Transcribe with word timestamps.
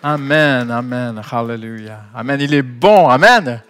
Amen, 0.00 0.70
amen, 0.70 1.20
hallelujah. 1.32 2.04
Amen, 2.14 2.40
il 2.40 2.54
est 2.54 2.62
bon, 2.62 3.08
amen, 3.08 3.60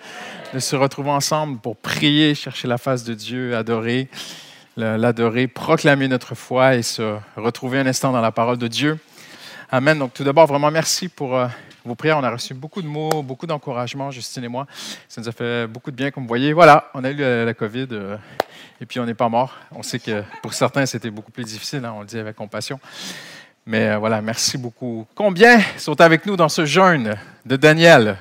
de 0.53 0.59
se 0.59 0.77
retrouver 0.77 1.09
ensemble 1.09 1.59
pour 1.59 1.75
prier, 1.75 2.35
chercher 2.35 2.69
la 2.69 2.77
face 2.77 3.03
de 3.03 3.15
Dieu, 3.15 3.57
adorer, 3.57 4.09
l'adorer, 4.77 5.47
proclamer 5.47 6.07
notre 6.07 6.35
foi 6.35 6.75
et 6.75 6.83
se 6.83 7.17
retrouver 7.35 7.79
un 7.79 7.87
instant 7.87 8.13
dans 8.13 8.21
la 8.21 8.31
parole 8.31 8.59
de 8.59 8.69
Dieu. 8.69 8.99
Amen. 9.71 9.99
Donc 9.99 10.13
tout 10.13 10.23
d'abord, 10.23 10.47
vraiment 10.47 10.71
merci 10.71 11.09
pour 11.09 11.35
euh, 11.35 11.47
vos 11.83 11.95
prières. 11.95 12.19
On 12.19 12.25
a 12.25 12.31
reçu 12.31 12.53
beaucoup 12.53 12.83
de 12.83 12.89
mots, 12.89 13.23
beaucoup 13.23 13.47
d'encouragement, 13.47 14.11
Justine 14.11 14.45
et 14.45 14.49
moi. 14.49 14.67
Ça 15.09 15.23
nous 15.23 15.29
a 15.31 15.33
fait 15.33 15.67
beaucoup 15.67 15.91
de 15.91 15.97
bien, 15.97 16.11
comme 16.11 16.25
vous 16.25 16.29
voyez. 16.29 16.53
Voilà, 16.53 16.91
on 16.93 17.05
a 17.05 17.11
eu 17.11 17.17
la, 17.17 17.55
COVID 17.55 17.89
euh, 17.93 18.19
et 18.83 18.85
puis 18.85 19.01
on 19.01 19.07
n'est 19.07 19.15
pas 19.15 19.31
mort. 19.31 19.57
On 19.73 19.83
sait 19.83 19.99
que 19.99 20.23
pour 20.43 20.53
certains, 20.53 20.85
c'était 20.85 21.11
beaucoup 21.11 21.33
plus 21.33 21.45
difficile, 21.45 21.87
hein, 21.87 21.95
on 21.97 22.01
le 22.01 22.07
dit 22.07 22.19
avec 22.19 22.37
compassion. 22.37 22.79
Mais 23.69 23.91
euh, 23.91 23.99
voilà, 23.99 24.23
merci 24.23 24.57
beaucoup. 24.57 25.07
Combien 25.15 25.61
sont 25.77 26.01
avec 26.01 26.25
nous 26.25 26.37
dans 26.37 26.49
ce 26.49 26.65
jeûne 26.65 27.19
de 27.45 27.55
Daniel? 27.57 28.17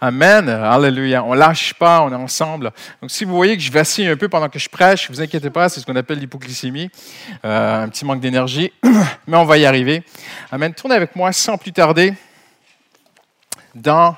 Amen. 0.00 0.48
Alléluia. 0.48 1.22
On 1.22 1.34
lâche 1.34 1.74
pas, 1.74 2.00
on 2.00 2.10
est 2.10 2.14
ensemble. 2.14 2.72
Donc, 3.02 3.10
si 3.10 3.26
vous 3.26 3.36
voyez 3.36 3.58
que 3.58 3.62
je 3.62 3.70
vacille 3.70 4.08
un 4.08 4.16
peu 4.16 4.30
pendant 4.30 4.48
que 4.48 4.58
je 4.58 4.70
prêche, 4.70 5.10
vous 5.10 5.20
inquiétez 5.20 5.50
pas, 5.50 5.68
c'est 5.68 5.80
ce 5.80 5.84
qu'on 5.84 5.96
appelle 5.96 6.18
l'hypoglycémie, 6.18 6.90
euh, 7.44 7.82
un 7.82 7.90
petit 7.90 8.06
manque 8.06 8.20
d'énergie, 8.20 8.72
mais 9.26 9.36
on 9.36 9.44
va 9.44 9.58
y 9.58 9.66
arriver. 9.66 10.02
Amen. 10.50 10.72
Tournez 10.72 10.94
avec 10.94 11.14
moi 11.14 11.30
sans 11.32 11.58
plus 11.58 11.72
tarder 11.72 12.14
dans 13.74 14.16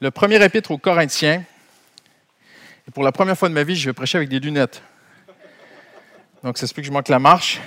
le 0.00 0.10
premier 0.10 0.44
épître 0.44 0.72
aux 0.72 0.78
Corinthiens. 0.78 1.44
Et 2.88 2.90
pour 2.90 3.04
la 3.04 3.12
première 3.12 3.38
fois 3.38 3.48
de 3.48 3.54
ma 3.54 3.62
vie, 3.62 3.76
je 3.76 3.88
vais 3.88 3.92
prêcher 3.92 4.18
avec 4.18 4.28
des 4.28 4.40
lunettes. 4.40 4.82
Donc, 6.42 6.58
ça 6.58 6.66
se 6.66 6.74
peut 6.74 6.82
que 6.82 6.88
je 6.88 6.92
manque 6.92 7.08
la 7.08 7.20
marche 7.20 7.60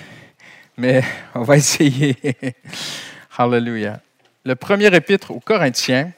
mais 0.76 1.02
on 1.34 1.42
va 1.42 1.56
essayer. 1.56 2.16
Hallelujah. 3.36 4.00
Le 4.44 4.54
premier 4.54 4.94
épître 4.94 5.30
aux 5.30 5.40
Corinthiens, 5.40 6.12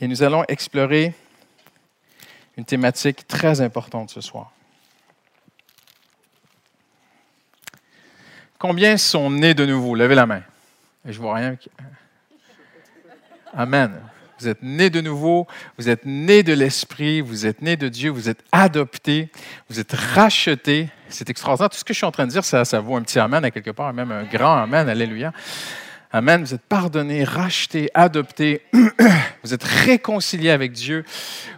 et 0.00 0.08
nous 0.08 0.22
allons 0.22 0.44
explorer 0.48 1.14
une 2.56 2.64
thématique 2.64 3.26
très 3.26 3.60
importante 3.60 4.10
ce 4.10 4.20
soir. 4.20 4.52
Combien 8.58 8.96
sont 8.96 9.30
nés 9.30 9.54
de 9.54 9.64
nouveau? 9.64 9.94
Levez 9.94 10.16
la 10.16 10.26
main. 10.26 10.42
Je 11.04 11.18
vois 11.18 11.36
rien. 11.36 11.56
Amen. 13.54 14.00
Vous 14.40 14.48
êtes 14.48 14.62
nés 14.62 14.90
de 14.90 15.00
nouveau, 15.00 15.46
vous 15.78 15.88
êtes 15.88 16.04
nés 16.04 16.42
de 16.42 16.52
l'Esprit, 16.52 17.20
vous 17.20 17.46
êtes 17.46 17.60
nés 17.60 17.76
de 17.76 17.88
Dieu, 17.88 18.10
vous 18.10 18.28
êtes 18.28 18.44
adoptés, 18.52 19.30
vous 19.68 19.80
êtes 19.80 19.92
rachetés. 19.92 20.88
C'est 21.10 21.30
extraordinaire. 21.30 21.70
Tout 21.70 21.78
ce 21.78 21.84
que 21.84 21.92
je 21.92 21.98
suis 21.98 22.06
en 22.06 22.10
train 22.10 22.26
de 22.26 22.30
dire, 22.30 22.44
ça, 22.44 22.62
vaut 22.80 22.96
un 22.96 23.02
petit 23.02 23.18
Amen 23.18 23.44
à 23.44 23.50
quelque 23.50 23.70
part, 23.70 23.92
même 23.92 24.12
un 24.12 24.24
grand 24.24 24.62
Amen. 24.62 24.88
Alléluia. 24.88 25.32
Amen. 26.12 26.42
Vous 26.42 26.54
êtes 26.54 26.62
pardonnés, 26.62 27.24
rachetés, 27.24 27.90
adoptés. 27.94 28.62
vous 29.42 29.54
êtes 29.54 29.64
réconciliés 29.64 30.50
avec 30.50 30.72
Dieu. 30.72 31.04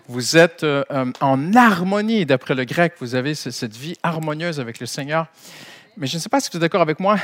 Vous 0.09 0.37
êtes 0.37 0.65
euh, 0.65 0.85
euh, 0.91 1.13
en 1.21 1.55
harmonie, 1.55 2.27
d'après 2.27 2.55
le 2.55 2.65
grec. 2.65 2.95
Vous 3.01 3.15
avez 3.15 3.35
cette 3.35 3.77
vie 3.77 3.97
harmonieuse 4.03 4.61
avec 4.61 4.81
le 4.81 4.87
Seigneur. 4.87 5.27
Mais 5.97 6.07
je 6.07 6.17
ne 6.17 6.21
sais 6.21 6.29
pas 6.29 6.41
si 6.41 6.51
vous 6.51 6.57
êtes 6.57 6.63
d'accord 6.63 6.83
avec 6.83 7.01
moi. 7.01 7.17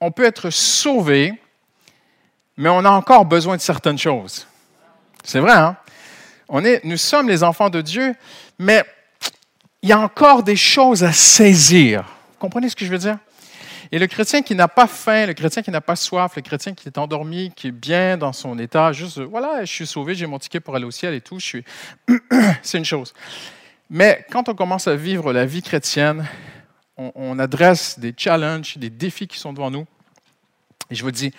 On 0.00 0.10
peut 0.10 0.24
être 0.24 0.50
sauvé, 0.50 1.32
mais 2.56 2.68
on 2.68 2.84
a 2.84 2.90
encore 2.90 3.24
besoin 3.24 3.56
de 3.56 3.62
certaines 3.62 3.98
choses. 3.98 4.46
C'est 5.24 5.40
vrai, 5.40 5.52
hein? 5.52 5.76
On 6.48 6.64
est, 6.64 6.84
nous 6.84 6.96
sommes 6.96 7.28
les 7.28 7.42
enfants 7.42 7.70
de 7.70 7.80
Dieu, 7.80 8.14
mais 8.58 8.84
il 9.82 9.88
y 9.88 9.92
a 9.92 9.98
encore 9.98 10.42
des 10.42 10.56
choses 10.56 11.02
à 11.02 11.12
saisir. 11.12 12.02
Vous 12.02 12.38
comprenez 12.38 12.68
ce 12.68 12.76
que 12.76 12.84
je 12.84 12.90
veux 12.90 12.98
dire? 12.98 13.18
Et 13.90 13.98
le 13.98 14.06
chrétien 14.06 14.40
qui 14.40 14.54
n'a 14.54 14.68
pas 14.68 14.86
faim, 14.86 15.26
le 15.26 15.34
chrétien 15.34 15.62
qui 15.62 15.70
n'a 15.70 15.82
pas 15.82 15.96
soif, 15.96 16.36
le 16.36 16.42
chrétien 16.42 16.72
qui 16.72 16.88
est 16.88 16.96
endormi, 16.96 17.52
qui 17.54 17.68
est 17.68 17.72
bien 17.72 18.16
dans 18.16 18.32
son 18.32 18.58
état, 18.58 18.92
juste, 18.92 19.20
voilà, 19.20 19.64
je 19.64 19.70
suis 19.70 19.86
sauvé, 19.86 20.14
j'ai 20.14 20.26
mon 20.26 20.38
ticket 20.38 20.60
pour 20.60 20.74
aller 20.74 20.86
au 20.86 20.90
ciel 20.90 21.12
et 21.12 21.20
tout, 21.20 21.38
je 21.38 21.44
suis... 21.44 21.64
c'est 22.62 22.78
une 22.78 22.86
chose. 22.86 23.12
Mais 23.90 24.24
quand 24.30 24.48
on 24.48 24.54
commence 24.54 24.88
à 24.88 24.96
vivre 24.96 25.32
la 25.32 25.44
vie 25.44 25.60
chrétienne, 25.60 26.26
on 26.96 27.38
adresse 27.38 27.98
des 27.98 28.14
challenges, 28.16 28.78
des 28.78 28.88
défis 28.88 29.26
qui 29.26 29.38
sont 29.38 29.52
devant 29.52 29.70
nous. 29.70 29.86
Et 30.90 30.94
je 30.94 31.02
vous 31.02 31.10
dis, 31.10 31.32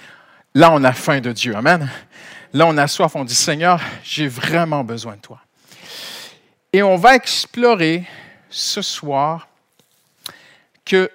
là, 0.53 0.71
on 0.71 0.83
a 0.83 0.93
faim 0.93 1.21
de 1.21 1.31
Dieu. 1.31 1.55
Amen. 1.55 1.89
Là, 2.53 2.67
on 2.67 2.77
a 2.77 2.87
soif, 2.87 3.15
on 3.15 3.23
dit, 3.23 3.33
Seigneur, 3.33 3.79
j'ai 4.03 4.27
vraiment 4.27 4.83
besoin 4.83 5.15
de 5.15 5.21
toi. 5.21 5.39
Et 6.71 6.83
on 6.83 6.97
va 6.97 7.15
explorer 7.15 8.03
ce 8.53 8.81
soir 8.81 9.47
que 10.85 11.09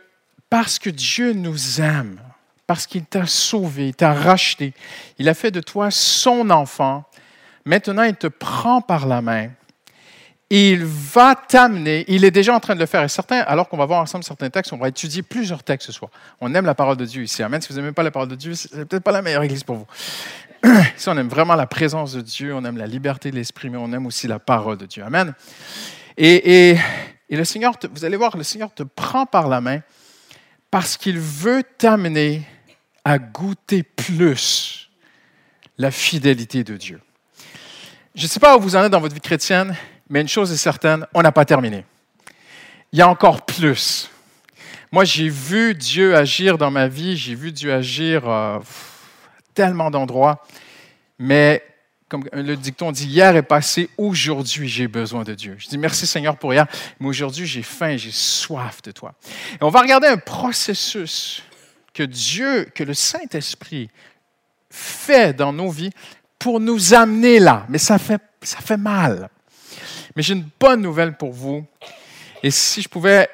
parce 0.50 0.78
que 0.78 0.90
Dieu 0.90 1.32
nous 1.32 1.80
aime, 1.80 2.20
parce 2.66 2.86
qu'il 2.86 3.04
t'a 3.04 3.26
sauvé, 3.26 3.88
il 3.88 3.94
t'a 3.94 4.12
racheté, 4.12 4.74
il 5.18 5.28
a 5.28 5.34
fait 5.34 5.50
de 5.50 5.60
toi 5.60 5.90
son 5.90 6.50
enfant, 6.50 7.04
maintenant 7.64 8.02
il 8.02 8.16
te 8.16 8.26
prend 8.26 8.80
par 8.80 9.06
la 9.06 9.20
main 9.20 9.50
il 10.50 10.84
va 10.84 11.34
t'amener, 11.34 12.04
il 12.08 12.24
est 12.24 12.30
déjà 12.30 12.54
en 12.54 12.60
train 12.60 12.74
de 12.74 12.80
le 12.80 12.86
faire. 12.86 13.02
Et 13.02 13.08
certains, 13.08 13.40
alors 13.40 13.68
qu'on 13.68 13.76
va 13.76 13.84
voir 13.84 14.00
ensemble 14.00 14.24
certains 14.24 14.48
textes, 14.48 14.72
on 14.72 14.78
va 14.78 14.88
étudier 14.88 15.22
plusieurs 15.22 15.62
textes 15.62 15.88
ce 15.88 15.92
soir. 15.92 16.10
On 16.40 16.54
aime 16.54 16.64
la 16.64 16.74
parole 16.74 16.96
de 16.96 17.04
Dieu 17.04 17.22
ici. 17.22 17.42
Amen. 17.42 17.60
Si 17.60 17.70
vous 17.70 17.78
n'aimez 17.78 17.92
pas 17.92 18.02
la 18.02 18.10
parole 18.10 18.28
de 18.28 18.34
Dieu, 18.34 18.54
c'est 18.54 18.70
peut-être 18.86 19.02
pas 19.02 19.12
la 19.12 19.20
meilleure 19.20 19.42
église 19.42 19.62
pour 19.62 19.76
vous. 19.76 19.86
Ici, 20.96 21.08
on 21.08 21.16
aime 21.16 21.28
vraiment 21.28 21.54
la 21.54 21.68
présence 21.68 22.14
de 22.14 22.20
Dieu, 22.20 22.52
on 22.52 22.64
aime 22.64 22.78
la 22.78 22.88
liberté 22.88 23.30
de 23.30 23.36
l'esprit, 23.36 23.70
mais 23.70 23.78
on 23.78 23.92
aime 23.92 24.06
aussi 24.06 24.26
la 24.26 24.40
parole 24.40 24.76
de 24.76 24.86
Dieu. 24.86 25.04
Amen. 25.04 25.32
Et, 26.16 26.76
le 27.36 27.44
Seigneur, 27.44 27.74
vous 27.92 28.04
allez 28.04 28.16
voir, 28.16 28.36
le 28.36 28.42
Seigneur 28.42 28.72
te 28.72 28.82
prend 28.82 29.26
par 29.26 29.48
la 29.48 29.60
main 29.60 29.80
parce 30.70 30.96
qu'il 30.96 31.18
veut 31.18 31.62
t'amener 31.62 32.42
à 33.04 33.18
goûter 33.18 33.82
plus 33.82 34.90
la 35.76 35.90
fidélité 35.90 36.64
de 36.64 36.76
Dieu. 36.76 37.00
Je 38.14 38.24
ne 38.24 38.28
sais 38.28 38.40
pas 38.40 38.56
où 38.56 38.60
vous 38.60 38.76
en 38.76 38.84
êtes 38.84 38.92
dans 38.92 39.00
votre 39.00 39.14
vie 39.14 39.20
chrétienne, 39.20 39.76
mais 40.08 40.20
une 40.20 40.28
chose 40.28 40.50
est 40.52 40.56
certaine, 40.56 41.06
on 41.14 41.22
n'a 41.22 41.32
pas 41.32 41.44
terminé. 41.44 41.84
Il 42.92 42.98
y 42.98 43.02
a 43.02 43.08
encore 43.08 43.44
plus. 43.44 44.10
Moi, 44.90 45.04
j'ai 45.04 45.28
vu 45.28 45.74
Dieu 45.74 46.16
agir 46.16 46.58
dans 46.58 46.70
ma 46.70 46.88
vie, 46.88 47.16
j'ai 47.16 47.34
vu 47.34 47.52
Dieu 47.52 47.72
agir. 47.72 48.28
Euh, 48.28 48.58
tellement 49.58 49.90
d'endroits. 49.90 50.44
Mais 51.18 51.64
comme 52.08 52.24
le 52.32 52.56
dicton 52.56 52.90
dit, 52.90 53.06
hier 53.06 53.36
est 53.36 53.42
passé, 53.42 53.90
aujourd'hui 53.98 54.68
j'ai 54.68 54.88
besoin 54.88 55.24
de 55.24 55.34
Dieu. 55.34 55.56
Je 55.58 55.68
dis 55.68 55.78
merci 55.78 56.06
Seigneur 56.06 56.36
pour 56.36 56.52
hier, 56.52 56.66
mais 56.98 57.08
aujourd'hui 57.08 57.46
j'ai 57.46 57.62
faim, 57.62 57.96
j'ai 57.96 58.10
soif 58.10 58.80
de 58.82 58.90
toi. 58.90 59.14
Et 59.54 59.62
on 59.62 59.68
va 59.68 59.80
regarder 59.80 60.06
un 60.06 60.16
processus 60.16 61.42
que 61.92 62.02
Dieu, 62.02 62.64
que 62.74 62.84
le 62.84 62.94
Saint-Esprit 62.94 63.90
fait 64.70 65.34
dans 65.34 65.52
nos 65.52 65.70
vies 65.70 65.90
pour 66.38 66.60
nous 66.60 66.94
amener 66.94 67.38
là. 67.40 67.66
Mais 67.68 67.78
ça 67.78 67.98
fait, 67.98 68.22
ça 68.42 68.58
fait 68.58 68.76
mal. 68.76 69.28
Mais 70.14 70.22
j'ai 70.22 70.34
une 70.34 70.48
bonne 70.58 70.80
nouvelle 70.80 71.16
pour 71.16 71.32
vous. 71.32 71.66
Et 72.42 72.50
si 72.50 72.82
je 72.82 72.88
pouvais 72.88 73.28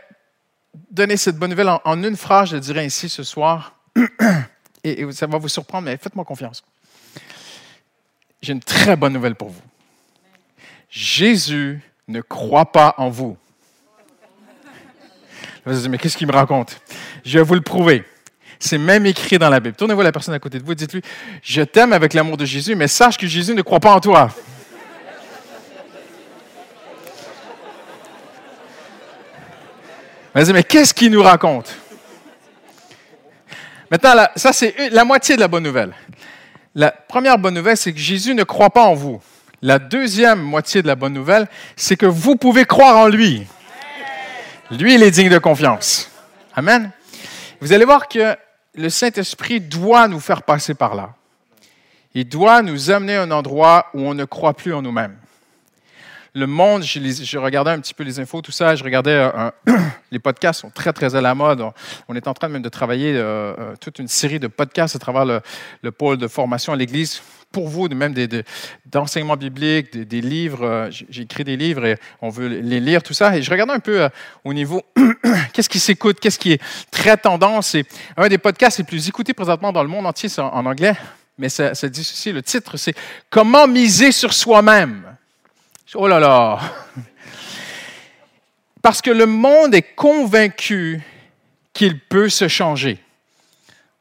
donner 0.91 1.17
cette 1.17 1.37
bonne 1.37 1.51
nouvelle 1.51 1.69
en, 1.69 1.81
en 1.85 2.03
une 2.03 2.17
phrase, 2.17 2.51
je 2.51 2.57
dirais 2.57 2.85
ainsi 2.85 3.09
ce 3.09 3.23
soir. 3.23 3.77
et, 4.85 5.13
ça 5.13 5.27
va 5.27 5.39
vous 5.39 5.49
surprendre, 5.49 5.85
mais 5.85 5.97
faites-moi 5.97 6.25
confiance. 6.25 6.63
J'ai 8.45 8.53
une 8.53 8.61
très 8.61 8.95
bonne 8.95 9.15
nouvelle 9.15 9.35
pour 9.35 9.49
vous. 9.49 9.63
Jésus 10.91 11.81
ne 12.09 12.21
croit 12.21 12.71
pas 12.71 12.95
en 12.99 13.09
vous. 13.09 13.39
Vous 15.65 15.79
allez 15.79 15.89
mais 15.89 15.97
qu'est-ce 15.97 16.19
qu'il 16.19 16.27
me 16.27 16.33
raconte? 16.33 16.79
Je 17.25 17.39
vais 17.39 17.45
vous 17.45 17.55
le 17.55 17.63
prouver. 17.63 18.05
C'est 18.59 18.77
même 18.77 19.07
écrit 19.07 19.39
dans 19.39 19.49
la 19.49 19.61
Bible. 19.61 19.75
Tournez-vous 19.75 20.03
la 20.03 20.13
personne 20.13 20.35
à 20.35 20.39
côté 20.39 20.59
de 20.59 20.65
vous 20.65 20.73
et 20.73 20.75
dites-lui, 20.75 21.01
je 21.43 21.63
t'aime 21.63 21.95
avec 21.95 22.13
l'amour 22.13 22.37
de 22.37 22.45
Jésus, 22.45 22.75
mais 22.75 22.87
sache 22.87 23.17
que 23.17 23.27
Jésus 23.27 23.55
ne 23.55 23.63
croit 23.63 23.81
pas 23.81 23.95
en 23.95 24.01
toi. 24.01 24.29
Vas-y, 30.35 30.53
mais 30.53 30.65
qu'est-ce 30.65 30.93
qu'il 30.93 31.13
nous 31.13 31.23
raconte? 31.23 31.75
Maintenant, 33.91 34.27
ça, 34.37 34.53
c'est 34.53 34.91
la 34.91 35.05
moitié 35.05 35.37
de 35.37 35.41
la 35.41 35.49
bonne 35.49 35.63
nouvelle. 35.63 35.95
La 36.75 36.91
première 36.91 37.39
bonne 37.39 37.55
nouvelle, 37.55 37.77
c'est 37.77 37.93
que 37.93 37.99
Jésus 37.99 38.35
ne 38.35 38.43
croit 38.43 38.71
pas 38.71 38.85
en 38.85 38.95
vous. 38.95 39.21
La 39.63 39.79
deuxième 39.79 40.43
moitié 40.43 40.83
de 40.83 40.87
la 40.87 40.97
bonne 40.97 41.13
nouvelle, 41.13 41.47
c'est 41.77 41.97
que 41.97 42.07
vous 42.07 42.37
pouvez 42.37 42.65
croire 42.65 42.97
en 42.97 43.09
lui. 43.09 43.47
Lui, 44.71 44.95
il 44.95 45.03
est 45.03 45.11
digne 45.11 45.31
de 45.31 45.39
confiance. 45.39 46.11
Amen. 46.55 46.91
Vous 47.61 47.73
allez 47.73 47.85
voir 47.85 48.09
que 48.09 48.37
le 48.75 48.91
Saint-Esprit 48.91 49.61
doit 49.61 50.09
nous 50.09 50.21
faire 50.21 50.43
passer 50.43 50.75
par 50.75 50.95
là. 50.95 51.15
Il 52.15 52.29
doit 52.29 52.63
nous 52.63 52.91
amener 52.91 53.17
à 53.17 53.23
un 53.23 53.31
endroit 53.31 53.87
où 53.95 54.01
on 54.01 54.15
ne 54.15 54.25
croit 54.25 54.55
plus 54.55 54.75
en 54.75 54.83
nous-mêmes 54.83 55.17
le 56.35 56.49
monde, 56.49 56.83
je, 56.83 57.39
regardais 57.39 57.71
un 57.71 57.79
petit 57.79 57.95
peu 57.95 58.03
les 58.03 58.19
infos, 58.19 58.43
tout 58.43 58.51
ça, 58.51 58.75
je 58.75 58.83
regardais, 58.83 59.13
euh, 59.13 59.51
les 60.11 60.19
podcasts 60.19 60.63
sont 60.63 60.71
très, 60.71 60.93
très 60.93 61.15
à 61.15 61.21
la 61.21 61.35
mode. 61.35 61.65
On, 62.09 62.17
est 62.17 62.27
en 62.27 62.35
train 62.35 62.49
même 62.49 62.63
de 62.63 62.69
travailler 62.69 63.15
euh, 63.15 63.55
euh, 63.57 63.75
toute 63.81 64.01
une 64.01 64.09
série 64.09 64.41
de 64.41 64.49
podcasts 64.49 64.97
à 64.97 64.99
travers 64.99 65.25
le, 65.25 65.93
pôle 65.93 66.17
de 66.17 66.27
formation 66.27 66.73
à 66.73 66.77
l'Église 66.77 67.23
pour 67.53 67.69
vous, 67.69 67.89
même 67.89 68.13
d'enseignements 68.85 69.37
bibliques, 69.37 69.97
des, 69.97 70.21
livres. 70.21 70.89
J'ai 70.91 71.23
écrit 71.23 71.45
des 71.45 71.57
livres 71.57 71.87
et 71.87 71.97
on 72.21 72.29
veut 72.29 72.49
les 72.49 72.81
lire, 72.81 73.01
tout 73.01 73.15
ça. 73.15 73.37
Et 73.37 73.43
je 73.43 73.51
regardais 73.51 73.75
un 73.75 73.79
peu 73.79 74.09
au 74.45 74.53
niveau, 74.53 74.83
qu'est-ce 75.53 75.69
qui 75.69 75.79
s'écoute, 75.79 76.19
qu'est-ce 76.19 76.41
qui 76.41 76.51
est 76.51 76.63
très 76.91 77.17
tendance. 77.17 77.77
Et 77.77 77.87
un 78.17 78.27
des 78.27 78.39
podcasts 78.39 78.79
les 78.79 78.85
plus 78.85 79.09
écoutés 79.09 79.35
présentement 79.35 79.73
dans 79.73 79.85
le 79.85 79.89
monde 79.89 80.05
entier, 80.05 80.29
c'est 80.29 80.41
en 80.41 80.67
anglais. 80.67 80.97
mais 81.39 81.49
ça, 81.49 81.77
ça 81.77 81.89
dit 81.89 82.03
ceci, 82.03 82.33
le 82.33 82.43
titre, 82.43 82.77
c'est 82.77 82.97
Comment 83.31 83.69
miser 83.69 84.11
sur 84.11 84.33
soi-même. 84.33 85.14
Oh 85.95 86.09
là 86.09 86.19
là! 86.19 86.59
Parce 88.83 89.01
que 89.01 89.11
le 89.11 89.27
monde 89.27 89.75
est 89.75 89.95
convaincu 89.95 91.03
qu'il 91.73 91.99
peut 91.99 92.29
se 92.29 92.49
changer. 92.49 92.99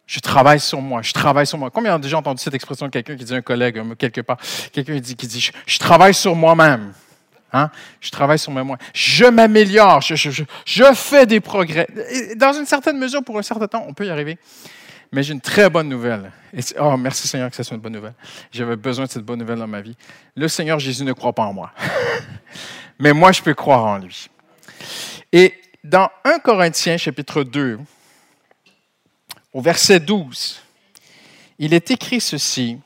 Je 0.06 0.19
travaille 0.19 0.59
sur 0.59 0.81
moi, 0.81 1.01
je 1.01 1.13
travaille 1.13 1.47
sur 1.47 1.57
moi. 1.57 1.69
Combien 1.71 1.97
de 1.97 2.03
déjà 2.03 2.18
entendu 2.18 2.41
cette 2.41 2.53
expression 2.53 2.85
de 2.85 2.91
quelqu'un 2.91 3.15
qui 3.15 3.24
dit 3.24 3.33
un 3.33 3.41
collègue, 3.41 3.81
quelque 3.97 4.21
part, 4.21 4.38
quelqu'un 4.71 4.95
qui 4.95 5.01
dit, 5.01 5.15
qui 5.15 5.27
dit 5.27 5.51
je, 5.65 5.80
travaille 5.80 6.13
sur 6.13 6.35
moi-même. 6.35 6.94
Hein? 7.51 7.69
Je 8.01 8.09
travaille 8.09 8.39
sur 8.39 8.51
moi. 8.51 8.77
Je 8.94 9.25
m'améliore, 9.25 10.01
je, 10.01 10.94
fais 10.94 11.25
des 11.25 11.39
progrès. 11.39 11.88
Dans 12.35 12.53
une 12.53 12.65
certaine 12.65 12.97
mesure, 12.97 13.24
pour 13.24 13.38
un 13.39 13.44
certain 13.44 13.68
temps, 13.68 13.85
on 13.88 13.94
peut 13.94 14.06
y 14.06 14.09
arriver. 14.09 14.38
Mais 15.13 15.21
j'ai 15.21 15.33
une 15.33 15.42
très 15.42 15.69
bonne 15.69 15.89
nouvelle. 15.89 16.31
oh, 16.80 16.98
merci 16.98 17.27
Seigneur 17.27 17.51
que 17.51 17.56
ça 17.56 17.63
soit 17.63 17.75
une 17.75 17.81
bonne 17.81 17.94
nouvelle. 17.94 18.15
J'avais 18.51 18.75
besoin 18.75 19.06
de 19.06 19.12
cette 19.12 19.24
bonne 19.24 19.38
nouvelle 19.38 19.60
dans 19.60 19.68
ma 19.68 19.80
vie. 19.80 19.95
Le 20.36 20.48
Seigneur 20.48 20.80
Jésus 20.80 21.04
ne 21.04 21.13
croit 21.13 21.33
pas 21.33 21.44
en 21.44 21.54
moi. 21.54 21.71
Mais 23.00 23.13
moi, 23.13 23.31
je 23.31 23.44
peux 23.44 23.54
croire 23.54 23.86
en 23.86 24.00
lui. 24.00 24.27
Et 25.31 25.54
dans 25.83 26.10
1 26.25 26.39
Corinthiens 26.39 26.98
chapitre 26.98 27.44
2, 27.44 27.80
au 29.54 29.62
verset 29.62 30.00
12, 30.00 30.63
il 31.59 31.75
est 31.75 31.92
écrit 31.92 32.19
ceci. 32.19 32.80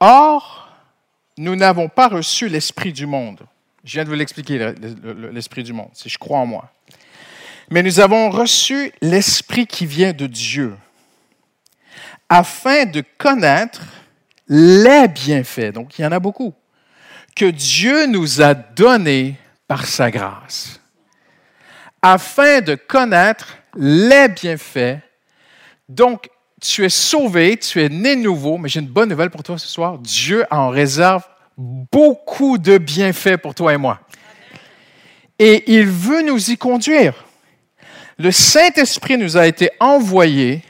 Or, 0.00 0.74
nous 1.36 1.56
n'avons 1.56 1.90
pas 1.90 2.08
reçu 2.08 2.48
l'esprit 2.48 2.94
du 2.94 3.04
monde. 3.04 3.40
Je 3.84 3.92
viens 3.92 4.04
de 4.04 4.08
vous 4.08 4.14
l'expliquer, 4.14 4.72
l'esprit 5.30 5.62
du 5.62 5.74
monde, 5.74 5.90
si 5.92 6.08
je 6.08 6.16
crois 6.16 6.38
en 6.38 6.46
moi. 6.46 6.70
Mais 7.70 7.82
nous 7.82 8.00
avons 8.00 8.30
reçu 8.30 8.92
l'Esprit 9.00 9.66
qui 9.66 9.86
vient 9.86 10.12
de 10.12 10.26
Dieu, 10.26 10.76
afin 12.28 12.84
de 12.84 13.02
connaître 13.18 13.82
les 14.48 15.08
bienfaits, 15.08 15.72
donc 15.72 15.98
il 15.98 16.02
y 16.02 16.06
en 16.06 16.12
a 16.12 16.20
beaucoup, 16.20 16.52
que 17.34 17.46
Dieu 17.46 18.06
nous 18.06 18.42
a 18.42 18.54
donnés 18.54 19.36
par 19.66 19.86
sa 19.86 20.10
grâce, 20.10 20.80
afin 22.02 22.60
de 22.60 22.74
connaître 22.74 23.56
les 23.76 24.28
bienfaits. 24.28 24.98
Donc, 25.88 26.28
tu 26.60 26.84
es 26.84 26.88
sauvé, 26.88 27.56
tu 27.56 27.82
es 27.82 27.88
né 27.88 28.16
nouveau, 28.16 28.56
mais 28.56 28.68
j'ai 28.68 28.80
une 28.80 28.86
bonne 28.86 29.08
nouvelle 29.08 29.30
pour 29.30 29.42
toi 29.42 29.58
ce 29.58 29.66
soir. 29.66 29.98
Dieu 29.98 30.44
en 30.50 30.68
réserve 30.70 31.24
beaucoup 31.56 32.58
de 32.58 32.78
bienfaits 32.78 33.36
pour 33.36 33.54
toi 33.54 33.74
et 33.74 33.76
moi. 33.76 34.00
Et 35.38 35.64
il 35.74 35.86
veut 35.86 36.22
nous 36.22 36.50
y 36.50 36.56
conduire 36.56 37.23
le 38.18 38.30
Saint-Esprit 38.30 39.18
nous 39.18 39.36
a 39.36 39.46
été 39.46 39.70
envoyé 39.80 40.62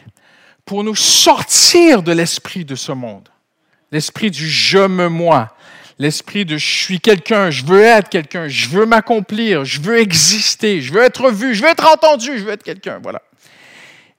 pour 0.65 0.83
nous 0.83 0.95
sortir 0.95 2.03
de 2.03 2.13
l'esprit 2.13 2.65
de 2.65 2.75
ce 2.75 2.93
monde, 2.93 3.29
l'esprit 3.93 4.31
du 4.31 4.49
je 4.49 4.87
me 4.87 5.09
moi, 5.09 5.55
l'esprit 5.99 6.45
de 6.45 6.57
je 6.57 6.67
suis 6.67 7.01
quelqu'un, 7.01 7.51
je 7.51 7.65
veux 7.65 7.83
être 7.83 8.09
quelqu'un, 8.09 8.49
je 8.49 8.69
veux 8.69 8.87
m'accomplir, 8.87 9.65
je 9.65 9.81
veux 9.81 9.99
exister, 9.99 10.81
je 10.81 10.93
veux 10.93 11.03
être 11.03 11.31
vu, 11.31 11.55
je 11.55 11.63
veux 11.63 11.69
être 11.69 11.87
entendu, 11.87 12.39
je 12.39 12.45
veux 12.45 12.53
être 12.53 12.63
quelqu'un. 12.63 12.99
Voilà. 13.03 13.21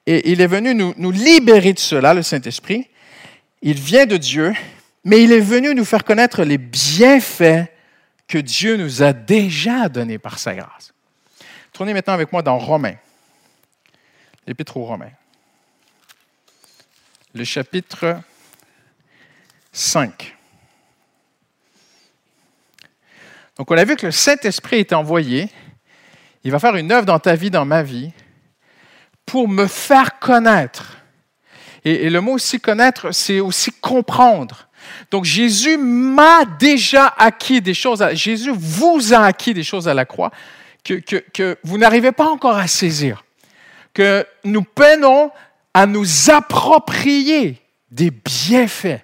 Et 0.06 0.31
il 0.31 0.39
est 0.39 0.48
venu 0.48 0.75
nous, 0.75 1.12
libérer 1.12 1.74
de 1.74 1.80
cela, 1.80 2.13
le 2.13 2.22
Saint-Esprit. 2.22 2.88
Il 3.63 3.80
vient 3.80 4.06
de 4.06 4.18
Dieu, 4.18 4.54
mais 5.04 5.24
il 5.24 5.31
est 5.31 5.39
venu 5.39 5.74
nous 5.74 5.86
faire 5.86 6.04
connaître 6.04 6.44
les 6.44 6.60
bienfaits 6.60 7.66
que 8.27 8.38
Dieu 8.38 8.77
nous 8.77 9.01
a 9.01 9.13
déjà 9.13 9.89
donnés 9.89 10.19
par 10.19 10.38
sa 10.38 10.54
grâce. 10.54 10.94
Tournez 11.74 11.94
maintenant 11.94 12.13
avec 12.13 12.31
moi 12.31 12.44
dans 12.44 12.60
Romains 12.60 12.95
l'Épître 14.47 14.77
aux 14.77 14.86
Romains. 14.86 15.12
Le 17.33 17.44
chapitre 17.44 18.19
5. 19.71 20.36
Donc, 23.57 23.71
on 23.71 23.77
a 23.77 23.83
vu 23.83 23.95
que 23.95 24.06
le 24.06 24.12
Saint-Esprit 24.12 24.77
est 24.77 24.94
envoyé. 24.94 25.50
Il 26.44 26.51
va 26.51 26.59
faire 26.59 26.75
une 26.75 26.92
œuvre 26.92 27.06
dans 27.06 27.19
ta 27.19 27.36
vie, 27.36 27.50
dans 27.50 27.65
ma 27.65 27.83
vie, 27.83 28.12
pour 29.25 29.47
me 29.47 29.68
faire 29.68 30.19
connaître. 30.19 30.98
Et, 31.83 32.09
le 32.09 32.21
mot 32.21 32.33
aussi 32.33 32.59
connaître, 32.59 33.12
c'est 33.12 33.39
aussi 33.39 33.71
comprendre. 33.71 34.69
Donc, 35.09 35.25
Jésus 35.25 35.77
m'a 35.77 36.45
déjà 36.45 37.07
acquis 37.18 37.62
des 37.62 37.74
choses. 37.74 38.06
Jésus 38.13 38.51
vous 38.53 39.13
a 39.13 39.25
acquis 39.25 39.53
des 39.53 39.63
choses 39.63 39.88
à 39.88 39.94
la 39.94 40.06
croix 40.06 40.31
que 40.83 41.57
vous 41.63 41.80
n'arrivez 41.80 42.12
pas 42.12 42.27
encore 42.27 42.57
à 42.57 42.68
saisir 42.68 43.25
que 43.95 44.27
nous 44.44 44.62
peinons 44.62 45.31
à 45.74 45.88
nous 45.88 46.30
approprier 46.30 47.59
des 47.89 48.12
bienfaits. 48.12 49.01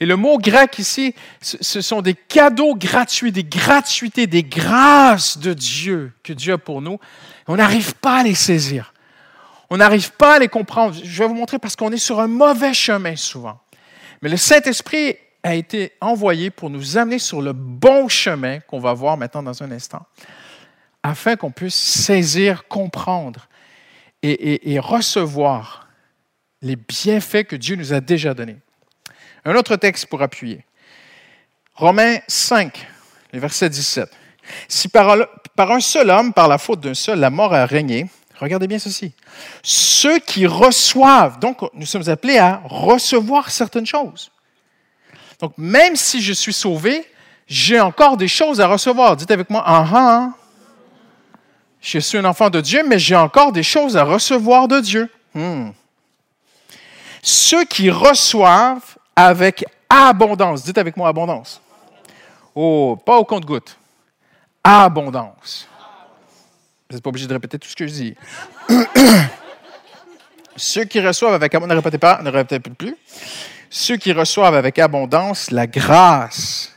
Et 0.00 0.06
le 0.06 0.16
mot 0.16 0.38
grec 0.38 0.78
ici, 0.78 1.14
ce 1.40 1.80
sont 1.80 2.00
des 2.00 2.14
cadeaux 2.14 2.74
gratuits, 2.74 3.30
des 3.30 3.44
gratuités, 3.44 4.26
des 4.26 4.42
grâces 4.42 5.36
de 5.38 5.52
Dieu 5.52 6.12
que 6.22 6.32
Dieu 6.32 6.54
a 6.54 6.58
pour 6.58 6.80
nous. 6.80 6.98
On 7.46 7.56
n'arrive 7.56 7.94
pas 7.96 8.20
à 8.20 8.22
les 8.22 8.34
saisir. 8.34 8.94
On 9.68 9.76
n'arrive 9.76 10.12
pas 10.12 10.36
à 10.36 10.38
les 10.38 10.48
comprendre. 10.48 10.96
Je 11.02 11.22
vais 11.22 11.28
vous 11.28 11.34
montrer 11.34 11.58
parce 11.58 11.76
qu'on 11.76 11.92
est 11.92 11.98
sur 11.98 12.20
un 12.20 12.26
mauvais 12.26 12.74
chemin 12.74 13.16
souvent. 13.16 13.60
Mais 14.22 14.28
le 14.28 14.36
Saint-Esprit 14.36 15.16
a 15.42 15.54
été 15.54 15.92
envoyé 16.00 16.50
pour 16.50 16.70
nous 16.70 16.96
amener 16.98 17.18
sur 17.18 17.42
le 17.42 17.52
bon 17.52 18.08
chemin 18.08 18.60
qu'on 18.60 18.78
va 18.78 18.92
voir 18.92 19.16
maintenant 19.16 19.42
dans 19.42 19.62
un 19.62 19.70
instant, 19.72 20.06
afin 21.02 21.36
qu'on 21.36 21.50
puisse 21.50 21.74
saisir, 21.74 22.68
comprendre 22.68 23.48
et, 24.22 24.78
recevoir 24.78 25.88
les 26.60 26.76
bienfaits 26.76 27.44
que 27.44 27.56
Dieu 27.56 27.76
nous 27.76 27.92
a 27.92 28.00
déjà 28.00 28.34
donnés. 28.34 28.58
Un 29.44 29.54
autre 29.56 29.76
texte 29.76 30.06
pour 30.06 30.22
appuyer. 30.22 30.64
Romains 31.74 32.18
5, 32.28 32.86
le 33.32 33.40
verset 33.40 33.68
17. 33.68 34.08
Si 34.68 34.88
par, 34.88 35.10
un 35.58 35.80
seul 35.80 36.10
homme, 36.10 36.32
par 36.32 36.48
la 36.48 36.58
faute 36.58 36.80
d'un 36.80 36.94
seul, 36.94 37.18
la 37.18 37.30
mort 37.30 37.52
a 37.54 37.66
régné, 37.66 38.08
regardez 38.38 38.68
bien 38.68 38.78
ceci. 38.78 39.12
Ceux 39.62 40.18
qui 40.20 40.46
reçoivent, 40.46 41.38
donc 41.40 41.58
nous 41.74 41.86
sommes 41.86 42.08
appelés 42.08 42.38
à 42.38 42.62
recevoir 42.64 43.50
certaines 43.50 43.86
choses. 43.86 44.30
Donc 45.40 45.54
même 45.58 45.96
si 45.96 46.22
je 46.22 46.32
suis 46.32 46.52
sauvé, 46.52 47.04
j'ai 47.48 47.80
encore 47.80 48.16
des 48.16 48.28
choses 48.28 48.60
à 48.60 48.68
recevoir. 48.68 49.16
Dites 49.16 49.30
avec 49.30 49.50
moi, 49.50 49.62
ah, 49.66 49.86
ah 49.92 50.28
je 51.82 51.98
suis 51.98 52.16
un 52.16 52.24
enfant 52.24 52.48
de 52.48 52.60
Dieu, 52.60 52.84
mais 52.86 52.98
j'ai 52.98 53.16
encore 53.16 53.50
des 53.50 53.64
choses 53.64 53.96
à 53.96 54.04
recevoir 54.04 54.68
de 54.68 54.78
Dieu. 54.80 55.10
Hmm. 55.34 55.70
Ceux 57.22 57.64
qui 57.64 57.90
reçoivent 57.90 58.96
avec 59.16 59.64
abondance, 59.90 60.62
dites 60.62 60.78
avec 60.78 60.96
moi 60.96 61.08
abondance. 61.08 61.60
Oh, 62.54 62.96
pas 63.04 63.16
au 63.18 63.24
compte-goutte. 63.24 63.76
Abondance. 64.62 65.66
Vous 66.88 66.96
n'êtes 66.96 67.02
pas 67.02 67.08
obligé 67.08 67.26
de 67.26 67.32
répéter 67.32 67.58
tout 67.58 67.68
ce 67.68 67.74
que 67.74 67.86
je 67.86 67.92
dis. 67.92 68.14
Ceux 70.56 70.84
qui 70.84 71.00
reçoivent 71.00 71.34
avec 71.34 71.52
abondance, 71.54 71.70
ne 71.70 71.80
répétez 71.80 71.98
pas, 71.98 72.22
ne 72.22 72.30
répétez 72.30 72.70
plus. 72.70 72.96
Ceux 73.70 73.96
qui 73.96 74.12
reçoivent 74.12 74.54
avec 74.54 74.78
abondance 74.78 75.50
la 75.50 75.66
grâce 75.66 76.71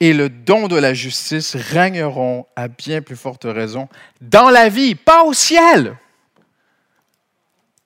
et 0.00 0.12
le 0.12 0.28
don 0.28 0.68
de 0.68 0.76
la 0.76 0.94
justice 0.94 1.56
régneront 1.56 2.46
à 2.54 2.68
bien 2.68 3.00
plus 3.00 3.16
forte 3.16 3.44
raison 3.44 3.88
dans 4.20 4.50
la 4.50 4.68
vie, 4.68 4.94
pas 4.94 5.24
au 5.24 5.32
ciel. 5.32 5.96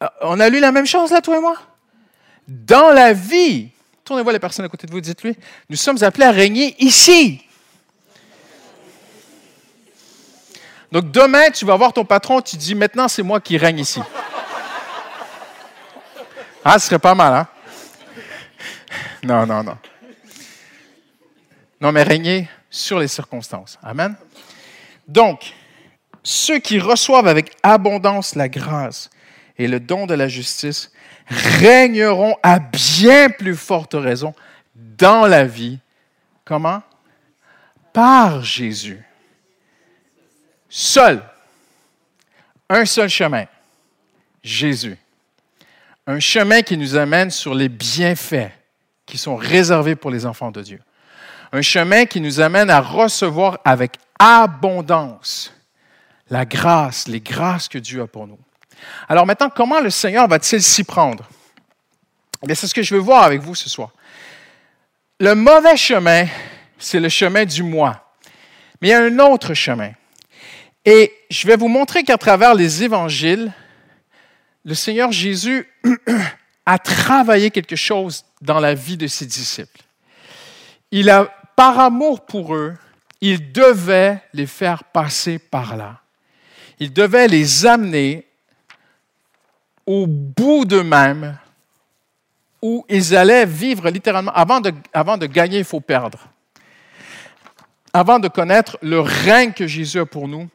Euh, 0.03 0.09
on 0.23 0.41
a 0.41 0.49
lu 0.49 0.61
la 0.61 0.73
même 0.73 0.87
chose 0.87 1.11
là, 1.11 1.21
toi 1.21 1.37
et 1.37 1.41
moi? 1.41 1.57
Dans 2.49 2.91
la 2.91 3.13
vie. 3.13 3.71
Tournez-vous 4.05 4.31
les 4.31 4.41
personnes 4.41 4.65
à 4.65 4.69
côté 4.69 4.87
de 4.87 4.93
vous, 4.93 5.01
dites-lui, 5.01 5.37
nous 5.69 5.77
sommes 5.77 6.03
appelés 6.03 6.27
à 6.27 6.33
régner 6.33 6.75
ici. 6.83 7.47
Donc 10.91 11.13
demain, 11.13 11.51
tu 11.51 11.65
vas 11.65 11.77
voir 11.77 11.93
ton 11.93 12.05
patron, 12.05 12.41
tu 12.41 12.57
dis, 12.57 12.75
maintenant 12.75 13.07
c'est 13.07 13.23
moi 13.23 13.41
qui 13.41 13.57
règne 13.57 13.79
ici. 13.79 14.01
Ah, 16.65 16.79
ce 16.79 16.87
serait 16.89 16.99
pas 16.99 17.15
mal, 17.15 17.33
hein? 17.33 17.47
Non, 19.23 19.47
non, 19.47 19.63
non. 19.63 19.79
Non, 21.81 21.93
mais 21.93 22.03
régner 22.03 22.49
sur 22.69 22.99
les 22.99 23.09
circonstances. 23.09 23.79
Amen. 23.83 24.15
Donc, 25.09 25.55
ceux 26.23 26.59
qui 26.59 26.79
reçoivent 26.79 27.27
avec 27.27 27.57
abondance 27.63 28.35
la 28.35 28.49
grâce 28.49 29.11
et 29.57 29.67
le 29.67 29.81
don 29.81 30.07
de 30.07 30.15
la 30.15 30.29
justice 30.29 30.93
régneront 31.27 32.37
à 32.43 32.59
bien 32.59 33.31
plus 33.31 33.57
forte 33.57 33.95
raison 33.95 34.35
dans 34.75 35.27
la 35.27 35.45
vie. 35.45 35.79
Comment? 36.45 36.83
Par 37.93 38.43
Jésus. 38.43 39.03
Seul. 40.69 41.23
Un 42.69 42.85
seul 42.85 43.09
chemin. 43.09 43.47
Jésus. 44.43 44.97
Un 46.07 46.21
chemin 46.21 46.63
qui 46.63 46.77
nous 46.77 46.97
amène 46.97 47.31
sur 47.31 47.55
les 47.55 47.69
bienfaits 47.69 48.51
qui 49.07 49.19
sont 49.19 49.37
réservés 49.37 49.97
pour 49.97 50.11
les 50.11 50.27
enfants 50.27 50.51
de 50.51 50.63
Dieu 50.63 50.81
un 51.53 51.63
chemin 51.63 52.07
qui 52.07 52.21
nous 52.21 52.41
amène 52.41 52.71
à 52.71 52.81
recevoir 52.81 53.59
avec 53.65 53.93
abondance 54.19 55.53
la 56.31 56.45
grâce, 56.45 57.09
les 57.09 57.21
grâces 57.21 57.69
que 57.69 57.79
Dieu 57.79 58.03
a 58.03 58.07
pour 58.07 58.27
nous. 58.27 58.39
Alors 59.09 59.27
maintenant, 59.27 59.51
comment 59.51 59.81
le 59.81 59.91
Seigneur 59.91 60.29
va-t-il 60.29 60.63
s'y 60.63 60.85
prendre? 60.85 61.29
C'est 62.49 62.67
ce 62.67 62.75
que 62.75 62.83
je 62.83 62.95
veux 62.95 63.01
voir 63.01 63.25
avec 63.25 63.41
vous 63.41 63.55
ce 63.55 63.69
soir. 63.69 63.91
Le 65.19 65.35
mauvais 65.35 65.77
chemin, 65.77 66.27
c'est 66.79 67.01
le 67.01 67.09
chemin 67.09 67.45
du 67.45 67.63
moi. 67.63 68.15
Mais 68.81 68.89
il 68.89 68.91
y 68.93 68.95
a 68.95 69.03
un 69.03 69.19
autre 69.19 69.53
chemin. 69.53 69.91
Et 70.85 71.13
je 71.29 71.47
vais 71.47 71.57
vous 71.57 71.69
montrer 71.69 72.05
qu'à 72.05 72.17
travers 72.17 72.55
les 72.55 72.85
évangiles, 72.85 73.53
le 74.65 74.75
Seigneur 74.75 75.13
Jésus 75.13 75.69
a 76.67 76.79
travaillé 76.79 77.51
quelque 77.51 77.77
chose 77.77 78.25
dans 78.41 78.61
la 78.61 78.73
vie 78.73 78.97
de 78.97 79.07
ses 79.07 79.27
disciples. 79.27 79.83
Il 80.91 81.11
a, 81.11 81.31
par 81.61 81.79
amour 81.79 82.25
pour 82.25 82.55
eux, 82.55 82.75
il 83.21 83.53
devait 83.53 84.23
les 84.33 84.47
faire 84.47 84.83
passer 84.83 85.39
par 85.39 85.77
là. 85.77 86.01
Il 86.79 86.91
devait 86.91 87.29
les 87.29 87.67
amener 87.67 88.27
au 89.85 90.07
bout 90.07 90.65
d'eux-mêmes 90.65 91.37
où 92.63 92.87
ils 92.89 93.15
allaient 93.15 93.45
vivre 93.45 93.91
littéralement. 93.91 94.33
Avant 94.33 94.63
de, 94.63 94.73
avant 94.95 95.19
de 95.19 95.27
gagner, 95.27 95.59
il 95.59 95.67
faut 95.67 95.83
perdre. 95.83 96.31
Avant 97.93 98.19
de 98.19 98.29
connaître 98.29 98.79
le 98.81 99.01
règne 99.01 99.53
que 99.53 99.67
Jésus 99.67 100.01
a 100.01 100.07
pour 100.07 100.29
nous, 100.29 100.49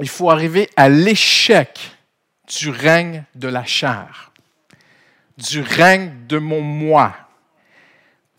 il 0.00 0.08
faut 0.08 0.30
arriver 0.30 0.70
à 0.76 0.88
l'échec 0.88 1.80
du 2.46 2.70
règne 2.70 3.24
de 3.34 3.48
la 3.48 3.64
chair, 3.64 4.30
du 5.36 5.62
règne 5.62 6.12
de 6.28 6.38
mon 6.38 6.60
moi, 6.60 7.12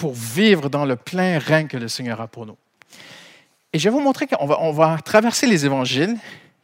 pour 0.03 0.15
vivre 0.15 0.69
dans 0.69 0.83
le 0.83 0.97
plein 0.97 1.39
règne 1.39 1.67
que 1.67 1.77
le 1.77 1.87
Seigneur 1.87 2.19
a 2.19 2.27
pour 2.27 2.45
nous. 2.45 2.57
Et 3.71 3.79
je 3.79 3.85
vais 3.85 3.89
vous 3.89 4.01
montrer 4.01 4.27
qu'on 4.27 4.73
va, 4.73 4.97
traverser 4.97 5.47
les 5.47 5.65
évangiles 5.65 6.17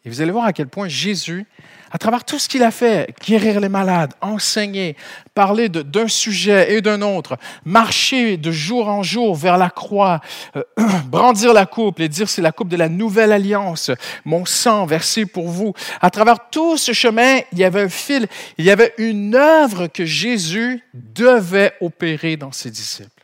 et 0.03 0.09
vous 0.09 0.19
allez 0.19 0.31
voir 0.31 0.43
à 0.43 0.51
quel 0.51 0.67
point 0.67 0.89
Jésus, 0.89 1.45
à 1.89 1.97
travers 1.97 2.25
tout 2.25 2.37
ce 2.37 2.49
qu'il 2.49 2.63
a 2.63 2.71
fait, 2.71 3.15
guérir 3.25 3.61
les 3.61 3.69
malades, 3.69 4.11
enseigner, 4.19 4.97
parler 5.33 5.69
d'un 5.69 6.09
sujet 6.09 6.73
et 6.73 6.81
d'un 6.81 7.01
autre, 7.01 7.37
marcher 7.63 8.35
de 8.35 8.51
jour 8.51 8.89
en 8.89 9.03
jour 9.03 9.37
vers 9.37 9.57
la 9.57 9.69
croix, 9.69 10.19
euh, 10.57 10.63
brandir 11.05 11.53
la 11.53 11.65
coupe 11.65 12.01
et 12.01 12.09
dire 12.09 12.27
c'est 12.27 12.41
la 12.41 12.51
coupe 12.51 12.67
de 12.67 12.75
la 12.75 12.89
nouvelle 12.89 13.31
alliance, 13.31 13.89
mon 14.25 14.43
sang 14.43 14.85
versé 14.85 15.25
pour 15.25 15.47
vous. 15.47 15.73
À 16.01 16.09
travers 16.09 16.49
tout 16.49 16.75
ce 16.75 16.91
chemin, 16.91 17.39
il 17.53 17.59
y 17.59 17.63
avait 17.63 17.83
un 17.83 17.89
fil, 17.89 18.27
il 18.57 18.65
y 18.65 18.69
avait 18.69 18.93
une 18.97 19.33
œuvre 19.33 19.87
que 19.87 20.03
Jésus 20.03 20.83
devait 20.93 21.71
opérer 21.79 22.35
dans 22.35 22.51
ses 22.51 22.69
disciples. 22.69 23.18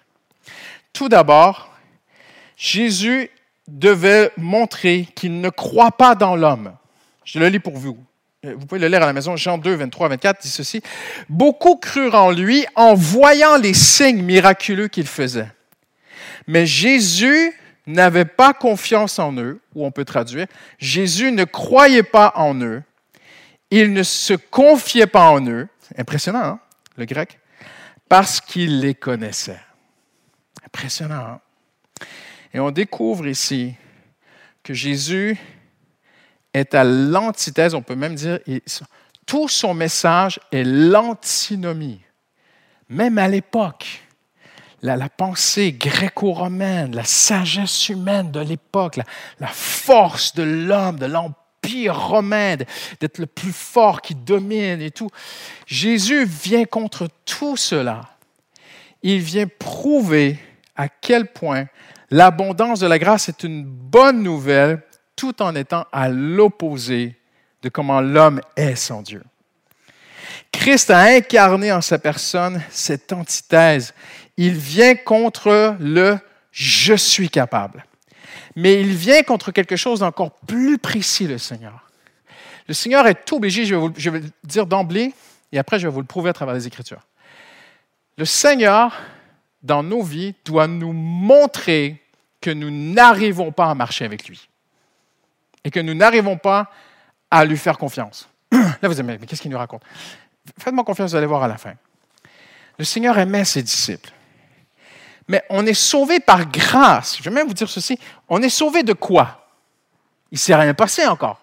Tout 0.96 1.10
d'abord, 1.10 1.76
Jésus 2.56 3.30
devait 3.68 4.32
montrer 4.38 5.10
qu'il 5.14 5.42
ne 5.42 5.50
croit 5.50 5.92
pas 5.92 6.16
dans 6.16 6.38
l'homme. 6.38 6.74
Je 7.26 7.38
le 7.38 7.50
lis 7.50 7.60
pour 7.60 7.78
vous. 7.78 7.98
Vous 8.42 8.66
pouvez 8.66 8.80
le 8.80 8.88
lire 8.88 9.04
à 9.04 9.08
la 9.08 9.12
maison. 9.12 9.36
Jean 9.36 9.58
2, 9.58 9.74
23, 9.74 10.08
24 10.08 10.42
dit 10.42 10.48
ceci. 10.48 10.82
Beaucoup 11.28 11.76
crurent 11.76 12.16
en 12.16 12.32
lui 12.32 12.66
en 12.76 12.94
voyant 12.94 13.58
les 13.58 13.74
signes 13.74 14.22
miraculeux 14.22 14.88
qu'il 14.88 15.06
faisait. 15.06 15.52
Mais 16.48 16.66
Jésus 16.66 17.52
n'avait 17.88 18.24
pas 18.24 18.54
confiance 18.54 19.20
en 19.20 19.34
eux, 19.34 19.60
ou 19.74 19.86
on 19.86 19.92
peut 19.92 20.06
traduire, 20.06 20.48
Jésus 20.80 21.34
ne 21.34 21.44
croyait 21.44 22.04
pas 22.04 22.32
en 22.36 22.56
eux, 22.62 22.82
il 23.70 23.92
ne 23.92 24.04
se 24.04 24.34
confiait 24.34 25.08
pas 25.08 25.30
en 25.30 25.46
eux, 25.46 25.68
impressionnant, 25.98 26.40
hein, 26.40 26.60
le 26.96 27.04
grec, 27.04 27.38
parce 28.08 28.40
qu'il 28.40 28.80
les 28.80 28.96
connaissait. 28.96 29.60
Impressionnant. 30.76 31.40
Et 32.54 32.60
on 32.60 32.70
découvre 32.70 33.28
ici 33.28 33.76
que 34.62 34.74
Jésus 34.74 35.38
est 36.54 36.76
à 36.76 36.84
l'antithèse, 36.84 37.74
on 37.74 37.82
peut 37.82 37.96
même 37.96 38.16
dire, 38.16 38.40
tout 39.26 39.48
son 39.48 39.74
message 39.74 40.38
est 40.52 40.66
l'antinomie. 40.66 42.02
Même 42.90 43.18
à 43.20 43.30
l'époque, 43.30 44.04
la, 44.82 45.08
pensée 45.08 45.72
gréco-romaine, 45.72 46.94
la 46.94 47.06
sagesse 47.06 47.88
humaine 47.88 48.32
de 48.32 48.42
l'époque, 48.42 49.00
la, 49.40 49.48
force 49.48 50.36
de 50.36 50.44
l'homme, 50.44 51.00
de 51.00 51.06
l'empire 51.06 51.98
romain, 52.10 52.58
d'être 53.00 53.20
le 53.20 53.28
plus 53.28 53.54
fort 53.54 54.02
qui 54.02 54.14
domine 54.14 54.82
et 54.82 54.92
tout. 54.92 55.10
Jésus 55.68 56.26
vient 56.26 56.66
contre 56.66 57.08
tout 57.24 57.56
cela. 57.56 58.02
Il 59.04 59.22
vient 59.22 59.48
prouver 59.48 60.38
à 60.76 60.90
quel 60.90 61.28
point 61.28 61.66
l'abondance 62.12 62.80
de 62.80 62.88
la 62.88 63.00
grâce 63.00 63.30
est 63.30 63.44
une 63.44 63.64
bonne 63.64 64.22
nouvelle 64.24 64.82
tout 65.16 65.42
en 65.42 65.56
étant 65.56 65.86
à 65.92 66.10
l'opposé 66.10 67.18
de 67.62 67.70
comment 67.70 68.02
l'homme 68.02 68.42
est 68.56 68.76
sans 68.76 69.02
Dieu. 69.02 69.24
Christ 70.52 70.90
a 70.90 71.00
incarné 71.00 71.72
en 71.72 71.82
sa 71.82 72.00
personne 72.00 72.62
cette 72.70 73.12
antithèse. 73.14 73.94
Il 74.38 74.54
vient 74.54 74.96
contre 74.96 75.76
le 75.80 76.18
je 76.52 76.94
suis 76.94 77.30
capable. 77.30 77.86
Mais 78.56 78.80
il 78.80 78.96
vient 78.96 79.24
contre 79.24 79.52
quelque 79.52 79.76
chose 79.76 80.00
d'encore 80.00 80.32
plus 80.32 80.78
précis, 80.78 81.28
le 81.28 81.38
Seigneur. 81.38 81.90
Le 82.68 82.74
Seigneur 82.74 83.06
est 83.08 83.32
obligé, 83.34 83.66
je 83.66 83.76
vais, 83.76 83.82
vous, 83.82 83.90
le 83.98 84.24
dire 84.44 84.66
d'emblée, 84.66 85.14
et 85.52 85.60
après 85.60 85.78
je 85.78 85.88
vais 85.88 85.94
vous 85.94 86.00
le 86.00 86.08
prouver 86.08 86.30
à 86.30 86.34
travers 86.34 86.56
les 86.56 86.66
Écritures. 86.66 87.02
Le 88.18 88.24
Seigneur 88.24 88.94
dans 89.66 89.82
nos 89.82 90.04
vies 90.04 90.36
doit 90.46 90.68
nous 90.68 90.94
montrer 90.94 92.02
que 92.40 92.52
nous 92.52 92.70
n'arrivons 92.70 93.52
pas 93.52 93.66
à 93.66 93.74
marcher 93.74 94.06
avec 94.06 94.28
lui 94.28 94.48
et 95.64 95.72
que 95.72 95.80
nous 95.80 95.96
n'arrivons 95.96 96.38
pas 96.38 96.70
à 97.32 97.44
lui 97.44 97.58
faire 97.58 97.78
confiance. 97.78 98.30
Là, 98.52 98.76
vous 98.84 98.94
dites, 98.94 99.04
mais 99.04 99.18
qu'est-ce 99.18 99.42
qu'il 99.42 99.50
nous 99.50 99.58
raconte? 99.58 99.82
Faites-moi 100.60 100.84
confiance, 100.84 101.12
vous 101.12 101.16
allez 101.16 101.26
voir 101.26 101.42
à 101.42 101.48
la 101.48 101.58
fin. 101.58 101.74
Le 102.78 102.86
Seigneur 102.86 103.18
aimait 103.18 103.44
ses 103.44 103.64
disciples. 103.64 104.12
Mais 105.28 105.44
on 105.50 105.66
est 105.66 105.74
sauvé 105.74 106.20
par 106.20 106.46
grâce. 106.46 107.18
Je 107.18 107.24
vais 107.24 107.32
même 107.32 107.48
vous 107.48 107.56
dire 107.56 107.70
ceci. 107.70 107.98
On 108.30 108.44
est 108.44 108.50
sauvé 108.50 108.84
de 108.84 108.94
quoi? 108.94 109.48
Il 110.32 110.36
ne 110.36 110.40
s'est 110.40 110.54
rien 110.54 110.76
passé 110.76 111.08
encore. 111.08 111.40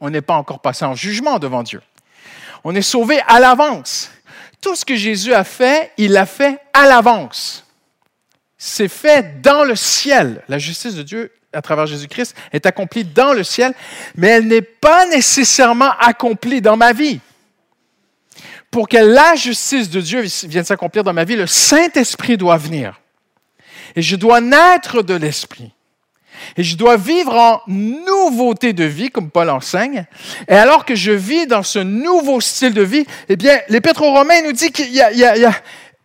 On 0.00 0.10
n'est 0.10 0.20
pas 0.20 0.34
encore 0.34 0.60
passé 0.60 0.84
en 0.84 0.94
jugement 0.94 1.40
devant 1.40 1.64
Dieu. 1.64 1.82
On 2.62 2.74
est 2.76 2.82
sauvé 2.82 3.18
à 3.26 3.40
l'avance. 3.40 4.12
Tout 4.66 4.74
ce 4.74 4.84
que 4.84 4.96
Jésus 4.96 5.32
a 5.32 5.44
fait, 5.44 5.92
il 5.96 6.10
l'a 6.10 6.26
fait 6.26 6.58
à 6.72 6.88
l'avance. 6.88 7.64
C'est 8.58 8.88
fait 8.88 9.40
dans 9.40 9.62
le 9.62 9.76
ciel. 9.76 10.42
La 10.48 10.58
justice 10.58 10.96
de 10.96 11.04
Dieu 11.04 11.32
à 11.52 11.62
travers 11.62 11.86
Jésus-Christ 11.86 12.34
est 12.52 12.66
accomplie 12.66 13.04
dans 13.04 13.32
le 13.32 13.44
ciel, 13.44 13.72
mais 14.16 14.26
elle 14.26 14.48
n'est 14.48 14.62
pas 14.62 15.06
nécessairement 15.06 15.92
accomplie 16.00 16.60
dans 16.60 16.76
ma 16.76 16.92
vie. 16.92 17.20
Pour 18.72 18.88
que 18.88 18.96
la 18.96 19.36
justice 19.36 19.88
de 19.88 20.00
Dieu 20.00 20.22
vienne 20.48 20.64
s'accomplir 20.64 21.04
dans 21.04 21.12
ma 21.12 21.22
vie, 21.22 21.36
le 21.36 21.46
Saint-Esprit 21.46 22.36
doit 22.36 22.56
venir. 22.56 23.00
Et 23.94 24.02
je 24.02 24.16
dois 24.16 24.40
naître 24.40 25.02
de 25.02 25.14
l'Esprit. 25.14 25.75
Et 26.56 26.62
je 26.62 26.76
dois 26.76 26.96
vivre 26.96 27.34
en 27.34 27.60
nouveauté 27.66 28.72
de 28.72 28.84
vie, 28.84 29.10
comme 29.10 29.30
Paul 29.30 29.50
enseigne. 29.50 30.06
Et 30.48 30.54
alors 30.54 30.84
que 30.84 30.94
je 30.94 31.12
vis 31.12 31.46
dans 31.46 31.62
ce 31.62 31.78
nouveau 31.78 32.40
style 32.40 32.74
de 32.74 32.82
vie, 32.82 33.06
eh 33.28 33.36
bien, 33.36 33.58
l'Épître 33.68 34.02
aux 34.02 34.12
Romains 34.12 34.42
nous 34.42 34.52
dit 34.52 34.70
qu'il 34.70 34.88
y, 34.88 34.98
y, 34.98 35.46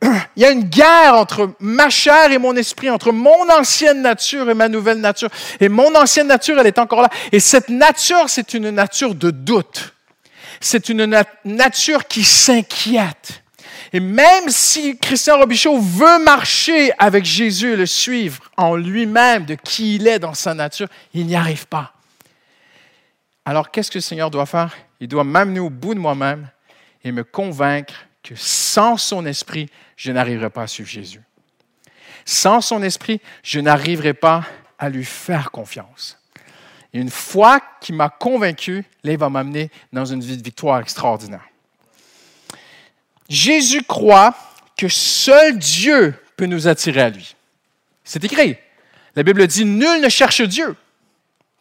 y, 0.38 0.46
a 0.46 0.52
une 0.52 0.64
guerre 0.64 1.16
entre 1.16 1.52
ma 1.60 1.90
chair 1.90 2.32
et 2.32 2.38
mon 2.38 2.56
esprit, 2.56 2.90
entre 2.90 3.12
mon 3.12 3.50
ancienne 3.50 4.02
nature 4.02 4.50
et 4.50 4.54
ma 4.54 4.68
nouvelle 4.68 5.00
nature. 5.00 5.30
Et 5.60 5.70
mon 5.70 5.94
ancienne 5.96 6.28
nature, 6.28 6.60
elle 6.60 6.68
est 6.68 6.80
encore 6.80 7.02
là. 7.02 7.10
Et 7.32 7.40
cette 7.40 7.70
nature, 7.70 8.26
c'est 8.28 8.54
une 8.54 8.70
nature 8.70 9.16
de 9.16 9.32
doute. 9.32 9.94
C'est 10.60 10.90
une 10.90 11.24
nature 11.46 12.08
qui 12.08 12.24
s'inquiète. 12.24 13.44
Et 13.94 14.00
même 14.00 14.50
si 14.50 14.98
Christian 14.98 15.38
Robichaud 15.38 15.80
veut 15.80 16.24
marcher 16.24 16.92
avec 16.98 17.26
Jésus 17.26 17.74
et 17.74 17.76
le 17.76 17.86
suivre 17.86 18.42
en 18.56 18.76
lui-même 18.76 19.46
de 19.46 19.56
qui 19.56 19.96
il 19.96 20.08
est 20.08 20.20
dans 20.20 20.34
sa 20.34 20.54
nature, 20.54 20.88
il 21.14 21.26
n'y 21.26 21.36
arrive 21.36 21.68
pas. 21.68 21.94
Alors 23.44 23.70
qu'est-ce 23.70 23.92
que 23.92 23.98
le 23.98 24.02
Seigneur 24.02 24.32
doit 24.32 24.46
faire? 24.46 24.76
Il 25.00 25.08
doit 25.08 25.24
m'amener 25.24 25.60
au 25.60 25.70
bout 25.70 25.94
de 25.94 26.00
moi-même 26.00 26.48
et 27.04 27.12
me 27.12 27.24
convaincre 27.24 27.94
que 28.24 28.36
sans 28.36 28.98
son 28.98 29.26
esprit, 29.26 29.70
je 29.98 30.12
n'arriverai 30.12 30.50
pas 30.50 30.64
à 30.64 30.68
suivre 30.68 30.90
Jésus. 30.90 31.22
Sans 32.24 32.62
son 32.62 32.84
esprit, 32.84 33.20
je 33.44 33.60
n'arriverai 33.60 34.14
pas 34.14 34.44
à 34.78 34.90
lui 34.90 35.04
faire 35.04 35.52
confiance. 35.52 36.18
Une 36.94 37.10
fois 37.10 37.60
qu'il 37.82 37.96
m'a 37.96 38.10
convaincu, 38.10 38.86
là, 39.04 39.12
il 39.12 39.18
va 39.18 39.30
m'amener 39.30 39.72
dans 39.92 40.06
une 40.06 40.22
vie 40.22 40.38
de 40.38 40.44
victoire 40.44 40.80
extraordinaire. 40.80 41.48
Jésus 43.30 43.84
croit 43.84 44.36
que 44.78 44.88
seul 44.88 45.58
Dieu 45.58 46.16
peut 46.38 46.46
nous 46.46 46.68
attirer 46.68 47.02
à 47.02 47.10
lui. 47.10 47.36
C'est 48.04 48.24
écrit. 48.24 48.58
La 49.16 49.24
Bible 49.24 49.46
dit, 49.48 49.66
nul 49.66 50.02
ne 50.02 50.10
cherche 50.10 50.42
Dieu. 50.42 50.76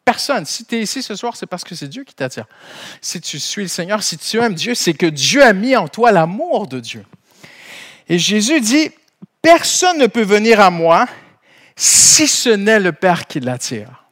Personne. 0.05 0.47
Si 0.47 0.65
tu 0.65 0.77
es 0.77 0.83
ici 0.83 1.03
ce 1.03 1.15
soir, 1.15 1.37
c'est 1.37 1.47
parce 1.47 1.63
que 1.63 1.75
c'est 1.75 1.89
Dieu 1.89 2.05
qui 2.05 2.15
t'attire. 2.15 2.47
Si 3.01 3.21
tu 3.21 3.39
suis 3.39 3.63
le 3.63 3.69
Seigneur, 3.69 4.03
si 4.03 4.17
tu 4.17 4.39
aimes 4.39 4.55
Dieu, 4.55 4.75
c'est 4.75 4.95
que 4.95 5.07
Dieu 5.07 5.45
a 5.45 5.53
mis 5.53 5.77
en 5.77 5.89
toi 5.89 6.11
l'amour 6.13 6.67
de 6.67 6.81
Dieu. 6.81 7.05
Et 8.09 8.19
Jésus 8.19 8.61
dit, 8.61 8.91
personne 9.43 9.99
ne 9.99 10.07
peut 10.07 10.23
venir 10.23 10.61
à 10.61 10.71
moi 10.71 11.07
si 11.77 12.27
ce 12.27 12.49
n'est 12.49 12.81
le 12.81 12.93
Père 12.93 13.27
qui 13.27 13.41
l'attire. 13.41 14.05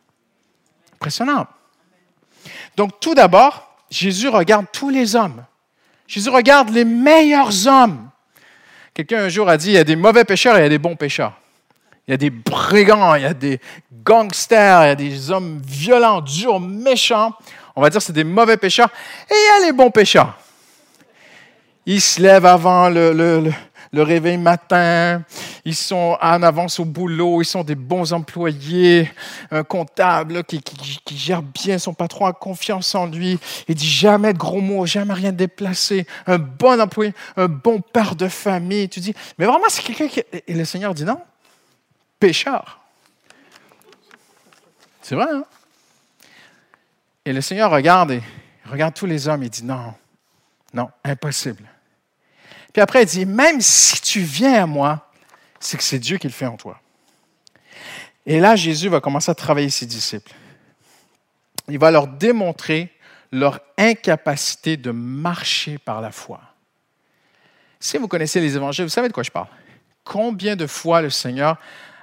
Impressionnant. 0.94 1.46
Donc 2.76 3.00
tout 3.00 3.14
d'abord, 3.14 3.76
Jésus 3.90 4.28
regarde 4.28 4.66
tous 4.72 4.90
les 4.90 5.16
hommes. 5.16 5.44
Jésus 6.08 6.30
regarde 6.30 6.70
les 6.70 6.86
meilleurs 6.86 7.68
hommes. 7.68 8.08
Quelqu'un 8.94 9.24
un 9.24 9.28
jour 9.28 9.48
a 9.48 9.58
dit, 9.58 9.68
il 9.68 9.74
y 9.74 9.78
a 9.78 9.84
des 9.84 9.94
mauvais 9.94 10.24
pécheurs 10.24 10.56
et 10.56 10.60
il 10.60 10.62
y 10.62 10.66
a 10.66 10.70
des 10.70 10.78
bons 10.78 10.96
pécheurs. 10.96 11.34
Il 12.08 12.12
y 12.12 12.14
a 12.14 12.16
des 12.16 12.30
brigands, 12.30 13.14
il 13.14 13.22
y 13.22 13.26
a 13.26 13.34
des 13.34 13.60
gangsters, 14.02 14.84
il 14.84 14.88
y 14.88 14.90
a 14.90 14.94
des 14.94 15.30
hommes 15.30 15.60
violents, 15.62 16.22
durs, 16.22 16.58
méchants. 16.58 17.34
On 17.76 17.82
va 17.82 17.90
dire 17.90 18.00
c'est 18.00 18.14
des 18.14 18.24
mauvais 18.24 18.56
pécheurs. 18.56 18.88
Et 19.30 19.34
il 19.34 19.60
y 19.60 19.62
a 19.62 19.66
les 19.66 19.72
bons 19.72 19.90
pécheurs. 19.90 20.38
Ils 21.84 22.00
se 22.00 22.22
lèvent 22.22 22.46
avant 22.46 22.88
le 22.88 23.52
réveil 23.94 24.36
matin, 24.36 25.22
ils 25.64 25.74
sont 25.74 26.16
en 26.20 26.42
avance 26.42 26.78
au 26.78 26.84
boulot, 26.84 27.40
ils 27.40 27.46
sont 27.46 27.64
des 27.64 27.74
bons 27.74 28.12
employés, 28.12 29.10
un 29.50 29.64
comptable 29.64 30.44
qui, 30.44 30.60
gère 31.10 31.42
bien 31.42 31.78
son 31.78 31.94
patron, 31.94 32.26
a 32.26 32.32
confiance 32.32 32.94
en 32.94 33.06
lui, 33.06 33.38
il 33.66 33.74
dit 33.74 33.88
jamais 33.88 34.32
de 34.32 34.38
gros 34.38 34.60
mots, 34.60 34.86
jamais 34.86 35.14
rien 35.14 35.32
de 35.32 35.38
déplacé, 35.38 36.06
un 36.26 36.38
bon 36.38 36.80
employé, 36.80 37.14
un 37.36 37.48
bon 37.48 37.80
père 37.80 38.14
de 38.14 38.28
famille. 38.28 38.88
Tu 38.88 39.00
dis, 39.00 39.14
mais 39.38 39.46
vraiment, 39.46 39.66
c'est 39.68 39.82
quelqu'un 39.82 40.08
qui... 40.08 40.22
Et 40.46 40.54
le 40.54 40.64
Seigneur 40.64 40.94
dit 40.94 41.04
non, 41.04 41.20
pécheur. 42.20 42.80
C'est 45.02 45.14
vrai, 45.14 45.26
hein? 45.32 45.44
Et 47.24 47.32
le 47.32 47.40
Seigneur 47.40 47.70
regarde 47.70 48.10
et 48.10 48.22
regarde 48.70 48.94
tous 48.94 49.06
les 49.06 49.28
hommes 49.28 49.42
et 49.42 49.48
dit 49.48 49.64
non, 49.64 49.94
non, 50.72 50.90
impossible. 51.04 51.64
Puis 52.78 52.82
après, 52.84 53.02
il 53.02 53.06
dit, 53.06 53.26
même 53.26 53.60
si 53.60 54.00
tu 54.00 54.20
viens 54.20 54.62
à 54.62 54.66
moi, 54.66 55.10
c'est 55.58 55.76
que 55.76 55.82
c'est 55.82 55.98
Dieu 55.98 56.16
qui 56.16 56.28
le 56.28 56.32
fait 56.32 56.46
en 56.46 56.56
toi. 56.56 56.80
Et 58.24 58.38
là, 58.38 58.54
Jésus 58.54 58.88
va 58.88 59.00
commencer 59.00 59.32
à 59.32 59.34
travailler 59.34 59.68
ses 59.68 59.84
disciples. 59.84 60.30
Il 61.66 61.76
va 61.80 61.90
leur 61.90 62.06
démontrer 62.06 62.92
leur 63.32 63.58
incapacité 63.76 64.76
de 64.76 64.92
marcher 64.92 65.78
par 65.78 66.00
la 66.00 66.12
foi. 66.12 66.40
Si 67.80 67.98
vous 67.98 68.06
connaissez 68.06 68.40
les 68.40 68.54
évangiles, 68.54 68.84
vous 68.84 68.90
savez 68.90 69.08
de 69.08 69.12
quoi 69.12 69.24
je 69.24 69.32
parle. 69.32 69.48
Combien 70.04 70.54
de 70.54 70.68
fois 70.68 71.02
le 71.02 71.10
Seigneur 71.10 71.56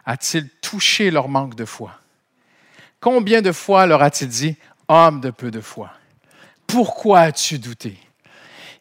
a-t-il 0.06 0.50
touché 0.60 1.10
leur 1.10 1.30
manque 1.30 1.56
de 1.56 1.64
foi? 1.64 1.98
Combien 3.00 3.42
de 3.42 3.54
fois 3.54 3.86
leur 3.86 4.02
a-t-il 4.04 4.30
dit, 4.30 4.58
homme 4.90 5.22
de 5.22 5.30
peu 5.30 5.52
de 5.52 5.62
foi, 5.62 5.94
pourquoi 6.68 7.22
as-tu 7.22 7.60
douté? 7.60 7.98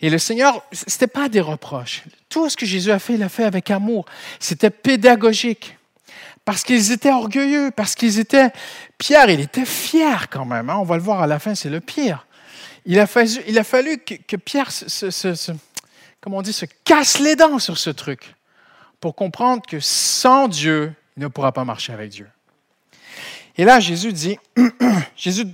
Et 0.01 0.11
le 0.11 0.19
Seigneur, 0.19 0.63
ce 0.73 0.85
n'était 0.91 1.07
pas 1.07 1.29
des 1.29 1.41
reproches. 1.41 2.03
Tout 2.29 2.49
ce 2.49 2.57
que 2.57 2.67
Jésus 2.67 2.91
a 2.91 2.99
fait, 2.99 3.15
il 3.15 3.21
l'a 3.21 3.29
fait 3.29 3.45
avec 3.45 3.71
amour. 3.71 4.05
C'était 4.41 4.71
pédagogique. 4.71 5.77
Parce 6.45 6.63
qu'ils 6.63 6.93
étaient 6.93 7.13
orgueilleux, 7.13 7.71
parce 7.75 7.95
qu'ils 7.95 8.19
étaient... 8.19 8.51
Pierre, 8.99 9.31
il 9.31 9.41
était 9.41 9.65
fier 9.65 10.29
quand 10.29 10.45
même. 10.45 10.69
Hein. 10.69 10.77
On 10.79 10.85
va 10.85 10.97
le 10.97 11.03
voir 11.03 11.23
à 11.23 11.27
la 11.27 11.39
fin, 11.39 11.55
c'est 11.55 11.71
le 11.71 11.81
pire. 11.81 12.27
Il 12.87 12.99
a 12.99 13.07
fallu, 13.07 13.99
que, 13.99 14.37
Pierre 14.37 14.71
se, 14.71 15.53
comment 16.21 16.39
on 16.39 16.43
dit, 16.43 16.53
se 16.53 16.67
casse 16.85 17.19
les 17.19 17.35
dents 17.35 17.59
sur 17.59 17.79
ce 17.79 17.89
truc 17.89 18.35
pour 19.01 19.15
comprendre 19.15 19.63
que 19.67 19.81
sans 19.81 20.49
Dieu, 20.49 20.93
il 21.17 21.23
ne 21.23 21.29
pourra 21.29 21.53
pas 21.53 21.65
marcher 21.65 21.93
avec 21.93 22.11
Dieu. 22.11 22.29
Et 23.57 23.65
là, 23.65 23.81
Jésus 23.81 24.13
dit, 24.13 24.39
Jésus, 25.17 25.47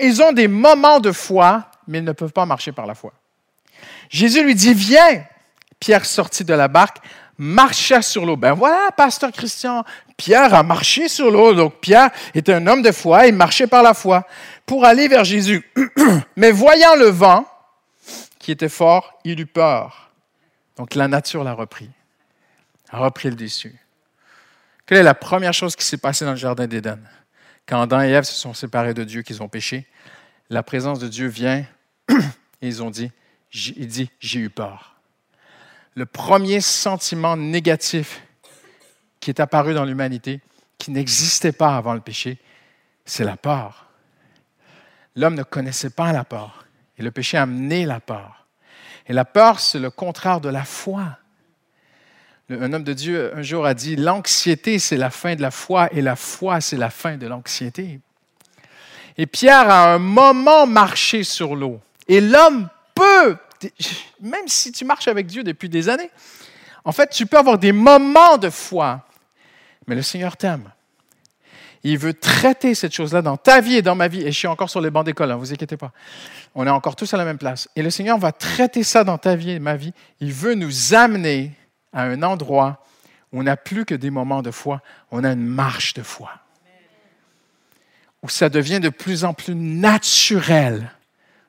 ils 0.00 0.22
ont 0.22 0.32
des 0.32 0.48
moments 0.48 0.98
de 0.98 1.12
foi, 1.12 1.70
mais 1.86 1.98
ils 1.98 2.04
ne 2.04 2.12
peuvent 2.12 2.32
pas 2.32 2.46
marcher 2.46 2.72
par 2.72 2.86
la 2.86 2.94
foi. 2.94 3.12
Jésus 4.12 4.44
lui 4.44 4.54
dit, 4.54 4.74
viens. 4.74 5.24
Pierre 5.80 6.06
sortit 6.06 6.44
de 6.44 6.54
la 6.54 6.68
barque, 6.68 6.98
marcha 7.38 8.02
sur 8.02 8.24
l'eau. 8.24 8.36
Ben 8.36 8.52
voilà, 8.52 8.92
pasteur 8.96 9.32
Christian, 9.32 9.84
Pierre 10.16 10.54
a 10.54 10.62
marché 10.62 11.08
sur 11.08 11.28
l'eau. 11.28 11.54
Donc 11.54 11.80
Pierre 11.80 12.10
est 12.34 12.48
un 12.48 12.64
homme 12.68 12.82
de 12.82 12.92
foi, 12.92 13.26
il 13.26 13.34
marchait 13.34 13.66
par 13.66 13.82
la 13.82 13.94
foi 13.94 14.24
pour 14.64 14.84
aller 14.84 15.08
vers 15.08 15.24
Jésus. 15.24 15.68
Mais 16.36 16.52
voyant 16.52 16.94
le 16.94 17.06
vent 17.06 17.48
qui 18.38 18.52
était 18.52 18.68
fort, 18.68 19.18
il 19.24 19.40
eut 19.40 19.46
peur. 19.46 20.12
Donc 20.76 20.94
la 20.94 21.08
nature 21.08 21.42
l'a 21.42 21.52
repris, 21.52 21.90
a 22.90 22.98
repris 22.98 23.30
le 23.30 23.34
dessus. 23.34 23.74
Quelle 24.86 24.98
est 24.98 25.02
la 25.02 25.14
première 25.14 25.52
chose 25.52 25.74
qui 25.74 25.84
s'est 25.84 25.96
passée 25.96 26.24
dans 26.24 26.32
le 26.32 26.36
jardin 26.36 26.68
d'Éden? 26.68 27.00
Quand 27.66 27.80
Adam 27.80 28.02
et 28.02 28.10
Ève 28.10 28.24
se 28.24 28.34
sont 28.34 28.54
séparés 28.54 28.94
de 28.94 29.02
Dieu, 29.02 29.22
qu'ils 29.22 29.42
ont 29.42 29.48
péché, 29.48 29.86
la 30.48 30.62
présence 30.62 31.00
de 31.00 31.08
Dieu 31.08 31.26
vient 31.26 31.64
et 32.08 32.68
ils 32.68 32.82
ont 32.82 32.90
dit, 32.90 33.10
il 33.52 33.86
dit, 33.86 34.10
j'ai 34.20 34.40
eu 34.40 34.50
peur. 34.50 34.96
Le 35.94 36.06
premier 36.06 36.60
sentiment 36.60 37.36
négatif 37.36 38.22
qui 39.20 39.30
est 39.30 39.40
apparu 39.40 39.74
dans 39.74 39.84
l'humanité, 39.84 40.40
qui 40.78 40.90
n'existait 40.90 41.52
pas 41.52 41.76
avant 41.76 41.94
le 41.94 42.00
péché, 42.00 42.38
c'est 43.04 43.24
la 43.24 43.36
peur. 43.36 43.86
L'homme 45.14 45.34
ne 45.34 45.42
connaissait 45.42 45.90
pas 45.90 46.12
la 46.12 46.24
peur. 46.24 46.64
Et 46.98 47.02
le 47.02 47.10
péché 47.10 47.36
a 47.36 47.42
amené 47.42 47.84
la 47.84 48.00
peur. 48.00 48.46
Et 49.06 49.12
la 49.12 49.24
peur, 49.24 49.60
c'est 49.60 49.78
le 49.78 49.90
contraire 49.90 50.40
de 50.40 50.48
la 50.48 50.64
foi. 50.64 51.18
Un 52.50 52.72
homme 52.72 52.84
de 52.84 52.92
Dieu 52.92 53.32
un 53.36 53.42
jour 53.42 53.66
a 53.66 53.74
dit, 53.74 53.96
l'anxiété, 53.96 54.78
c'est 54.78 54.96
la 54.96 55.10
fin 55.10 55.34
de 55.34 55.42
la 55.42 55.50
foi, 55.50 55.88
et 55.92 56.02
la 56.02 56.16
foi, 56.16 56.60
c'est 56.60 56.76
la 56.76 56.90
fin 56.90 57.16
de 57.16 57.26
l'anxiété. 57.26 58.00
Et 59.16 59.26
Pierre 59.26 59.68
a 59.70 59.94
un 59.94 59.98
moment 59.98 60.66
marché 60.66 61.22
sur 61.22 61.54
l'eau. 61.54 61.80
Et 62.08 62.20
l'homme 62.20 62.68
même 64.20 64.48
si 64.48 64.72
tu 64.72 64.84
marches 64.84 65.08
avec 65.08 65.26
Dieu 65.26 65.42
depuis 65.44 65.68
des 65.68 65.88
années, 65.88 66.10
en 66.84 66.92
fait, 66.92 67.10
tu 67.10 67.26
peux 67.26 67.38
avoir 67.38 67.58
des 67.58 67.72
moments 67.72 68.38
de 68.38 68.50
foi, 68.50 69.06
mais 69.86 69.94
le 69.94 70.02
Seigneur 70.02 70.36
t'aime. 70.36 70.70
Il 71.84 71.98
veut 71.98 72.14
traiter 72.14 72.74
cette 72.74 72.94
chose-là 72.94 73.22
dans 73.22 73.36
ta 73.36 73.60
vie 73.60 73.76
et 73.76 73.82
dans 73.82 73.96
ma 73.96 74.06
vie. 74.06 74.22
Et 74.22 74.30
je 74.30 74.38
suis 74.38 74.46
encore 74.46 74.70
sur 74.70 74.80
les 74.80 74.90
bancs 74.90 75.04
d'école, 75.04 75.28
ne 75.28 75.34
hein, 75.34 75.36
vous 75.36 75.52
inquiétez 75.52 75.76
pas. 75.76 75.92
On 76.54 76.66
est 76.66 76.70
encore 76.70 76.94
tous 76.94 77.12
à 77.12 77.16
la 77.16 77.24
même 77.24 77.38
place. 77.38 77.68
Et 77.74 77.82
le 77.82 77.90
Seigneur 77.90 78.18
va 78.18 78.30
traiter 78.30 78.84
ça 78.84 79.02
dans 79.02 79.18
ta 79.18 79.34
vie 79.34 79.50
et 79.50 79.58
ma 79.58 79.76
vie. 79.76 79.92
Il 80.20 80.32
veut 80.32 80.54
nous 80.54 80.94
amener 80.94 81.52
à 81.92 82.02
un 82.02 82.22
endroit 82.22 82.84
où 83.32 83.40
on 83.40 83.42
n'a 83.42 83.56
plus 83.56 83.84
que 83.84 83.94
des 83.94 84.10
moments 84.10 84.42
de 84.42 84.50
foi, 84.50 84.80
on 85.10 85.24
a 85.24 85.32
une 85.32 85.44
marche 85.44 85.94
de 85.94 86.02
foi. 86.02 86.30
Où 88.22 88.28
ça 88.28 88.48
devient 88.48 88.78
de 88.78 88.88
plus 88.88 89.24
en 89.24 89.34
plus 89.34 89.54
naturel 89.54 90.92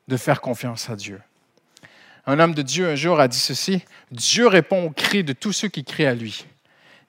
de 0.08 0.18
faire 0.18 0.42
confiance 0.42 0.90
à 0.90 0.96
Dieu. 0.96 1.22
Un 2.26 2.40
homme 2.40 2.54
de 2.54 2.62
Dieu 2.62 2.90
un 2.90 2.96
jour 2.96 3.20
a 3.20 3.28
dit 3.28 3.40
ceci, 3.40 3.84
Dieu 4.12 4.48
répond 4.48 4.86
aux 4.86 4.92
cris 4.92 5.24
de 5.24 5.34
tous 5.34 5.52
ceux 5.52 5.68
qui 5.68 5.84
crient 5.84 6.06
à 6.06 6.16
lui, 6.16 6.46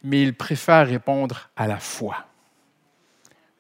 mais 0.03 0.23
il 0.23 0.35
préfère 0.35 0.87
répondre 0.89 1.51
à 1.57 1.67
la 1.67 1.79
foi. 1.79 2.27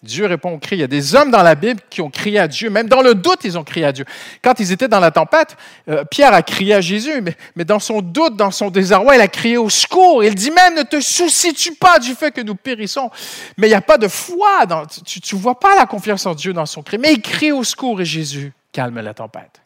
Dieu 0.05 0.27
répond 0.27 0.53
aux 0.53 0.59
cris. 0.59 0.77
Il 0.77 0.81
y 0.81 0.85
a 0.85 0.88
des 0.88 1.14
hommes 1.14 1.31
dans 1.31 1.43
la 1.43 1.55
Bible 1.55 1.81
qui 1.88 2.01
ont 2.03 2.11
crié 2.11 2.38
à 2.38 2.47
Dieu, 2.47 2.71
même 2.71 2.88
dans 2.88 3.01
le 3.01 3.14
doute, 3.14 3.40
ils 3.45 3.57
ont 3.59 3.64
crié 3.64 3.87
à 3.87 3.93
Dieu. 3.93 4.05
Quand 4.43 4.61
ils 4.61 4.71
étaient 4.71 4.87
dans 4.87 5.01
la 5.01 5.11
tempête, 5.11 5.57
euh, 5.88 6.05
Pierre 6.05 6.35
a 6.35 6.43
crié 6.43 6.75
à 6.75 6.81
Jésus, 6.81 7.23
mais, 7.57 7.64
dans 7.64 7.79
son 7.79 8.03
doute, 8.03 8.37
dans 8.37 8.51
son 8.51 8.71
désarroi, 8.71 9.17
il 9.17 9.21
a 9.21 9.29
crié 9.29 9.57
au 9.57 9.71
secours. 9.71 10.23
Il 10.23 10.35
dit 10.35 10.51
même, 10.51 10.77
ne 10.77 10.83
te 10.83 11.01
soucies-tu 11.01 11.75
pas 11.75 11.99
du 11.99 12.14
fait 12.14 12.31
que 12.31 12.43
nous 12.43 12.55
périssons. 12.55 13.11
Mais 13.57 13.67
il 13.67 13.71
n'y 13.71 13.77
a 13.77 13.81
pas 13.81 13.99
de 13.99 14.09
foi, 14.09 14.67
dans, 14.67 14.85
tu 14.87 15.35
ne 15.35 15.40
vois 15.40 15.59
pas 15.59 15.75
la 15.75 15.87
confiance 15.87 16.27
en 16.27 16.35
Dieu 16.35 16.53
dans 16.53 16.67
son 16.67 16.83
cri. 16.83 16.99
Mais 16.99 17.14
il 17.14 17.23
crie 17.23 17.53
au 17.53 17.64
secours 17.64 18.01
et 18.01 18.05
Jésus 18.05 18.53
calme 18.73 19.01
la 19.01 19.14
tempête. 19.14 19.63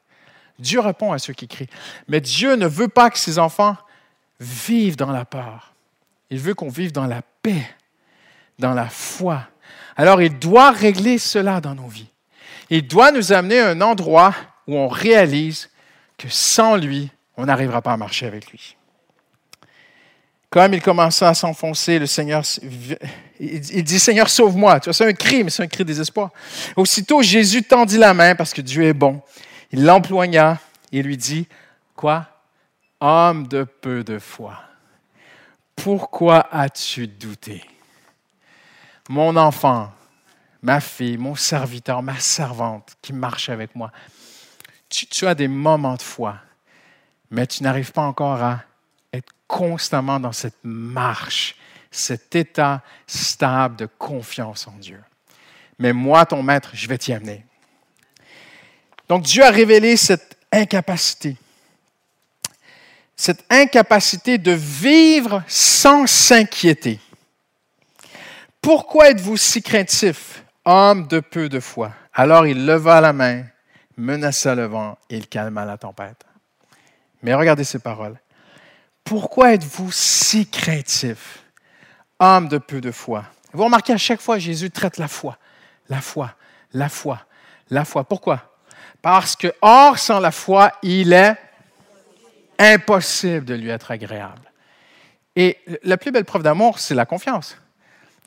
Dieu 0.58 0.80
répond 0.80 1.12
à 1.12 1.18
ceux 1.18 1.32
qui 1.32 1.48
crient. 1.48 1.68
Mais 2.08 2.20
Dieu 2.20 2.56
ne 2.56 2.66
veut 2.66 2.88
pas 2.88 3.10
que 3.10 3.18
ses 3.18 3.38
enfants 3.38 3.76
vivent 4.40 4.96
dans 4.96 5.12
la 5.12 5.24
peur. 5.24 5.74
Il 6.30 6.38
veut 6.38 6.54
qu'on 6.54 6.68
vive 6.68 6.92
dans 6.92 7.06
la 7.06 7.22
paix, 7.42 7.66
dans 8.58 8.74
la 8.74 8.88
foi. 8.88 9.42
Alors 9.96 10.20
il 10.20 10.38
doit 10.38 10.70
régler 10.70 11.18
cela 11.18 11.60
dans 11.60 11.74
nos 11.74 11.88
vies. 11.88 12.10
Il 12.70 12.86
doit 12.86 13.12
nous 13.12 13.32
amener 13.32 13.60
à 13.60 13.70
un 13.70 13.80
endroit 13.80 14.34
où 14.66 14.76
on 14.76 14.88
réalise 14.88 15.70
que 16.18 16.28
sans 16.28 16.76
lui, 16.76 17.10
on 17.36 17.46
n'arrivera 17.46 17.80
pas 17.80 17.92
à 17.92 17.96
marcher 17.96 18.26
avec 18.26 18.50
lui. 18.50 18.76
Comme 20.50 20.72
il 20.72 20.82
commençait 20.82 21.26
à 21.26 21.34
s'enfoncer, 21.34 21.98
le 21.98 22.06
Seigneur, 22.06 22.42
il 23.38 23.84
dit, 23.84 23.98
Seigneur, 24.00 24.30
sauve-moi. 24.30 24.80
C'est 24.90 25.04
un 25.06 25.12
cri, 25.12 25.44
mais 25.44 25.50
c'est 25.50 25.62
un 25.62 25.66
cri 25.66 25.84
de 25.84 25.88
désespoir. 25.88 26.30
Aussitôt, 26.74 27.22
Jésus 27.22 27.62
tendit 27.62 27.98
la 27.98 28.14
main 28.14 28.34
parce 28.34 28.54
que 28.54 28.62
Dieu 28.62 28.84
est 28.84 28.94
bon. 28.94 29.20
Il 29.70 29.84
l'emploigna 29.84 30.58
et 30.92 31.02
lui 31.02 31.16
dit, 31.16 31.46
quoi? 31.94 32.26
Homme 33.00 33.46
de 33.46 33.62
peu 33.64 34.02
de 34.02 34.18
foi, 34.18 34.60
pourquoi 35.76 36.48
as-tu 36.52 37.06
douté? 37.06 37.64
Mon 39.08 39.36
enfant, 39.36 39.92
ma 40.62 40.80
fille, 40.80 41.16
mon 41.16 41.36
serviteur, 41.36 42.02
ma 42.02 42.18
servante 42.18 42.96
qui 43.00 43.12
marche 43.12 43.48
avec 43.48 43.76
moi, 43.76 43.92
tu, 44.88 45.06
tu 45.06 45.26
as 45.26 45.34
des 45.34 45.48
moments 45.48 45.94
de 45.94 46.02
foi, 46.02 46.38
mais 47.30 47.46
tu 47.46 47.62
n'arrives 47.62 47.92
pas 47.92 48.02
encore 48.02 48.42
à 48.42 48.62
être 49.12 49.32
constamment 49.46 50.18
dans 50.18 50.32
cette 50.32 50.58
marche, 50.64 51.54
cet 51.90 52.34
état 52.34 52.82
stable 53.06 53.76
de 53.76 53.86
confiance 53.86 54.66
en 54.66 54.72
Dieu. 54.72 55.02
Mais 55.78 55.92
moi, 55.92 56.26
ton 56.26 56.42
maître, 56.42 56.70
je 56.74 56.88
vais 56.88 56.98
t'y 56.98 57.12
amener. 57.12 57.44
Donc 59.08 59.22
Dieu 59.22 59.44
a 59.44 59.50
révélé 59.50 59.96
cette 59.96 60.36
incapacité. 60.52 61.36
Cette 63.16 63.44
incapacité 63.50 64.38
de 64.38 64.52
vivre 64.52 65.42
sans 65.48 66.06
s'inquiéter. 66.06 67.00
Pourquoi 68.60 69.10
êtes-vous 69.10 69.36
si 69.36 69.62
craintif, 69.62 70.44
homme 70.64 71.06
de 71.06 71.20
peu 71.20 71.48
de 71.48 71.60
foi? 71.60 71.92
Alors 72.12 72.46
il 72.46 72.66
leva 72.66 73.00
la 73.00 73.12
main, 73.12 73.44
menaça 73.96 74.54
le 74.54 74.66
vent 74.66 74.98
et 75.08 75.16
il 75.16 75.26
calma 75.26 75.64
la 75.64 75.78
tempête. 75.78 76.24
Mais 77.22 77.34
regardez 77.34 77.64
ces 77.64 77.78
paroles. 77.78 78.18
pourquoi 79.04 79.54
êtes-vous 79.54 79.90
si 79.90 80.46
craintif, 80.46 81.42
homme 82.20 82.46
de 82.48 82.58
peu 82.58 82.80
de 82.80 82.90
foi? 82.90 83.24
Vous 83.54 83.64
remarquez, 83.64 83.94
à 83.94 83.96
chaque 83.96 84.20
fois, 84.20 84.38
Jésus 84.38 84.70
traite 84.70 84.98
la 84.98 85.08
foi, 85.08 85.38
la 85.88 86.02
foi, 86.02 86.34
la 86.74 86.90
foi, 86.90 87.18
la 87.70 87.86
foi. 87.86 88.04
Pourquoi? 88.04 88.47
Parce 89.02 89.36
que, 89.36 89.52
or, 89.62 89.98
sans 89.98 90.20
la 90.20 90.30
foi, 90.30 90.72
il 90.82 91.12
est 91.12 91.36
impossible 92.58 93.44
de 93.44 93.54
lui 93.54 93.70
être 93.70 93.90
agréable. 93.90 94.50
Et 95.36 95.58
la 95.84 95.96
plus 95.96 96.10
belle 96.10 96.24
preuve 96.24 96.42
d'amour, 96.42 96.78
c'est 96.80 96.94
la 96.94 97.06
confiance. 97.06 97.56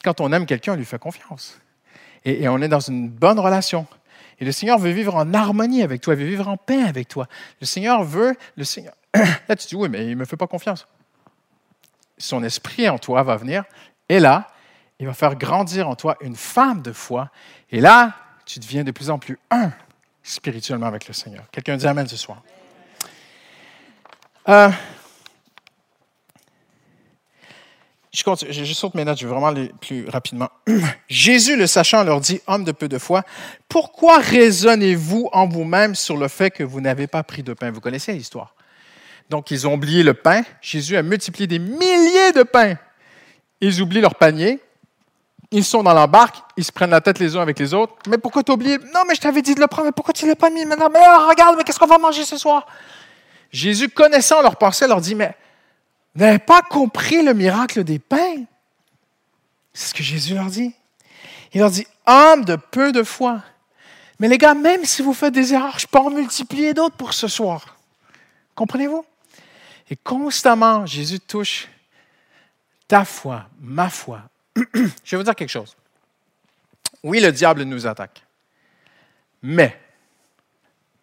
Quand 0.04 0.22
on 0.22 0.32
aime 0.32 0.46
quelqu'un, 0.46 0.74
on 0.74 0.78
lui 0.78 0.86
fait 0.86 1.00
confiance. 1.00 1.60
Et, 2.24 2.48
on 2.48 2.62
est 2.62 2.68
dans 2.68 2.80
une 2.80 3.10
bonne 3.10 3.40
relation. 3.40 3.86
Et 4.40 4.46
le 4.46 4.52
Seigneur 4.52 4.80
veut 4.80 4.92
vivre 4.92 5.16
en 5.16 5.34
harmonie 5.34 5.84
avec 5.84 6.02
toi, 6.02 6.14
il 6.14 6.20
veut 6.20 6.26
vivre 6.26 6.48
en 6.48 6.58
paix 6.58 6.82
avec 6.84 7.08
toi. 7.08 7.28
Le 7.60 7.66
Seigneur 7.66 8.04
veut, 8.04 8.36
le 8.56 8.64
Seigneur. 8.64 8.94
Là, 9.14 9.56
tu 9.56 9.68
dis, 9.68 9.76
oui, 9.76 9.90
mais 9.90 10.06
il 10.06 10.12
ne 10.12 10.16
me 10.16 10.26
fait 10.26 10.38
pas 10.38 10.48
confiance. 10.48 10.88
Son 12.18 12.44
esprit 12.44 12.88
en 12.88 12.98
toi 12.98 13.24
va 13.24 13.36
venir, 13.36 13.64
et 14.08 14.20
là, 14.20 14.48
il 15.00 15.08
va 15.08 15.14
faire 15.14 15.36
grandir 15.36 15.90
en 15.90 15.96
toi 15.96 16.16
une 16.22 16.36
femme 16.36 16.82
de 16.84 16.92
foi. 16.92 17.30
Et 17.72 17.82
là, 17.82 18.14
tu 18.46 18.60
deviens 18.60 18.84
de 18.84 18.92
plus 18.92 19.10
en 19.10 19.18
plus 19.18 19.40
un 19.50 19.72
spirituellement 20.24 20.88
avec 20.88 21.08
le 21.08 21.14
Seigneur. 21.14 21.44
Quelqu'un 21.52 21.78
dit 21.78 21.88
Amen 21.88 22.08
ce 22.08 22.18
soir. 22.18 22.42
Euh, 24.50 24.70
je, 28.12 28.24
je, 28.50 28.74
saute 28.74 28.96
mes 28.96 29.06
notes, 29.06 29.20
je 29.20 29.26
vais 29.26 29.32
vraiment 29.32 29.48
aller 29.48 29.72
plus 29.80 30.08
rapidement. 30.10 30.50
Jésus, 31.08 31.56
le 31.56 31.68
sachant, 31.68 32.04
leur 32.04 32.20
dit, 32.20 32.42
Homme 32.48 32.64
de 32.64 32.72
peu 32.72 32.90
de 32.90 32.98
foi, 32.98 33.24
pourquoi 33.70 34.20
raisonnez-vous 34.20 35.30
en 35.32 35.48
vous-même 35.48 35.96
sur 35.96 36.18
le 36.18 36.28
fait 36.28 36.52
que 36.52 36.64
vous 36.64 36.82
n'avez 36.82 37.08
pas 37.08 37.24
pris 37.24 37.44
de 37.44 37.54
pain? 37.54 37.72
Vous 37.72 37.80
connaissez 37.80 38.14
l'histoire. 38.14 38.56
Donc, 39.30 39.50
ils 39.52 39.66
ont 39.66 39.76
oublié 39.76 40.04
le 40.04 40.14
pain. 40.14 40.44
Jésus 40.60 40.98
a 40.98 41.04
multiplié 41.04 41.48
des 41.48 41.60
milliers 41.60 42.34
de 42.36 42.44
pains. 42.44 42.76
Ils 43.62 43.82
oublient 43.82 44.02
leur 44.02 44.16
panier. 44.16 44.60
Ils 45.54 45.66
sont 45.66 45.84
dans 45.84 45.94
l'embarque, 45.94 46.38
ils 46.56 46.64
se 46.64 46.72
prennent 46.72 46.92
la 46.92 47.02
tête 47.02 47.20
les 47.20 47.36
uns 47.36 47.42
avec 47.42 47.60
les 47.60 47.74
autres. 47.74 47.94
Mais 48.08 48.18
pourquoi 48.18 48.42
t'as 48.42 48.54
oublié? 48.54 48.78
Non, 48.78 49.02
mais 49.08 49.16
je 49.16 49.22
t'avais 49.22 49.42
dit 49.42 49.54
de 49.54 49.60
le 49.60 49.68
prendre, 49.68 49.88
mais 49.88 49.92
pourquoi 49.92 50.14
tu 50.14 50.24
ne 50.24 50.30
l'as 50.30 50.36
pas 50.36 50.50
mis? 50.50 50.66
Maintenant? 50.66 50.90
Mais 50.90 51.00
oh, 51.02 51.28
regarde, 51.28 51.56
mais 51.58 51.66
qu'est-ce 51.66 51.78
qu'on 51.78 51.88
va 51.88 51.98
manger 51.98 52.24
ce 52.24 52.38
soir? 52.38 52.66
Jésus, 53.52 53.90
connaissant 53.90 54.42
leur 54.42 54.56
pensée, 54.56 54.88
leur 54.88 55.02
dit, 55.02 55.14
mais 55.14 55.36
vous 56.16 56.24
n'avez 56.24 56.40
pas 56.40 56.62
compris 56.62 57.22
le 57.22 57.34
miracle 57.34 57.84
des 57.84 58.00
pains? 58.00 58.46
C'est 59.74 59.90
ce 59.90 59.94
que 59.94 60.04
Jésus 60.04 60.36
leur 60.36 60.46
dit. 60.46 60.74
Il 61.54 61.60
leur 61.60 61.70
dit, 61.70 61.86
homme 62.08 62.46
de 62.46 62.56
peu 62.56 62.94
de 62.94 63.04
foi. 63.04 63.42
Mais 64.20 64.30
les 64.30 64.38
gars, 64.38 64.54
même 64.54 64.86
si 64.86 65.02
vous 65.02 65.14
faites 65.14 65.34
des 65.34 65.54
erreurs, 65.54 65.80
je 65.80 65.88
peux 65.88 66.00
en 66.00 66.12
multiplier 66.12 66.74
d'autres 66.74 66.96
pour 66.96 67.14
ce 67.14 67.28
soir. 67.28 67.76
Comprenez-vous? 68.56 69.04
Et 69.90 69.98
constamment, 69.98 70.86
Jésus 70.86 71.20
touche 71.20 71.68
ta 72.88 73.04
foi, 73.04 73.48
ma 73.60 73.90
foi. 73.90 74.22
je 74.74 74.82
vais 75.12 75.18
vous 75.18 75.24
dire 75.24 75.36
quelque 75.36 75.50
chose. 75.50 75.76
Oui, 77.04 77.20
le 77.20 77.32
diable 77.32 77.64
nous 77.64 77.88
attaque. 77.88 78.24
Mais, 79.42 79.80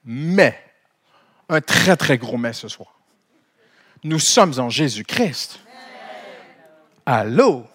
mais, 0.05 0.63
un 1.49 1.61
très, 1.61 1.97
très 1.97 2.19
gros 2.19 2.37
mais 2.37 2.53
ce 2.53 2.69
soir. 2.69 2.95
Nous 4.05 4.21
sommes 4.21 4.59
en 4.59 4.71
Jésus-Christ. 4.71 5.61
Allô? 7.05 7.67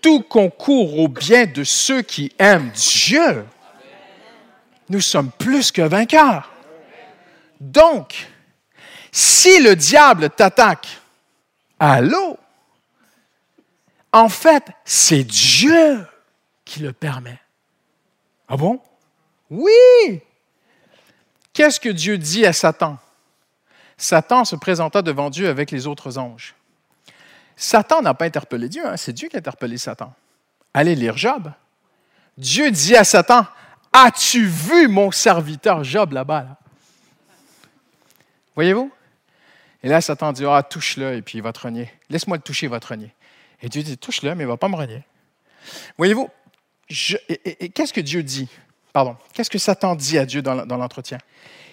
Tout 0.00 0.22
concourt 0.22 0.98
au 0.98 1.08
bien 1.08 1.46
de 1.46 1.62
ceux 1.62 2.02
qui 2.02 2.32
aiment 2.38 2.70
Dieu. 2.70 3.46
Nous 4.88 5.00
sommes 5.00 5.30
plus 5.30 5.70
que 5.70 5.82
vainqueurs. 5.82 6.50
Donc, 7.60 8.28
si 9.12 9.62
le 9.62 9.76
diable 9.76 10.30
t'attaque, 10.30 10.88
allô? 11.78 12.38
En 14.12 14.28
fait, 14.28 14.64
c'est 14.84 15.24
Dieu 15.24 16.06
qui 16.64 16.80
le 16.80 16.92
permet. 16.92 17.40
Ah 18.48 18.56
bon? 18.56 18.80
Oui! 19.50 20.20
Qu'est-ce 21.52 21.80
que 21.80 21.88
Dieu 21.88 22.18
dit 22.18 22.46
à 22.46 22.52
Satan? 22.52 22.98
Satan 23.96 24.44
se 24.44 24.56
présenta 24.56 25.02
devant 25.02 25.30
Dieu 25.30 25.48
avec 25.48 25.70
les 25.70 25.86
autres 25.86 26.18
anges. 26.18 26.54
Satan 27.56 28.02
n'a 28.02 28.14
pas 28.14 28.24
interpellé 28.24 28.68
Dieu, 28.68 28.86
hein, 28.86 28.96
c'est 28.96 29.12
Dieu 29.12 29.28
qui 29.28 29.36
a 29.36 29.38
interpellé 29.38 29.78
Satan. 29.78 30.12
Allez 30.74 30.94
lire 30.94 31.16
Job. 31.16 31.52
Dieu 32.36 32.70
dit 32.70 32.96
à 32.96 33.04
Satan, 33.04 33.46
As-tu 33.92 34.46
vu 34.46 34.88
mon 34.88 35.10
serviteur 35.10 35.84
Job 35.84 36.12
là-bas? 36.12 36.56
Voyez-vous? 38.54 38.90
Et 39.82 39.88
là, 39.88 40.00
Satan 40.00 40.32
dit, 40.32 40.44
ah, 40.46 40.62
touche-le, 40.62 41.14
et 41.14 41.22
puis 41.22 41.38
il 41.38 41.42
va 41.42 41.52
te 41.52 41.60
renier. 41.60 41.92
Laisse-moi 42.08 42.36
le 42.36 42.42
toucher, 42.42 42.66
il 42.66 42.70
va 42.70 42.80
te 42.80 42.86
renier. 42.86 43.12
Et 43.62 43.68
Dieu 43.68 43.82
dit, 43.82 43.96
touche-le, 43.96 44.34
mais 44.34 44.42
il 44.42 44.46
ne 44.46 44.52
va 44.52 44.56
pas 44.56 44.68
me 44.68 44.76
renier. 44.76 45.02
Voyez-vous, 45.96 46.28
qu'est-ce 46.88 47.92
que 47.92 48.00
Dieu 48.00 48.22
dit? 48.22 48.48
Pardon, 48.92 49.16
qu'est-ce 49.32 49.50
que 49.50 49.58
Satan 49.58 49.94
dit 49.94 50.18
à 50.18 50.26
Dieu 50.26 50.42
dans, 50.42 50.66
dans 50.66 50.76
l'entretien? 50.76 51.18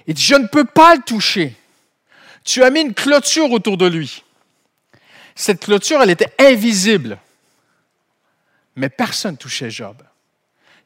Il 0.08 0.14
dit, 0.14 0.22
je 0.22 0.36
ne 0.36 0.48
peux 0.48 0.66
pas 0.66 0.96
le 0.96 1.02
toucher. 1.02 1.56
Tu 2.46 2.64
as 2.64 2.70
mis 2.70 2.82
une 2.82 2.94
clôture 2.94 3.52
autour 3.52 3.78
de 3.78 3.88
lui. 3.88 4.24
Cette 5.36 5.64
clôture, 5.64 6.02
elle 6.02 6.10
était 6.10 6.34
invisible. 6.40 7.18
Mais 8.76 8.90
personne 8.90 9.32
ne 9.32 9.38
touchait 9.38 9.70
Job. 9.70 9.98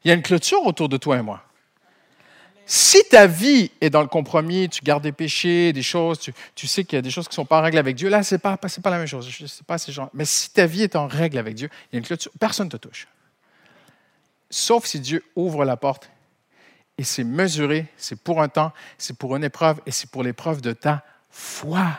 Il 0.02 0.08
y 0.08 0.10
a 0.10 0.14
une 0.14 0.22
clôture 0.22 0.64
autour 0.66 0.88
de 0.88 0.96
toi 0.96 1.18
et 1.18 1.22
moi. 1.22 1.42
Si 2.66 3.02
ta 3.10 3.26
vie 3.26 3.70
est 3.80 3.90
dans 3.90 4.00
le 4.00 4.08
compromis, 4.08 4.68
tu 4.68 4.82
gardes 4.82 5.02
des 5.02 5.12
péchés, 5.12 5.72
des 5.72 5.82
choses, 5.82 6.18
tu, 6.54 6.66
sais 6.66 6.84
qu'il 6.84 6.96
y 6.96 6.98
a 6.98 7.02
des 7.02 7.10
choses 7.10 7.26
qui 7.28 7.32
ne 7.32 7.36
sont 7.36 7.44
pas 7.44 7.58
en 7.58 7.62
règle 7.62 7.78
avec 7.78 7.94
Dieu, 7.96 8.08
là, 8.08 8.22
ce 8.22 8.34
n'est 8.34 8.38
pas, 8.38 8.58
la 8.84 8.98
même 8.98 9.06
chose. 9.06 9.28
Pas. 9.66 9.76
Mais 10.14 10.24
si 10.24 10.50
ta 10.50 10.66
vie 10.66 10.82
est 10.82 10.96
en 10.96 11.06
règle 11.06 11.38
avec 11.38 11.54
Dieu, 11.54 11.68
personne 12.40 12.66
ne 12.66 12.70
te 12.70 12.76
touche. 12.76 13.06
Sauf 14.48 14.86
si 14.86 15.00
Dieu 15.00 15.24
ouvre 15.36 15.64
la 15.64 15.76
porte 15.76 16.10
et 16.96 17.04
c'est 17.04 17.24
mesuré, 17.24 17.86
c'est 17.96 18.18
pour 18.18 18.40
un 18.40 18.48
temps, 18.48 18.72
c'est 18.98 19.16
pour 19.16 19.36
une 19.36 19.44
épreuve 19.44 19.80
et 19.84 19.90
c'est 19.90 20.08
pour 20.08 20.22
l'épreuve 20.22 20.60
de 20.60 20.72
ta 20.72 21.02
foi, 21.30 21.98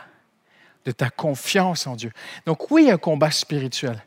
de 0.84 0.90
ta 0.90 1.10
confiance 1.10 1.86
en 1.86 1.96
Dieu. 1.96 2.12
Donc 2.46 2.70
oui, 2.70 2.84
il 2.84 2.88
y 2.88 2.90
a 2.90 2.94
un 2.94 2.98
combat 2.98 3.30
spirituel, 3.30 4.02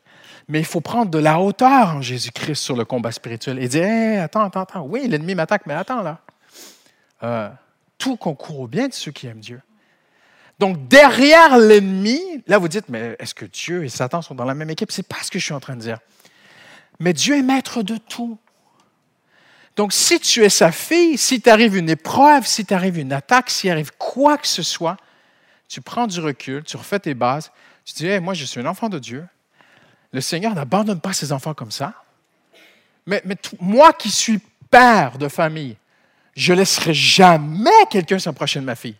mais 0.48 0.60
il 0.60 0.66
faut 0.66 0.82
prendre 0.82 1.12
de 1.12 1.20
la 1.20 1.40
hauteur 1.40 1.96
en 1.96 2.02
Jésus-Christ 2.02 2.56
sur 2.56 2.76
le 2.76 2.86
combat 2.86 3.12
spirituel 3.12 3.60
et 3.60 3.68
dire, 3.68 4.24
attends, 4.24 4.46
attends, 4.46 4.62
attends, 4.62 4.82
oui, 4.82 5.08
l'ennemi 5.08 5.36
m'attaque, 5.36 5.66
mais 5.68 5.76
attends 5.76 6.02
là. 6.02 6.20
Euh, 7.24 7.50
tout 7.98 8.16
concourt 8.16 8.62
au 8.62 8.68
bien 8.68 8.88
de 8.88 8.94
ceux 8.94 9.12
qui 9.12 9.28
aiment 9.28 9.40
Dieu. 9.40 9.62
Donc, 10.60 10.88
derrière 10.88 11.58
l'ennemi, 11.58 12.20
là, 12.48 12.58
vous 12.58 12.68
dites, 12.68 12.90
mais 12.90 13.16
est-ce 13.20 13.34
que 13.34 13.46
Dieu 13.46 13.84
et 13.84 13.90
Satan 13.90 14.22
sont 14.22 14.36
dans 14.36 14.46
la 14.46 14.54
même 14.54 14.70
équipe? 14.70 14.92
Ce 14.92 15.00
n'est 15.00 15.08
pas 15.08 15.18
ce 15.24 15.32
que 15.32 15.40
je 15.40 15.46
suis 15.46 15.54
en 15.54 15.60
train 15.60 15.76
de 15.76 15.82
dire. 15.82 16.00
Mais 17.00 17.14
Dieu 17.14 17.38
est 17.38 17.42
maître 17.42 17.82
de 17.82 17.98
tout. 17.98 18.38
Donc, 19.78 19.94
si 19.94 20.20
tu 20.20 20.44
es 20.44 20.50
sa 20.50 20.74
fille, 20.74 21.18
si 21.18 21.40
t'arrive 21.40 21.78
une 21.78 21.90
épreuve, 21.90 22.46
si 22.46 22.66
t'arrive 22.66 22.98
une 22.98 23.14
attaque, 23.14 23.50
s'il 23.50 23.72
arrive 23.72 23.92
quoi 23.98 24.38
que 24.38 24.48
ce 24.48 24.64
soit, 24.64 24.98
tu 25.70 25.80
prends 25.80 26.08
du 26.08 26.20
recul, 26.20 26.64
tu 26.64 26.76
refais 26.76 27.00
tes 27.00 27.14
bases, 27.14 27.52
tu 27.86 27.94
dis, 27.94 28.20
moi, 28.20 28.34
je 28.34 28.44
suis 28.44 28.60
un 28.60 28.66
enfant 28.66 28.90
de 28.90 29.00
Dieu. 29.00 29.26
Le 30.12 30.20
Seigneur 30.20 30.54
n'abandonne 30.54 31.00
pas 31.00 31.14
ses 31.14 31.32
enfants 31.32 31.54
comme 31.54 31.72
ça. 31.72 31.94
Mais, 33.06 33.24
moi 33.60 33.94
qui 33.94 34.12
suis 34.12 34.40
père 34.70 35.18
de 35.18 35.28
famille, 35.28 35.78
je 36.36 36.54
laisserai 36.54 36.94
jamais 36.94 37.70
quelqu'un 37.90 38.20
s'approcher 38.20 38.60
de 38.60 38.66
ma 38.66 38.76
fille. 38.76 38.96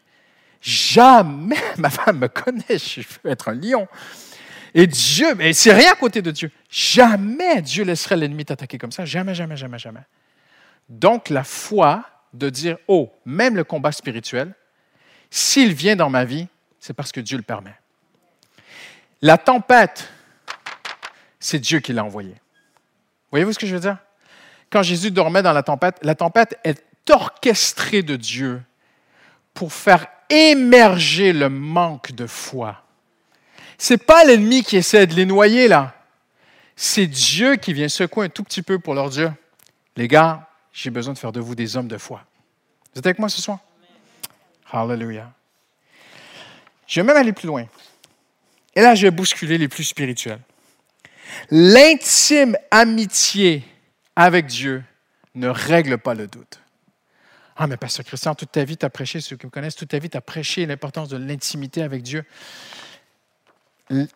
Jamais. 0.62 1.58
Ma 1.78 1.90
femme 1.90 2.20
me 2.20 2.28
connaît, 2.28 2.78
je 2.78 3.02
peux 3.22 3.30
être 3.30 3.50
un 3.50 3.54
lion. 3.54 3.88
Et 4.74 4.88
Dieu, 4.88 5.34
mais 5.36 5.54
c'est 5.54 5.74
rien 5.74 5.94
à 5.94 5.96
côté 5.96 6.22
de 6.22 6.32
Dieu. 6.32 6.52
Jamais 6.70 7.62
Dieu 7.62 7.84
laisserait 7.84 8.18
l'ennemi 8.18 8.46
t'attaquer 8.46 8.78
comme 8.78 8.92
ça. 8.92 9.06
Jamais, 9.06 9.34
jamais, 9.34 9.58
jamais, 9.58 9.80
jamais. 9.80 10.02
Donc, 10.90 11.30
la 11.30 11.44
foi 11.44 12.04
de 12.34 12.50
dire, 12.50 12.78
oh, 12.88 13.12
même 13.26 13.56
le 13.56 13.64
combat 13.64 13.92
spirituel, 13.92 14.54
s'il 15.32 15.74
vient 15.74 15.96
dans 15.96 16.10
ma 16.10 16.26
vie, 16.26 16.48
c'est 16.80 16.94
parce 16.94 17.12
que 17.12 17.20
Dieu 17.20 17.38
le 17.38 17.44
permet. 17.44 17.74
La 19.22 19.38
tempête, 19.38 20.10
c'est 21.40 21.60
Dieu 21.60 21.80
qui 21.80 21.94
l'a 21.94 22.04
envoyée. 22.04 22.36
Voyez-vous 23.32 23.54
ce 23.54 23.60
que 23.60 23.68
je 23.68 23.74
veux 23.74 23.82
dire? 23.82 23.98
Quand 24.70 24.84
Jésus 24.84 25.12
dormait 25.12 25.42
dans 25.42 25.54
la 25.54 25.64
tempête, 25.64 25.98
la 26.04 26.16
tempête 26.16 26.60
est 26.64 26.84
orchestrée 27.10 28.04
de 28.04 28.16
Dieu 28.16 28.62
pour 29.54 29.74
faire 29.74 30.08
émerger 30.30 31.34
le 31.34 31.50
manque 31.50 32.12
de 32.12 32.28
foi. 32.28 32.84
Ce 33.78 33.94
n'est 33.94 33.98
pas 33.98 34.24
l'ennemi 34.24 34.64
qui 34.64 34.78
essaie 34.78 35.08
de 35.08 35.16
les 35.16 35.26
noyer, 35.26 35.68
là. 35.68 35.96
C'est 36.76 37.08
Dieu 37.08 37.56
qui 37.56 37.74
vient 37.74 37.90
secouer 37.90 38.26
un 38.26 38.30
tout 38.30 38.44
petit 38.44 38.62
peu 38.62 38.80
pour 38.80 38.94
leur 38.94 39.10
dire, 39.10 39.34
les 39.96 40.08
gars, 40.08 40.48
j'ai 40.72 40.90
besoin 40.90 41.14
de 41.14 41.20
faire 41.20 41.32
de 41.32 41.40
vous 41.40 41.56
des 41.56 41.76
hommes 41.76 41.88
de 41.88 41.98
foi. 41.98 42.24
Vous 42.94 43.00
êtes 43.00 43.06
avec 43.06 43.20
moi 43.20 43.30
ce 43.30 43.42
soir? 43.42 43.60
Hallelujah. 44.72 45.32
Je 46.88 47.02
vais 47.02 47.08
même 47.08 47.18
aller 47.18 47.34
plus 47.34 47.48
loin. 47.48 47.66
Et 48.76 48.82
là, 48.82 48.96
je 48.96 49.04
vais 49.04 49.12
bousculer 49.12 49.58
les 49.58 49.68
plus 49.68 49.84
spirituels. 49.84 50.40
L'intime 51.52 52.58
amitié 52.72 53.64
avec 54.16 54.46
Dieu 54.46 54.84
ne 55.36 55.48
règle 55.48 55.98
pas 55.98 56.14
le 56.14 56.28
doute. 56.28 56.60
Ah, 57.62 57.68
mais 57.68 57.76
Pasteur 57.76 58.06
Christian, 58.06 58.36
toute 58.36 58.54
ta 58.54 58.64
vie, 58.64 58.78
tu 58.78 58.86
as 58.86 58.90
prêché, 58.90 59.20
ceux 59.20 59.36
qui 59.36 59.46
me 59.46 59.52
connaissent, 59.52 59.76
toute 59.76 59.90
ta 59.90 60.00
vie, 60.00 60.10
tu 60.10 60.16
as 60.16 60.22
prêché 60.22 60.66
l'importance 60.66 61.10
de 61.10 61.18
l'intimité 61.18 61.84
avec 61.84 62.04
Dieu. 62.04 62.24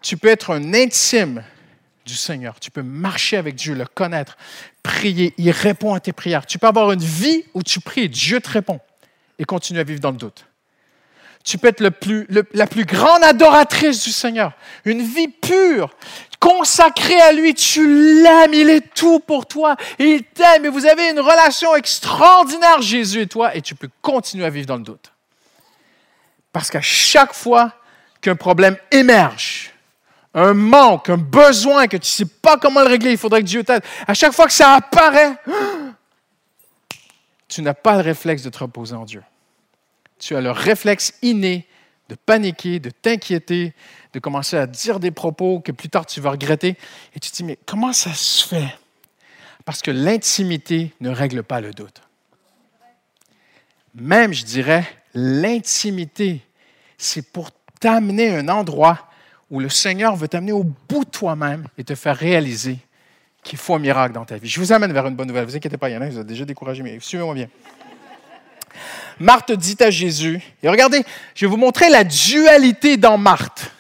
Tu 0.01 0.15
peux 0.15 0.29
être 0.29 0.51
un 0.51 0.73
intime 0.73 1.43
du 2.05 2.15
Seigneur. 2.15 2.57
Tu 2.61 2.71
peux 2.71 2.83
marcher 2.83 3.35
avec 3.35 3.55
Dieu, 3.55 3.75
le 3.75 3.85
connaître, 3.85 4.37
prier. 4.81 5.33
Il 5.37 5.51
répond 5.51 5.93
à 5.93 5.99
tes 5.99 6.13
prières. 6.13 6.45
Tu 6.45 6.57
peux 6.57 6.67
avoir 6.67 6.93
une 6.93 7.03
vie 7.03 7.43
où 7.53 7.63
tu 7.63 7.81
pries 7.81 8.03
et 8.03 8.07
Dieu 8.07 8.39
te 8.39 8.49
répond 8.49 8.79
et 9.37 9.43
continuer 9.43 9.81
à 9.81 9.83
vivre 9.83 9.99
dans 9.99 10.11
le 10.11 10.17
doute. 10.17 10.45
Tu 11.43 11.57
peux 11.57 11.67
être 11.67 11.81
la 11.81 11.91
plus 11.91 12.85
grande 12.85 13.25
adoratrice 13.25 14.05
du 14.05 14.11
Seigneur. 14.11 14.53
Une 14.85 15.01
vie 15.01 15.27
pure, 15.27 15.93
consacrée 16.43 17.21
à 17.21 17.31
lui. 17.31 17.53
Tu 17.53 18.21
l'aimes, 18.21 18.53
il 18.53 18.69
est 18.69 18.93
tout 18.93 19.19
pour 19.19 19.45
toi. 19.45 19.77
Il 19.97 20.23
t'aime 20.23 20.65
et 20.65 20.69
vous 20.69 20.85
avez 20.85 21.09
une 21.09 21.21
relation 21.21 21.73
extraordinaire, 21.75 22.81
Jésus 22.81 23.21
et 23.21 23.27
toi, 23.27 23.55
et 23.55 23.61
tu 23.61 23.75
peux 23.75 23.89
continuer 24.01 24.45
à 24.45 24.49
vivre 24.49 24.67
dans 24.67 24.75
le 24.75 24.83
doute. 24.83 25.13
Parce 26.51 26.69
qu'à 26.69 26.81
chaque 26.81 27.33
fois 27.33 27.71
qu'un 28.21 28.35
problème 28.35 28.75
émerge, 28.91 29.71
un 30.33 30.53
manque, 30.53 31.09
un 31.09 31.17
besoin 31.17 31.87
que 31.87 31.97
tu 31.97 32.01
ne 32.01 32.27
sais 32.27 32.33
pas 32.41 32.57
comment 32.57 32.81
le 32.81 32.87
régler, 32.87 33.11
il 33.11 33.17
faudrait 33.17 33.41
que 33.41 33.47
Dieu 33.47 33.63
t'aide. 33.63 33.83
À 34.05 34.13
chaque 34.13 34.33
fois 34.33 34.47
que 34.47 34.53
ça 34.53 34.73
apparaît, 34.73 35.35
tu 37.47 37.61
n'as 37.61 37.73
pas 37.73 37.95
le 37.95 38.01
réflexe 38.01 38.43
de 38.43 38.49
te 38.49 38.59
reposer 38.59 38.95
en 38.95 39.05
Dieu 39.05 39.23
tu 40.23 40.35
as 40.35 40.41
le 40.41 40.51
réflexe 40.51 41.13
inné 41.21 41.67
de 42.09 42.15
paniquer, 42.15 42.79
de 42.79 42.89
t'inquiéter, 42.89 43.73
de 44.13 44.19
commencer 44.19 44.57
à 44.57 44.67
dire 44.67 44.99
des 44.99 45.11
propos 45.11 45.59
que 45.59 45.71
plus 45.71 45.89
tard 45.89 46.05
tu 46.05 46.21
vas 46.21 46.31
regretter. 46.31 46.77
Et 47.15 47.19
tu 47.19 47.31
te 47.31 47.35
dis, 47.35 47.43
mais 47.43 47.57
comment 47.65 47.93
ça 47.93 48.13
se 48.13 48.47
fait? 48.47 48.77
Parce 49.65 49.81
que 49.81 49.91
l'intimité 49.91 50.93
ne 50.99 51.09
règle 51.09 51.43
pas 51.43 51.61
le 51.61 51.71
doute. 51.71 52.01
Même, 53.95 54.33
je 54.33 54.43
dirais, 54.43 54.85
l'intimité, 55.13 56.41
c'est 56.97 57.31
pour 57.31 57.51
t'amener 57.79 58.35
à 58.35 58.39
un 58.39 58.49
endroit 58.49 59.09
où 59.51 59.59
le 59.59 59.69
Seigneur 59.69 60.15
veut 60.15 60.27
t'amener 60.27 60.51
au 60.51 60.63
bout 60.63 61.05
de 61.05 61.09
toi-même 61.09 61.67
et 61.77 61.83
te 61.83 61.95
faire 61.95 62.17
réaliser 62.17 62.79
qu'il 63.43 63.59
faut 63.59 63.75
un 63.75 63.79
miracle 63.79 64.13
dans 64.13 64.25
ta 64.25 64.37
vie. 64.37 64.49
Je 64.49 64.59
vous 64.59 64.71
amène 64.71 64.91
vers 64.93 65.05
une 65.05 65.15
bonne 65.15 65.27
nouvelle. 65.27 65.45
Vous 65.45 65.55
inquiétez 65.55 65.77
pas, 65.77 65.89
il 65.89 65.93
y 65.93 65.97
en 65.97 66.01
a 66.01 66.09
vous 66.09 66.19
ont 66.19 66.23
déjà 66.23 66.45
découragé, 66.45 66.81
mais 66.81 66.99
suivez-moi 66.99 67.35
bien. 67.35 67.49
Marthe 69.19 69.51
dit 69.51 69.77
à 69.79 69.89
Jésus, 69.89 70.41
et 70.61 70.69
regardez, 70.69 71.03
je 71.35 71.45
vais 71.45 71.49
vous 71.49 71.57
montrer 71.57 71.89
la 71.89 72.03
dualité 72.03 72.97
dans 72.97 73.17
Marthe. 73.17 73.71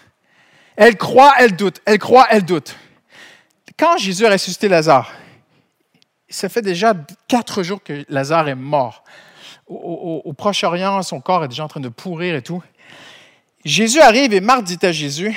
Elle 0.75 0.97
croit, 0.97 1.33
elle 1.39 1.55
doute, 1.55 1.81
elle 1.85 1.99
croit, 1.99 2.27
elle 2.29 2.45
doute. 2.45 2.75
Quand 3.77 3.97
Jésus 3.97 4.25
a 4.25 4.29
ressuscité 4.29 4.67
Lazare, 4.67 5.11
ça 6.29 6.49
fait 6.49 6.61
déjà 6.61 6.93
quatre 7.27 7.63
jours 7.63 7.81
que 7.83 8.05
Lazare 8.09 8.49
est 8.49 8.55
mort. 8.55 9.03
Au, 9.67 10.33
Proche-Orient, 10.33 11.01
son 11.03 11.21
corps 11.21 11.45
est 11.45 11.47
déjà 11.47 11.63
en 11.63 11.67
train 11.67 11.79
de 11.79 11.89
pourrir 11.89 12.35
et 12.35 12.41
tout. 12.41 12.61
Jésus 13.63 14.01
arrive 14.01 14.33
et 14.33 14.41
Marthe 14.41 14.65
dit 14.65 14.79
à 14.81 14.91
Jésus, 14.91 15.29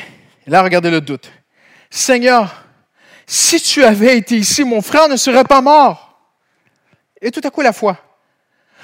et 0.47 0.51
là 0.51 0.63
regardez 0.63 0.91
le 0.91 1.01
doute, 1.01 1.31
Seigneur, 1.91 2.65
si 3.27 3.61
tu 3.61 3.85
avais 3.85 4.17
été 4.17 4.37
ici, 4.37 4.65
mon 4.65 4.83
frère 4.83 5.09
ne 5.09 5.17
serait 5.17 5.45
pas 5.45 5.61
mort. 5.61 6.19
Et 7.21 7.31
tout 7.31 7.41
à 7.45 7.51
coup 7.51 7.61
la 7.61 7.73
foi. 7.73 7.99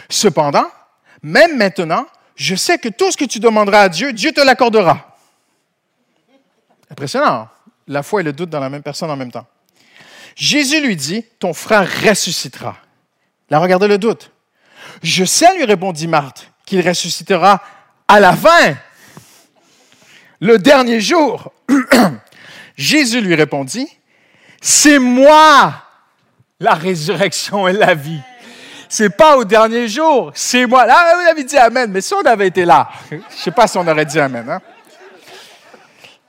Cependant, 0.08 0.66
même 1.22 1.56
maintenant, 1.56 2.06
je 2.34 2.54
sais 2.54 2.78
que 2.78 2.88
tout 2.88 3.12
ce 3.12 3.16
que 3.16 3.24
tu 3.24 3.38
demanderas 3.38 3.82
à 3.82 3.88
Dieu, 3.88 4.12
Dieu 4.12 4.32
te 4.32 4.40
l'accordera. 4.40 5.16
Impressionnant. 6.90 7.48
La 7.88 8.02
foi 8.02 8.20
et 8.20 8.24
le 8.24 8.32
doute 8.32 8.50
dans 8.50 8.60
la 8.60 8.68
même 8.68 8.82
personne 8.82 9.10
en 9.10 9.16
même 9.16 9.32
temps. 9.32 9.46
Jésus 10.36 10.80
lui 10.80 10.96
dit, 10.96 11.24
ton 11.38 11.52
frère 11.52 11.88
ressuscitera. 12.04 12.76
Là, 13.50 13.58
regardez 13.58 13.88
le 13.88 13.98
doute. 13.98 14.30
Je 15.02 15.24
sais, 15.24 15.54
lui 15.56 15.64
répondit 15.64 16.06
Marthe, 16.06 16.50
qu'il 16.64 16.86
ressuscitera 16.86 17.62
à 18.08 18.20
la 18.20 18.34
fin, 18.34 18.76
le 20.40 20.58
dernier 20.58 21.00
jour. 21.00 21.52
Jésus 22.76 23.20
lui 23.20 23.34
répondit, 23.34 23.88
c'est 24.60 24.98
moi 24.98 25.74
la 26.60 26.74
résurrection 26.74 27.68
et 27.68 27.72
la 27.72 27.94
vie 27.94 28.20
c'est 28.92 29.08
pas 29.08 29.38
au 29.38 29.44
dernier 29.44 29.88
jour, 29.88 30.32
c'est 30.34 30.66
moi. 30.66 30.84
Là, 30.84 31.16
vous 31.16 31.26
avez 31.26 31.44
dit 31.44 31.56
Amen, 31.56 31.90
mais 31.90 32.02
si 32.02 32.12
on 32.12 32.20
avait 32.26 32.48
été 32.48 32.66
là, 32.66 32.90
je 33.10 33.16
ne 33.16 33.22
sais 33.30 33.50
pas 33.50 33.66
si 33.66 33.78
on 33.78 33.88
aurait 33.88 34.04
dit 34.04 34.20
Amen. 34.20 34.46
Hein? 34.46 34.60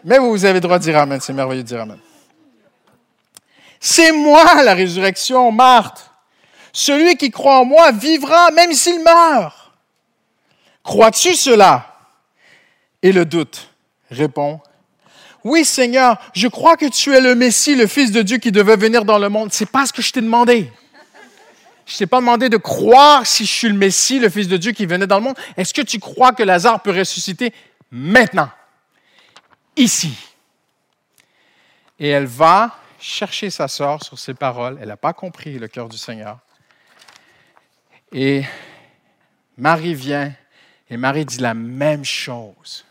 Mais 0.02 0.18
vous 0.18 0.46
avez 0.46 0.54
le 0.54 0.60
droit 0.62 0.80
de 0.80 0.84
dire 0.84 0.98
Amen, 0.98 1.20
c'est 1.20 1.34
merveilleux 1.34 1.64
de 1.64 1.68
dire 1.68 1.82
Amen. 1.82 1.98
C'est 3.82 4.14
moi 4.14 4.64
la 4.64 4.76
résurrection, 4.76 5.52
Marthe. 5.52 6.10
Celui 6.72 7.18
qui 7.18 7.32
croit 7.32 7.60
en 7.60 7.66
moi 7.66 7.92
vivra 7.92 8.50
même 8.52 8.72
s'il 8.72 9.04
meurt. 9.04 9.74
Crois-tu 10.84 11.36
cela? 11.36 11.98
Et 13.02 13.12
le 13.12 13.26
doute 13.26 13.72
répond, 14.10 14.62
Oui 15.44 15.66
Seigneur, 15.66 16.18
je 16.34 16.48
crois 16.48 16.78
que 16.78 16.86
tu 16.86 17.14
es 17.14 17.20
le 17.20 17.36
Messie, 17.36 17.76
le 17.76 17.88
Fils 17.88 18.14
de 18.14 18.22
Dieu 18.22 18.38
qui 18.38 18.54
devait 18.54 18.78
venir 18.78 19.04
dans 19.04 19.20
le 19.20 19.28
monde. 19.28 19.52
C'est 19.52 19.70
pas 19.70 19.86
ce 19.86 19.92
que 19.92 20.02
je 20.02 20.14
t'ai 20.14 20.22
demandé. 20.22 20.72
Je 21.86 21.94
ne 21.94 21.98
t'ai 21.98 22.08
pas 22.08 22.20
demandé 22.20 22.50
de 22.50 22.58
croire 22.58 23.26
si 23.26 23.46
je 23.46 23.52
suis 23.52 23.68
le 23.68 23.78
Messie, 23.78 24.20
le 24.20 24.30
Fils 24.30 24.48
de 24.48 24.58
Dieu 24.58 24.72
qui 24.72 24.86
venait 24.86 25.08
dans 25.08 25.18
le 25.18 25.24
monde. 25.24 25.38
Est-ce 25.58 25.74
que 25.74 25.82
tu 25.82 26.00
crois 26.00 26.32
que 26.32 26.44
Lazare 26.44 26.82
peut 26.82 26.98
ressusciter 26.98 27.54
maintenant, 27.92 28.50
ici? 29.76 30.16
Et 32.00 32.10
elle 32.10 32.26
va 32.26 32.78
chercher 33.00 33.50
sa 33.50 33.68
sœur 33.68 34.04
sur 34.04 34.18
ses 34.18 34.34
paroles. 34.34 34.78
Elle 34.82 34.88
n'a 34.88 34.98
pas 34.98 35.14
compris 35.14 35.60
le 35.60 35.68
cœur 35.68 35.90
du 35.90 35.98
Seigneur. 35.98 36.40
Et 38.12 38.44
Marie 39.58 39.96
vient 39.96 40.34
et 40.90 40.98
Marie 40.98 41.26
dit 41.26 41.40
la 41.40 41.54
même 41.54 42.06
chose. 42.06 42.86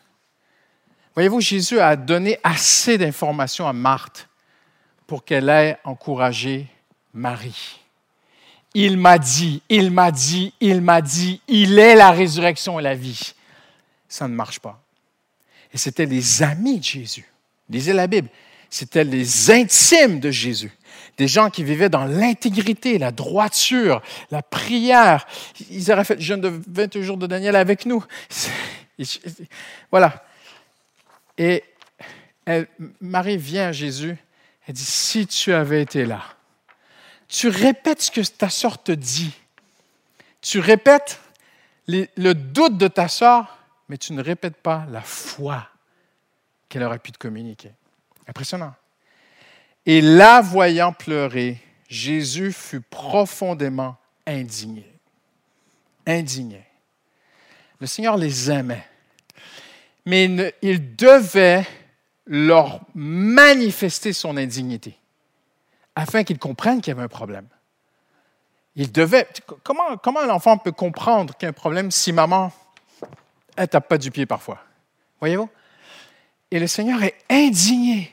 Voyez-vous, 1.15 1.41
Jésus 1.41 1.79
a 1.79 1.95
donné 1.97 2.39
assez 2.43 2.99
d'informations 2.99 3.69
à 3.69 3.73
Marthe 3.73 4.29
pour 5.07 5.25
qu'elle 5.25 5.49
ait 5.49 5.79
encouragé 5.85 6.67
Marie. 7.13 7.82
Il 8.75 8.97
m'a 8.97 9.19
dit, 9.19 9.63
il 9.69 9.91
m'a 9.91 10.11
dit, 10.11 10.55
il 10.61 10.81
m'a 10.81 11.03
dit, 11.03 11.41
il 11.49 11.79
est 11.79 11.95
la 11.95 12.11
résurrection 12.11 12.81
et 12.81 12.83
la 12.83 12.95
vie. 12.95 13.35
Ça 14.09 14.29
ne 14.29 14.35
marche 14.35 14.61
pas. 14.61 14.83
Et 15.73 15.79
c'était 15.79 16.07
les 16.07 16.43
amis 16.43 16.79
de 16.79 16.85
Jésus. 16.85 17.31
Lisez 17.69 17.93
la 17.93 18.07
Bible. 18.07 18.29
C'était 18.71 19.05
les 19.05 19.51
intimes 19.51 20.21
de 20.21 20.31
Jésus. 20.31 20.73
Des 21.19 21.29
gens 21.29 21.51
qui 21.51 21.63
vivaient 21.63 21.91
dans 21.91 22.07
l'intégrité, 22.07 22.99
la 22.99 23.11
droiture, 23.11 24.01
la 24.31 24.43
prière. 24.43 25.27
Ils 25.71 25.93
auraient 25.93 26.05
fait 26.05 26.15
le 26.15 26.23
jeûne 26.23 26.41
de 26.41 26.61
21 26.69 27.03
jours 27.03 27.17
de 27.19 27.27
Daniel 27.27 27.57
avec 27.57 27.87
nous. 27.87 28.05
Voilà. 29.91 30.25
Et 31.37 31.65
Marie 33.01 33.37
vient 33.37 33.69
à 33.69 33.73
Jésus. 33.73 34.17
Elle 34.67 34.75
dit, 34.75 34.85
si 34.85 35.27
tu 35.27 35.53
avais 35.53 35.83
été 35.83 36.05
là, 36.05 36.23
tu 37.33 37.49
répètes 37.49 38.03
ce 38.03 38.11
que 38.11 38.21
ta 38.21 38.51
sœur 38.51 38.83
te 38.83 38.93
dit. 38.93 39.33
Tu 40.43 40.61
répètes 40.61 41.19
le 41.89 42.33
doute 42.35 42.77
de 42.77 42.89
ta 42.89 43.09
sœur, 43.09 43.59
mais 43.89 43.97
tu 43.97 44.13
ne 44.13 44.23
répètes 44.23 44.59
pas 44.59 44.87
la 44.91 45.01
foi 45.01 45.67
qu'elle 46.69 46.83
aurait 46.83 46.99
pu 46.99 47.11
te 47.11 47.17
communiquer. 47.17 47.73
Impressionnant. 48.29 48.75
Et 49.87 50.03
la 50.03 50.43
voyant 50.43 50.93
pleurer, 50.93 51.59
Jésus 51.89 52.53
fut 52.53 52.83
profondément 52.83 53.97
indigné. 54.27 54.87
Indigné. 56.07 56.63
Le 57.81 57.87
Seigneur 57.87 58.19
les 58.19 58.51
aimait, 58.51 58.87
mais 60.05 60.55
il 60.61 60.97
devait 60.97 61.67
leur 62.27 62.83
manifester 62.95 64.13
son 64.13 64.37
indignité 64.37 64.99
afin 65.95 66.25
qu'ils 66.25 66.39
comprennent 66.39 66.81
qu'il 66.81 66.93
y 66.93 66.97
avait 66.97 67.05
un 67.05 67.09
problème. 67.09 67.47
Il 68.77 68.91
devait. 68.91 69.29
Comment, 69.63 69.97
comment 69.97 70.21
un 70.21 70.31
enfant 70.31 70.57
peut 70.57 70.73
comprendre 70.73 71.35
qu'il 71.37 71.47
y 71.47 71.49
a 71.49 71.51
un 71.51 71.53
problème 71.53 71.91
si 71.91 72.13
maman 72.13 72.53
ne 73.59 73.67
tape 73.67 73.89
pas 73.89 73.99
du 73.99 74.11
pied 74.11 74.25
parfois? 74.27 74.59
Voyez-vous? 75.21 75.49
Et 76.51 76.59
le 76.59 76.67
Seigneur 76.67 77.03
est 77.03 77.17
indigné. 77.31 78.13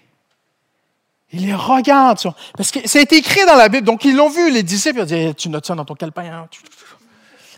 Il 1.32 1.46
les 1.46 1.54
regarde. 1.54 2.20
Parce 2.58 2.72
que 2.72 2.80
c'est 2.86 3.12
écrit 3.13 3.46
dans 3.46 3.56
la 3.56 3.70
Bible, 3.70 3.86
donc 3.86 4.04
ils 4.04 4.15
l'ont 4.15 4.30
vu, 4.30 4.52
les 4.52 4.63
disciples. 4.63 5.00
Ils 5.00 5.13
ont 5.13 5.30
dit 5.30 5.36
Tu 5.36 5.50
notes 5.50 5.65
ça 5.65 5.76
dans 5.76 5.86
ton 5.86 5.96
calepin. 5.96 6.26
Hein? 6.26 6.50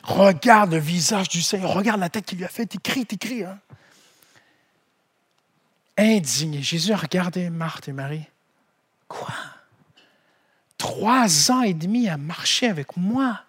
Regarde 0.03 0.71
le 0.71 0.79
visage 0.79 1.29
du 1.29 1.41
Seigneur, 1.41 1.73
regarde 1.73 1.99
la 1.99 2.09
tête 2.09 2.25
qu'il 2.25 2.37
lui 2.37 2.45
a 2.45 2.49
fait. 2.49 2.65
T'écris, 2.65 3.05
t'écris. 3.05 3.43
Hein? 3.43 3.59
Indigné. 5.97 6.61
Jésus 6.61 6.91
a 6.91 6.97
regardé 6.97 7.49
Marthe 7.49 7.87
et 7.87 7.93
Marie. 7.93 8.25
Quoi? 9.07 9.33
Trois 10.81 11.51
ans 11.51 11.61
et 11.61 11.75
demi 11.75 12.09
à 12.09 12.17
marcher 12.17 12.67
avec 12.67 12.97
moi. 12.97 13.41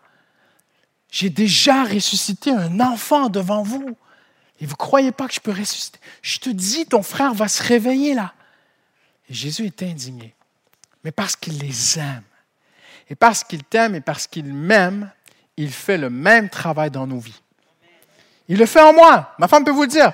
J'ai 1.11 1.31
déjà 1.31 1.85
ressuscité 1.85 2.51
un 2.51 2.79
enfant 2.79 3.31
devant 3.31 3.63
vous. 3.63 3.97
Et 4.61 4.67
vous 4.67 4.73
ne 4.73 4.77
croyez 4.77 5.13
pas 5.13 5.29
que 5.29 5.35
je 5.35 5.41
peux 5.41 5.51
ressusciter? 5.51 5.99
Je 6.21 6.39
te 6.39 6.51
dis, 6.51 6.85
ton 6.85 7.03
frère 7.03 7.33
va 7.33 7.49
se 7.49 7.63
réveiller 7.63 8.13
là. 8.13 8.35
Et 9.31 9.35
Jésus 9.35 9.65
est 9.65 9.83
indigné. 9.83 10.35
Mais 11.05 11.11
parce 11.11 11.35
qu'il 11.35 11.59
les 11.59 11.99
aime. 11.99 12.23
Et 13.09 13.15
parce 13.15 13.45
qu'il 13.45 13.65
t'aime 13.65 13.95
et 13.95 14.03
parce 14.03 14.27
qu'il 14.27 14.53
m'aime, 14.53 15.11
il 15.57 15.73
fait 15.73 15.97
le 15.97 16.11
même 16.11 16.51
travail 16.51 16.91
dans 16.91 17.07
nos 17.07 17.19
vies. 17.19 17.41
Il 18.47 18.59
le 18.59 18.67
fait 18.67 18.83
en 18.83 18.93
moi. 18.93 19.35
Ma 19.39 19.49
femme 19.49 19.65
peut 19.65 19.71
vous 19.71 19.83
le 19.83 19.89
dire. 19.89 20.13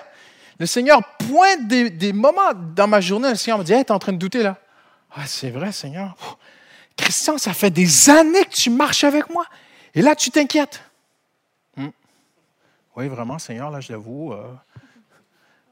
Le 0.61 0.67
Seigneur 0.67 1.03
pointe 1.19 1.67
des, 1.67 2.13
moments 2.13 2.55
dans 2.55 2.87
ma 2.87 3.01
journée. 3.01 3.31
Le 3.31 3.35
Seigneur 3.35 3.59
me 3.59 3.65
dit 3.65 3.73
Hey, 3.73 3.85
tu 3.85 3.89
es 3.89 3.93
en 3.93 3.99
train 3.99 4.13
de 4.13 4.19
douter 4.19 4.45
là. 4.45 4.57
Ah, 5.17 5.27
c'est 5.27 5.51
vrai, 5.51 5.73
Seigneur. 5.73 6.17
Christian, 6.99 7.39
ça 7.39 7.55
fait 7.55 7.71
des 7.71 8.11
années 8.11 8.45
que 8.45 8.55
tu 8.55 8.69
marches 8.69 9.05
avec 9.05 9.31
moi. 9.31 9.47
Et 9.95 10.03
là, 10.03 10.15
tu 10.15 10.31
t'inquiètes. 10.31 10.83
Hmm. 11.77 11.89
Oui, 12.97 13.09
vraiment, 13.09 13.39
Seigneur, 13.39 13.71
là, 13.71 13.81
je 13.81 13.93
l'avoue. 13.93 14.33
Euh. 14.33 14.53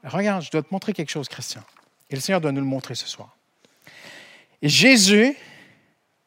Regarde, 0.03 0.41
je 0.41 0.49
dois 0.49 0.63
te 0.63 0.69
montrer 0.71 0.93
quelque 0.93 1.11
chose, 1.11 1.27
Christian. 1.27 1.61
Et 2.09 2.15
le 2.15 2.21
Seigneur 2.21 2.41
doit 2.41 2.51
nous 2.51 2.61
le 2.61 2.67
montrer 2.67 2.95
ce 2.95 3.07
soir. 3.07 3.35
Et 4.61 4.69
Jésus 4.69 5.35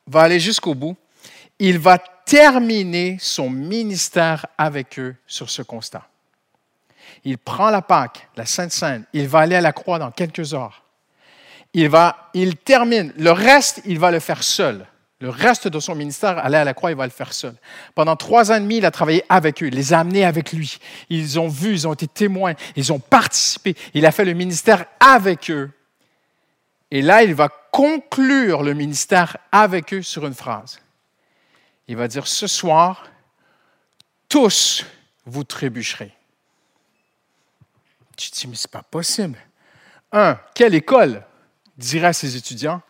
va 0.07 0.23
aller 0.23 0.39
jusqu'au 0.39 0.75
bout. 0.75 0.97
Il 1.59 1.79
va 1.79 1.99
terminer 1.99 3.17
son 3.19 3.51
ministère 3.51 4.47
avec 4.57 4.99
eux 4.99 5.17
sur 5.27 5.51
ce 5.51 5.63
constat. 5.63 6.07
Il 7.25 7.39
prend 7.39 7.71
la 7.71 7.83
Pâque, 7.83 8.29
la 8.37 8.47
Sainte 8.47 8.73
Sainte. 8.73 9.05
Il 9.13 9.29
va 9.29 9.41
aller 9.41 9.57
à 9.57 9.61
la 9.61 9.73
croix 9.73 9.99
dans 9.99 10.11
quelques 10.11 10.55
heures. 10.55 10.85
Il, 11.73 11.89
va, 11.89 12.31
il 12.35 12.57
termine. 12.57 13.13
Le 13.17 13.31
reste, 13.31 13.83
il 13.85 13.99
va 13.99 14.11
le 14.11 14.21
faire 14.21 14.43
seul. 14.43 14.87
Le 15.21 15.29
reste 15.29 15.69
de 15.69 15.79
son 15.81 15.95
ministère, 15.95 16.39
aller 16.39 16.57
à 16.57 16.65
la 16.65 16.73
croix, 16.73 16.91
il 16.91 16.97
va 16.97 17.05
le 17.05 17.13
faire 17.13 17.35
seul. 17.35 17.55
Pendant 17.95 18.17
trois 18.17 18.51
ans 18.51 18.55
et 18.55 18.61
demi, 18.61 18.79
il 18.79 18.87
a 18.87 18.91
travaillé 18.91 19.23
avec 19.29 19.63
eux, 19.63 19.67
il 19.67 19.75
les 19.75 19.93
a 19.93 20.01
amenés 20.01 20.25
avec 20.25 20.53
lui. 20.53 20.79
Ils 21.11 21.39
ont 21.39 21.49
vu, 21.49 21.73
ils 21.73 21.87
ont 21.87 21.93
été 21.93 22.07
témoins, 22.07 22.55
ils 22.75 22.91
ont 22.91 22.99
participé. 22.99 23.77
Il 23.93 24.07
a 24.07 24.13
fait 24.13 24.25
le 24.25 24.33
ministère 24.33 24.87
avec 24.99 25.51
eux. 25.51 25.71
Et 26.91 27.03
là, 27.03 27.23
il 27.23 27.35
va 27.35 27.51
conclure 27.71 28.63
le 28.63 28.73
ministère 28.73 29.37
avec 29.53 29.93
eux 29.93 30.03
sur 30.03 30.27
une 30.27 30.35
phrase. 30.35 30.81
Il 31.87 31.97
va 31.97 32.09
dire, 32.09 32.27
ce 32.27 32.47
soir, 32.47 33.05
tous 34.27 34.87
vous 35.27 35.45
trébucherez. 35.45 36.13
Tu 38.17 38.31
dis, 38.31 38.47
mais 38.49 38.57
ce 38.57 38.67
n'est 38.67 38.71
pas 38.71 38.83
possible. 38.83 39.39
Un, 40.13 40.39
quelle 40.55 40.75
école? 40.75 41.23
Dirait 41.81 42.09
à 42.09 42.13
ses 42.13 42.37
étudiants 42.37 42.83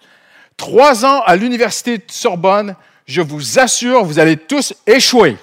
Trois 0.56 1.06
ans 1.06 1.22
à 1.22 1.36
l'université 1.36 1.96
de 1.96 2.04
Sorbonne, 2.08 2.76
je 3.06 3.22
vous 3.22 3.58
assure, 3.58 4.04
vous 4.04 4.18
allez 4.18 4.36
tous 4.36 4.74
échouer. 4.86 5.38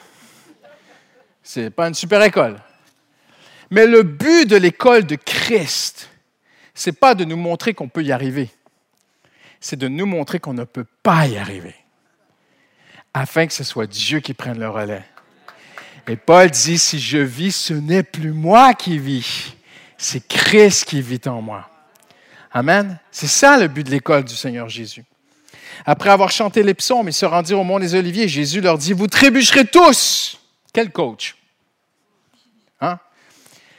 Ce 1.41 1.61
n'est 1.61 1.69
pas 1.71 1.87
une 1.87 1.95
super 1.95 2.21
école. 2.21 2.57
Mais 3.71 3.87
le 3.87 4.03
but 4.03 4.47
de 4.47 4.57
l'école 4.57 5.05
de 5.05 5.15
Christ, 5.15 6.09
ce 6.75 6.89
n'est 6.89 6.95
pas 6.95 7.15
de 7.15 7.25
nous 7.25 7.35
montrer 7.35 7.73
qu'on 7.73 7.89
peut 7.89 8.03
y 8.03 8.11
arriver. 8.11 8.51
C'est 9.59 9.75
de 9.75 9.87
nous 9.87 10.05
montrer 10.05 10.39
qu'on 10.39 10.53
ne 10.53 10.65
peut 10.65 10.85
pas 11.01 11.25
y 11.25 11.37
arriver. 11.37 11.75
Afin 13.13 13.47
que 13.47 13.53
ce 13.53 13.63
soit 13.63 13.87
Dieu 13.87 14.19
qui 14.19 14.35
prenne 14.35 14.59
le 14.59 14.69
relais. 14.69 15.03
Et 16.07 16.15
Paul 16.15 16.51
dit, 16.51 16.77
si 16.77 16.99
je 16.99 17.17
vis, 17.17 17.55
ce 17.55 17.73
n'est 17.73 18.03
plus 18.03 18.31
moi 18.31 18.73
qui 18.75 18.99
vis, 18.99 19.55
c'est 19.97 20.25
Christ 20.25 20.85
qui 20.85 21.01
vit 21.01 21.21
en 21.25 21.41
moi. 21.41 21.69
Amen. 22.57 22.97
C'est 23.11 23.27
ça 23.27 23.55
le 23.59 23.67
but 23.67 23.83
de 23.83 23.91
l'école 23.91 24.23
du 24.23 24.35
Seigneur 24.35 24.67
Jésus. 24.67 25.05
Après 25.85 26.09
avoir 26.09 26.31
chanté 26.31 26.63
les 26.63 26.73
psaumes, 26.73 27.07
ils 27.07 27.13
se 27.13 27.23
rendirent 27.23 27.59
au 27.59 27.63
mont 27.63 27.77
des 27.77 27.93
Oliviers. 27.93 28.27
Jésus 28.27 28.61
leur 28.61 28.79
dit, 28.79 28.93
vous 28.93 29.05
trébucherez 29.05 29.65
tous. 29.65 30.39
Quel 30.73 30.91
coach? 30.91 31.37
Hein? 32.81 32.97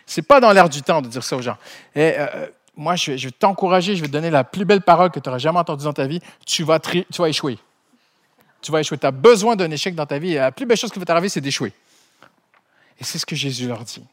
C'est 0.06 0.22
pas 0.22 0.38
dans 0.38 0.52
l'air 0.52 0.68
du 0.68 0.80
temps 0.82 1.02
de 1.02 1.08
dire 1.08 1.24
ça 1.24 1.36
aux 1.36 1.42
gens. 1.42 1.56
Et, 1.96 2.14
euh, 2.18 2.46
moi, 2.76 2.94
je 2.94 3.10
vais, 3.14 3.30
t'encourager, 3.32 3.96
je 3.96 4.02
vais 4.02 4.06
te 4.06 4.12
donner 4.12 4.30
la 4.30 4.44
plus 4.44 4.64
belle 4.64 4.82
parole 4.82 5.10
que 5.10 5.18
tu 5.18 5.28
auras 5.28 5.38
jamais 5.38 5.58
entendue 5.58 5.82
dans 5.82 5.92
ta 5.92 6.06
vie. 6.06 6.20
Tu 6.46 6.62
vas, 6.62 6.78
tu 6.78 7.04
vas 7.18 7.28
échouer. 7.28 7.58
Tu 8.62 8.70
vas 8.70 8.78
échouer. 8.78 8.96
Tu 8.96 9.06
as 9.06 9.10
besoin 9.10 9.56
d'un 9.56 9.72
échec 9.72 9.96
dans 9.96 10.06
ta 10.06 10.20
vie. 10.20 10.34
La 10.34 10.52
plus 10.52 10.66
belle 10.66 10.76
chose 10.76 10.92
qui 10.92 11.00
va 11.00 11.04
t'arriver, 11.04 11.28
c'est 11.28 11.40
d'échouer. 11.40 11.72
Et 13.00 13.02
c'est 13.02 13.18
ce 13.18 13.26
que 13.26 13.34
Jésus 13.34 13.66
leur 13.66 13.82
dit. 13.82 14.04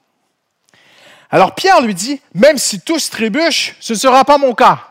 Alors 1.35 1.53
Pierre 1.53 1.81
lui 1.81 1.93
dit, 1.93 2.21
même 2.33 2.57
si 2.57 2.79
tous 2.79 3.09
trébuchent, 3.09 3.75
ce 3.81 3.91
ne 3.91 3.97
sera 3.97 4.23
pas 4.23 4.37
mon 4.37 4.53
cas. 4.53 4.87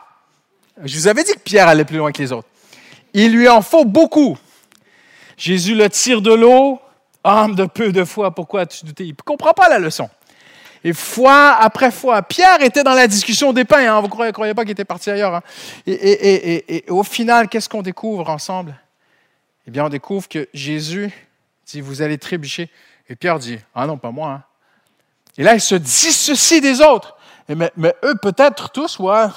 Je 0.83 0.95
vous 0.95 1.07
avais 1.07 1.23
dit 1.23 1.33
que 1.33 1.39
Pierre 1.39 1.67
allait 1.67 1.85
plus 1.85 1.97
loin 1.97 2.11
que 2.11 2.21
les 2.21 2.31
autres. 2.31 2.47
Il 3.15 3.31
lui 3.31 3.49
en 3.49 3.63
faut 3.63 3.83
beaucoup. 3.83 4.37
Jésus 5.37 5.73
le 5.73 5.89
tire 5.89 6.21
de 6.21 6.31
l'eau. 6.31 6.79
Homme 7.23 7.55
de 7.55 7.65
peu 7.65 7.91
de 7.91 8.03
foi, 8.03 8.29
pourquoi 8.29 8.67
tu 8.67 8.85
doutais? 8.85 9.05
Il 9.05 9.13
ne 9.13 9.23
comprend 9.25 9.53
pas 9.53 9.69
la 9.69 9.79
leçon. 9.79 10.07
Et 10.83 10.93
fois 10.93 11.53
après 11.53 11.89
fois, 11.89 12.21
Pierre 12.21 12.61
était 12.61 12.83
dans 12.83 12.93
la 12.93 13.07
discussion 13.07 13.51
des 13.51 13.65
pains. 13.65 13.91
Hein. 13.91 13.99
Vous 14.01 14.23
ne 14.23 14.31
croyez, 14.31 14.53
pas 14.53 14.61
qu'il 14.61 14.73
était 14.73 14.85
parti 14.85 15.09
ailleurs. 15.09 15.33
Hein. 15.33 15.41
Et, 15.87 16.75
et, 16.75 16.91
au 16.91 17.01
final, 17.01 17.49
qu'est-ce 17.49 17.69
qu'on 17.69 17.81
découvre 17.81 18.29
ensemble? 18.29 18.79
Eh 19.65 19.71
bien, 19.71 19.83
on 19.83 19.89
découvre 19.89 20.29
que 20.29 20.47
Jésus 20.53 21.11
dit, 21.65 21.81
vous 21.81 22.03
allez 22.03 22.19
trébucher. 22.19 22.69
Et 23.09 23.15
Pierre 23.15 23.39
dit, 23.39 23.57
ah 23.73 23.87
non, 23.87 23.97
pas 23.97 24.11
moi. 24.11 24.29
Hein. 24.29 24.43
Et 25.37 25.43
là, 25.43 25.53
il 25.55 25.61
se 25.61 25.75
dissocie 25.75 26.61
des 26.61 26.81
autres. 26.81 27.15
mais, 27.49 27.95
eux, 28.03 28.15
peut-être 28.21 28.69
tous, 28.71 28.99
ouais, 28.99 29.27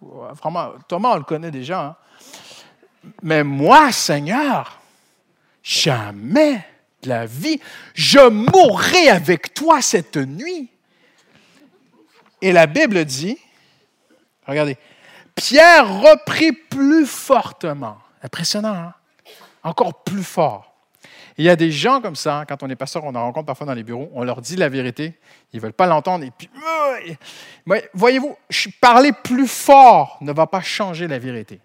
vraiment, 0.00 0.72
Thomas, 0.86 1.12
on 1.12 1.16
le 1.16 1.24
connaît 1.24 1.50
déjà. 1.50 1.80
Hein. 1.80 1.96
Mais 3.22 3.44
moi, 3.44 3.92
Seigneur, 3.92 4.80
jamais 5.62 6.64
de 7.02 7.08
la 7.08 7.26
vie, 7.26 7.60
je 7.94 8.28
mourrai 8.28 9.08
avec 9.08 9.54
toi 9.54 9.80
cette 9.80 10.16
nuit. 10.16 10.70
Et 12.40 12.52
la 12.52 12.66
Bible 12.66 13.04
dit, 13.04 13.38
regardez, 14.46 14.76
Pierre 15.34 16.00
reprit 16.00 16.52
plus 16.52 17.06
fortement. 17.06 17.98
Impressionnant, 18.22 18.74
hein? 18.74 18.94
Encore 19.62 20.02
plus 20.02 20.24
fort. 20.24 20.67
Il 21.38 21.44
y 21.44 21.48
a 21.48 21.54
des 21.54 21.70
gens 21.70 22.00
comme 22.00 22.16
ça, 22.16 22.44
quand 22.48 22.64
on 22.64 22.68
est 22.68 22.74
pasteur, 22.74 23.04
on 23.04 23.14
en 23.14 23.22
rencontre 23.22 23.46
parfois 23.46 23.64
dans 23.64 23.74
les 23.74 23.84
bureaux, 23.84 24.10
on 24.12 24.24
leur 24.24 24.40
dit 24.40 24.56
la 24.56 24.68
vérité, 24.68 25.16
ils 25.52 25.56
ne 25.58 25.62
veulent 25.62 25.72
pas 25.72 25.86
l'entendre, 25.86 26.24
et 26.24 26.32
puis, 26.32 26.50
voyez-vous, 27.94 28.36
parler 28.80 29.12
plus 29.12 29.46
fort 29.46 30.18
ne 30.20 30.32
va 30.32 30.48
pas 30.48 30.60
changer 30.60 31.06
la 31.06 31.20
vérité. 31.20 31.60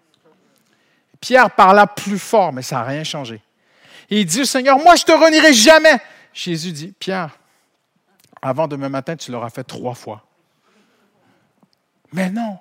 Pierre 1.20 1.50
parla 1.50 1.88
plus 1.88 2.20
fort, 2.20 2.52
mais 2.52 2.62
ça 2.62 2.76
n'a 2.76 2.84
rien 2.84 3.02
changé. 3.02 3.42
Et 4.10 4.20
il 4.20 4.26
dit 4.26 4.42
au 4.42 4.44
Seigneur, 4.44 4.78
moi, 4.78 4.94
je 4.94 5.02
ne 5.02 5.06
te 5.06 5.24
renierai 5.24 5.52
jamais. 5.52 5.98
Jésus 6.32 6.70
dit, 6.70 6.94
Pierre, 6.96 7.36
avant 8.40 8.68
demain 8.68 8.88
matin, 8.88 9.16
tu 9.16 9.32
l'auras 9.32 9.50
fait 9.50 9.64
trois 9.64 9.94
fois. 9.94 10.24
Mais 12.12 12.30
non. 12.30 12.58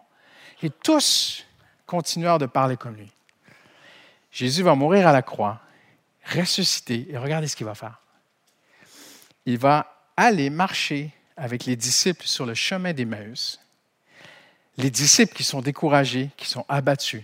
Et 0.64 0.70
tous 0.72 1.46
continuèrent 1.86 2.40
de 2.40 2.48
parler 2.48 2.78
comme 2.78 2.96
lui. 2.96 3.12
Jésus 4.32 4.64
va 4.64 4.74
mourir 4.74 5.08
à 5.08 5.12
la 5.12 5.22
croix 5.22 5.60
ressuscité. 6.26 7.08
Et 7.10 7.18
regardez 7.18 7.48
ce 7.48 7.56
qu'il 7.56 7.66
va 7.66 7.76
faire. 7.76 8.00
Il 9.46 9.58
va 9.58 9.94
aller 10.16 10.50
marcher 10.50 11.12
avec 11.36 11.66
les 11.66 11.76
disciples 11.76 12.26
sur 12.26 12.46
le 12.46 12.54
chemin 12.54 12.94
d'Emmaüs. 12.94 13.60
Les 14.78 14.90
disciples 14.90 15.34
qui 15.36 15.44
sont 15.44 15.62
découragés, 15.62 16.32
qui 16.38 16.48
sont 16.48 16.66
abattus. 16.68 17.24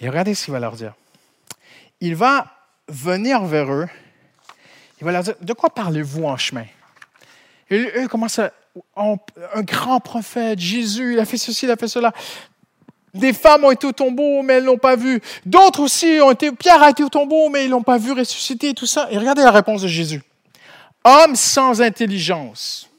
Et 0.00 0.08
regardez 0.08 0.34
ce 0.34 0.44
qu'il 0.44 0.52
va 0.52 0.60
leur 0.60 0.76
dire. 0.76 0.94
Il 2.00 2.14
va 2.14 2.52
venir 2.88 3.44
vers 3.44 3.70
eux. 3.72 3.88
Il 5.00 5.04
va 5.04 5.12
leur 5.12 5.22
dire, 5.22 5.34
de 5.40 5.52
quoi 5.52 5.70
parlez-vous 5.70 6.24
en 6.24 6.36
chemin? 6.36 6.66
Eux 7.70 8.08
commencent 8.08 8.38
à, 8.38 8.52
un 8.96 9.62
grand 9.62 10.00
prophète, 10.00 10.58
Jésus, 10.58 11.14
il 11.14 11.18
a 11.18 11.24
fait 11.24 11.38
ceci, 11.38 11.66
il 11.66 11.70
a 11.70 11.76
fait 11.76 11.88
cela. 11.88 12.12
Des 13.14 13.32
femmes 13.32 13.64
ont 13.64 13.70
été 13.70 13.86
au 13.86 13.92
tombeau, 13.92 14.42
mais 14.42 14.54
elles 14.54 14.64
l'ont 14.64 14.78
pas 14.78 14.96
vu. 14.96 15.20
D'autres 15.46 15.80
aussi 15.80 16.18
ont 16.22 16.30
été. 16.30 16.52
Pierre 16.52 16.82
a 16.82 16.90
été 16.90 17.02
au 17.02 17.08
tombeau, 17.08 17.48
mais 17.48 17.64
ils 17.64 17.70
l'ont 17.70 17.82
pas 17.82 17.98
vu 17.98 18.12
ressusciter, 18.12 18.74
tout 18.74 18.86
ça. 18.86 19.08
Et 19.10 19.18
regardez 19.18 19.42
la 19.42 19.50
réponse 19.50 19.82
de 19.82 19.88
Jésus. 19.88 20.22
Homme 21.04 21.34
sans 21.34 21.80
intelligence. 21.80 22.90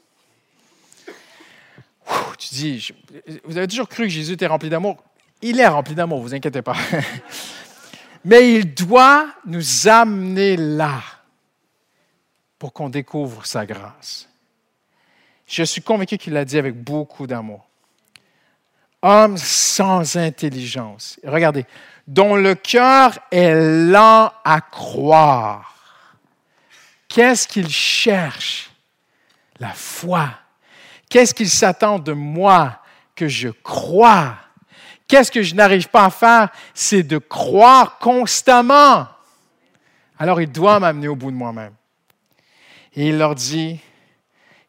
tu 2.38 2.48
dis, 2.54 2.92
vous 3.44 3.56
avez 3.56 3.68
toujours 3.68 3.88
cru 3.88 4.04
que 4.04 4.08
Jésus 4.08 4.32
était 4.32 4.46
rempli 4.46 4.68
d'amour? 4.68 4.96
Il 5.42 5.60
est 5.60 5.68
rempli 5.68 5.94
d'amour, 5.94 6.20
vous 6.20 6.34
inquiétez 6.34 6.62
pas. 6.62 6.76
mais 8.24 8.54
il 8.54 8.74
doit 8.74 9.28
nous 9.46 9.88
amener 9.88 10.56
là 10.56 11.00
pour 12.58 12.72
qu'on 12.72 12.90
découvre 12.90 13.46
sa 13.46 13.64
grâce. 13.64 14.28
Je 15.46 15.62
suis 15.62 15.82
convaincu 15.82 16.18
qu'il 16.18 16.32
l'a 16.32 16.44
dit 16.44 16.58
avec 16.58 16.74
beaucoup 16.74 17.26
d'amour 17.26 17.69
homme 19.02 19.36
sans 19.36 20.16
intelligence. 20.16 21.18
Regardez, 21.24 21.64
dont 22.06 22.36
le 22.36 22.54
cœur 22.54 23.18
est 23.30 23.54
lent 23.54 24.32
à 24.44 24.60
croire. 24.60 25.74
Qu'est-ce 27.08 27.48
qu'il 27.48 27.68
cherche? 27.68 28.70
La 29.58 29.72
foi. 29.72 30.30
Qu'est-ce 31.08 31.34
qu'il 31.34 31.50
s'attend 31.50 31.98
de 31.98 32.12
moi 32.12 32.78
que 33.14 33.28
je 33.28 33.48
crois? 33.48 34.36
Qu'est-ce 35.08 35.32
que 35.32 35.42
je 35.42 35.54
n'arrive 35.54 35.88
pas 35.88 36.04
à 36.04 36.10
faire? 36.10 36.48
C'est 36.72 37.02
de 37.02 37.18
croire 37.18 37.98
constamment. 37.98 39.08
Alors 40.18 40.40
il 40.40 40.50
doit 40.50 40.78
m'amener 40.78 41.08
au 41.08 41.16
bout 41.16 41.30
de 41.30 41.36
moi-même. 41.36 41.74
Et 42.94 43.08
il 43.08 43.18
leur 43.18 43.34
dit 43.34 43.80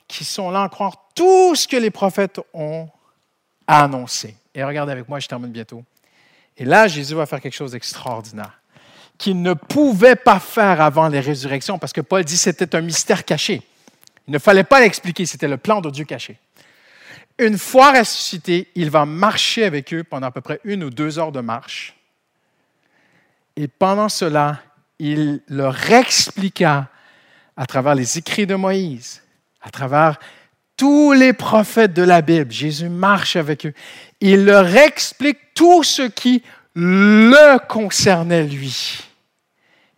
qu'ils 0.07 0.25
sont 0.25 0.49
là 0.49 0.63
à 0.63 0.69
croire 0.69 1.09
tout 1.15 1.55
ce 1.55 1.67
que 1.67 1.77
les 1.77 1.91
prophètes 1.91 2.39
ont 2.53 2.89
annoncé. 3.67 4.35
Et 4.53 4.63
regardez 4.63 4.91
avec 4.91 5.07
moi, 5.07 5.19
je 5.19 5.27
termine 5.27 5.51
bientôt. 5.51 5.83
Et 6.57 6.65
là, 6.65 6.87
Jésus 6.87 7.15
va 7.15 7.25
faire 7.25 7.41
quelque 7.41 7.55
chose 7.55 7.71
d'extraordinaire. 7.71 8.57
qu'il 9.17 9.41
ne 9.43 9.53
pouvait 9.53 10.15
pas 10.15 10.39
faire 10.39 10.81
avant 10.81 11.07
les 11.07 11.19
résurrections, 11.19 11.77
parce 11.77 11.93
que 11.93 12.01
Paul 12.01 12.23
dit 12.23 12.33
que 12.33 12.39
c'était 12.39 12.75
un 12.75 12.81
mystère 12.81 13.23
caché. 13.23 13.61
Il 14.27 14.33
ne 14.33 14.39
fallait 14.39 14.63
pas 14.63 14.79
l'expliquer, 14.79 15.27
c'était 15.27 15.47
le 15.47 15.57
plan 15.57 15.79
de 15.79 15.91
Dieu 15.91 16.05
caché. 16.05 16.39
Une 17.37 17.59
fois 17.59 17.91
ressuscité, 17.91 18.69
il 18.73 18.89
va 18.89 19.05
marcher 19.05 19.63
avec 19.63 19.93
eux 19.93 20.03
pendant 20.03 20.27
à 20.27 20.31
peu 20.31 20.41
près 20.41 20.59
une 20.63 20.83
ou 20.83 20.89
deux 20.89 21.19
heures 21.19 21.31
de 21.31 21.39
marche. 21.39 21.95
Et 23.55 23.67
pendant 23.67 24.09
cela, 24.09 24.59
il 24.97 25.41
leur 25.47 25.91
expliqua 25.91 26.87
à 27.55 27.65
travers 27.67 27.93
les 27.93 28.17
écrits 28.17 28.47
de 28.47 28.55
Moïse, 28.55 29.21
à 29.61 29.69
travers 29.69 30.19
tous 30.81 31.11
les 31.11 31.31
prophètes 31.31 31.93
de 31.93 32.01
la 32.01 32.23
Bible, 32.23 32.51
Jésus 32.51 32.89
marche 32.89 33.35
avec 33.35 33.67
eux. 33.67 33.73
Il 34.19 34.45
leur 34.45 34.65
explique 34.75 35.37
tout 35.53 35.83
ce 35.83 36.01
qui 36.01 36.41
le 36.73 37.59
concernait 37.67 38.45
lui. 38.45 39.03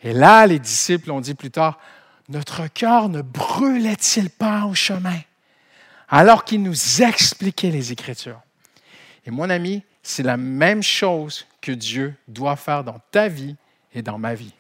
Et 0.02 0.12
là, 0.12 0.46
les 0.46 0.60
disciples 0.60 1.10
ont 1.12 1.22
dit 1.22 1.36
plus 1.36 1.52
tard, 1.52 1.80
notre 2.28 2.68
cœur 2.68 3.08
ne 3.08 3.22
brûlait-il 3.22 4.30
pas 4.30 4.66
au 4.66 4.74
chemin? 4.74 5.22
Alors 6.10 6.44
qu'il 6.44 6.62
nous 6.62 7.02
expliquait 7.02 7.72
les 7.72 7.94
Écritures? 7.94 8.42
Et 9.26 9.32
mon 9.32 9.50
ami, 9.50 9.84
c'est 10.02 10.24
la 10.24 10.36
même 10.36 10.84
chose 10.84 11.48
que 11.62 11.72
Dieu 11.72 12.14
doit 12.28 12.58
faire 12.58 12.84
dans 12.84 13.00
ta 13.10 13.30
vie 13.30 13.56
et 13.96 14.02
dans 14.02 14.18
ma 14.18 14.34
vie. 14.34 14.54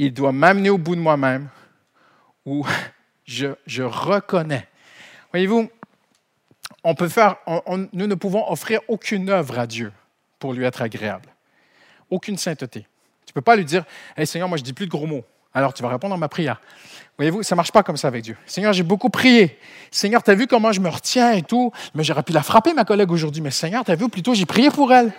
Il 0.00 0.12
doit 0.12 0.32
m'amener 0.32 0.70
au 0.70 0.78
bout 0.78 0.96
de 0.96 1.00
moi-même 1.00 1.48
où 2.44 2.66
je, 3.26 3.46
je 3.64 3.84
reconnais. 3.84 4.66
Voyez-vous, 5.32 5.70
on 6.84 6.94
peut 6.94 7.08
faire, 7.08 7.36
nous 7.92 8.06
ne 8.06 8.14
pouvons 8.14 8.50
offrir 8.50 8.80
aucune 8.88 9.28
œuvre 9.30 9.58
à 9.58 9.66
Dieu 9.66 9.92
pour 10.38 10.52
lui 10.52 10.64
être 10.64 10.82
agréable. 10.82 11.28
Aucune 12.10 12.38
sainteté. 12.38 12.86
Tu 13.26 13.30
ne 13.30 13.34
peux 13.34 13.42
pas 13.42 13.56
lui 13.56 13.64
dire 13.64 13.84
Hey 14.16 14.26
Seigneur, 14.26 14.48
moi 14.48 14.56
je 14.56 14.62
dis 14.62 14.72
plus 14.72 14.86
de 14.86 14.90
gros 14.90 15.06
mots. 15.06 15.24
Alors 15.52 15.74
tu 15.74 15.82
vas 15.82 15.88
répondre 15.88 16.14
à 16.14 16.18
ma 16.18 16.28
prière. 16.28 16.60
Voyez-vous, 17.18 17.42
ça 17.42 17.54
ne 17.54 17.56
marche 17.56 17.72
pas 17.72 17.82
comme 17.82 17.96
ça 17.96 18.08
avec 18.08 18.22
Dieu. 18.22 18.36
Seigneur, 18.46 18.72
j'ai 18.72 18.84
beaucoup 18.84 19.10
prié. 19.10 19.58
Seigneur, 19.90 20.22
tu 20.22 20.30
as 20.30 20.34
vu 20.34 20.46
comment 20.46 20.72
je 20.72 20.80
me 20.80 20.88
retiens 20.88 21.32
et 21.32 21.42
tout? 21.42 21.72
Mais 21.94 22.04
j'aurais 22.04 22.22
pu 22.22 22.32
la 22.32 22.42
frapper, 22.42 22.74
ma 22.74 22.84
collègue, 22.84 23.10
aujourd'hui. 23.10 23.42
Mais 23.42 23.50
Seigneur, 23.50 23.84
tu 23.84 23.90
as 23.90 23.96
vu, 23.96 24.08
plutôt 24.08 24.34
j'ai 24.34 24.46
prié 24.46 24.70
pour 24.70 24.92
elle. 24.92 25.12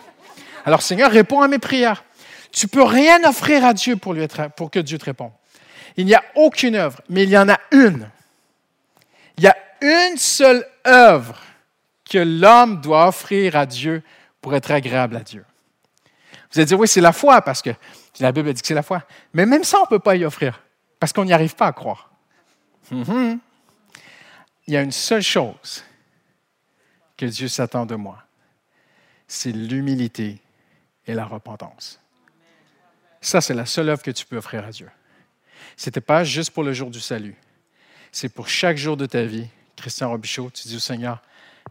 Alors 0.65 0.81
Seigneur, 0.81 1.11
réponds 1.11 1.41
à 1.41 1.47
mes 1.47 1.59
prières. 1.59 2.03
Tu 2.51 2.67
peux 2.67 2.83
rien 2.83 3.23
offrir 3.27 3.65
à 3.65 3.73
Dieu 3.73 3.97
pour, 3.97 4.13
lui 4.13 4.23
être, 4.23 4.49
pour 4.55 4.71
que 4.71 4.79
Dieu 4.79 4.97
te 4.97 5.05
réponde. 5.05 5.31
Il 5.97 6.05
n'y 6.05 6.15
a 6.15 6.23
aucune 6.35 6.75
œuvre, 6.75 7.01
mais 7.09 7.23
il 7.23 7.29
y 7.29 7.37
en 7.37 7.49
a 7.49 7.59
une. 7.71 8.09
Il 9.37 9.43
y 9.43 9.47
a 9.47 9.55
une 9.81 10.17
seule 10.17 10.65
œuvre 10.85 11.39
que 12.09 12.17
l'homme 12.17 12.81
doit 12.81 13.07
offrir 13.07 13.55
à 13.55 13.65
Dieu 13.65 14.03
pour 14.41 14.55
être 14.55 14.71
agréable 14.71 15.15
à 15.15 15.21
Dieu. 15.21 15.45
Vous 16.51 16.59
allez 16.59 16.65
dire, 16.65 16.79
oui, 16.79 16.87
c'est 16.87 17.01
la 17.01 17.13
foi, 17.13 17.41
parce 17.41 17.61
que 17.61 17.69
la 18.19 18.31
Bible 18.31 18.51
dit 18.53 18.61
que 18.61 18.67
c'est 18.67 18.73
la 18.73 18.83
foi. 18.83 19.03
Mais 19.33 19.45
même 19.45 19.63
ça, 19.63 19.77
on 19.79 19.83
ne 19.83 19.87
peut 19.87 19.99
pas 19.99 20.15
y 20.15 20.25
offrir, 20.25 20.63
parce 20.99 21.13
qu'on 21.13 21.25
n'y 21.25 21.33
arrive 21.33 21.55
pas 21.55 21.67
à 21.67 21.73
croire. 21.73 22.11
Mm-hmm. 22.91 23.39
Il 24.67 24.73
y 24.73 24.77
a 24.77 24.81
une 24.81 24.91
seule 24.91 25.21
chose 25.21 25.83
que 27.17 27.25
Dieu 27.25 27.47
s'attend 27.47 27.85
de 27.85 27.95
moi, 27.95 28.23
c'est 29.27 29.51
l'humilité 29.51 30.41
et 31.05 31.13
la 31.13 31.25
repentance. 31.25 31.99
Ça, 33.21 33.41
c'est 33.41 33.53
la 33.53 33.65
seule 33.65 33.89
œuvre 33.89 34.01
que 34.01 34.11
tu 34.11 34.25
peux 34.25 34.37
offrir 34.37 34.65
à 34.65 34.71
Dieu. 34.71 34.89
Ce 35.75 35.87
n'était 35.89 36.01
pas 36.01 36.23
juste 36.23 36.51
pour 36.51 36.63
le 36.63 36.73
jour 36.73 36.89
du 36.89 36.99
salut. 36.99 37.35
C'est 38.11 38.29
pour 38.29 38.47
chaque 38.47 38.77
jour 38.77 38.97
de 38.97 39.05
ta 39.05 39.23
vie. 39.23 39.47
Christian 39.79 40.09
Robichaud, 40.09 40.49
tu 40.51 40.67
dis 40.67 40.75
au 40.75 40.79
Seigneur, 40.79 41.21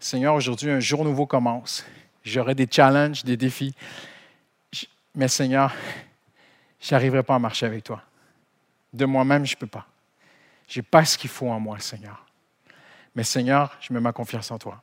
Seigneur, 0.00 0.34
aujourd'hui, 0.34 0.70
un 0.70 0.80
jour 0.80 1.04
nouveau 1.04 1.26
commence. 1.26 1.84
J'aurai 2.24 2.54
des 2.54 2.68
challenges, 2.70 3.24
des 3.24 3.36
défis. 3.36 3.74
Mais 5.14 5.28
Seigneur, 5.28 5.74
je 6.80 6.94
n'arriverai 6.94 7.22
pas 7.22 7.34
à 7.34 7.38
marcher 7.38 7.66
avec 7.66 7.84
toi. 7.84 8.02
De 8.92 9.04
moi-même, 9.04 9.44
je 9.44 9.54
ne 9.54 9.58
peux 9.58 9.66
pas. 9.66 9.86
Je 10.68 10.78
n'ai 10.78 10.82
pas 10.82 11.04
ce 11.04 11.18
qu'il 11.18 11.30
faut 11.30 11.48
en 11.48 11.58
moi, 11.58 11.78
Seigneur. 11.80 12.24
Mais 13.14 13.24
Seigneur, 13.24 13.76
je 13.80 13.92
mets 13.92 14.00
ma 14.00 14.12
confiance 14.12 14.50
en 14.50 14.58
toi. 14.58 14.82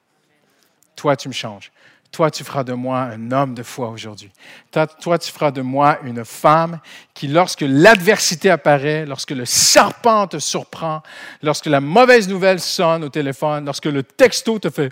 Toi, 0.95 1.15
tu 1.15 1.27
me 1.27 1.33
changes. 1.33 1.71
Toi, 2.11 2.31
tu 2.31 2.43
feras 2.43 2.63
de 2.63 2.73
moi 2.73 3.01
un 3.01 3.31
homme 3.31 3.53
de 3.53 3.63
foi 3.63 3.89
aujourd'hui. 3.89 4.31
Toi, 4.71 5.17
tu 5.17 5.31
feras 5.31 5.51
de 5.51 5.61
moi 5.61 5.99
une 6.03 6.23
femme 6.23 6.79
qui, 7.13 7.27
lorsque 7.27 7.65
l'adversité 7.67 8.49
apparaît, 8.49 9.05
lorsque 9.05 9.31
le 9.31 9.45
serpent 9.45 10.27
te 10.27 10.39
surprend, 10.39 11.01
lorsque 11.41 11.65
la 11.65 11.81
mauvaise 11.81 12.29
nouvelle 12.29 12.61
sonne 12.61 13.03
au 13.03 13.09
téléphone, 13.09 13.65
lorsque 13.65 13.85
le 13.85 14.03
texto 14.03 14.59
te 14.59 14.69
fait, 14.69 14.91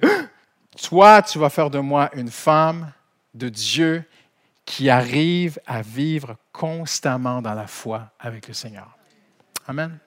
toi, 0.82 1.22
tu 1.22 1.40
vas 1.40 1.50
faire 1.50 1.70
de 1.70 1.80
moi 1.80 2.10
une 2.14 2.30
femme 2.30 2.92
de 3.34 3.50
Dieu 3.50 4.04
qui 4.66 4.90
arrive 4.90 5.60
à 5.66 5.82
vivre 5.82 6.38
constamment 6.52 7.42
dans 7.42 7.54
la 7.54 7.68
foi 7.68 8.10
avec 8.20 8.48
le 8.48 8.54
Seigneur. 8.54 8.98
Amen. 9.68 9.98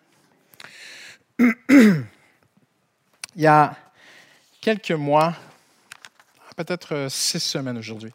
Il 1.39 3.43
y 3.43 3.47
a 3.47 3.77
quelques 4.61 4.93
mois, 4.93 5.35
peut-être 6.57 6.95
euh, 6.95 7.09
six 7.09 7.41
semaines 7.41 7.79
aujourd'hui. 7.79 8.13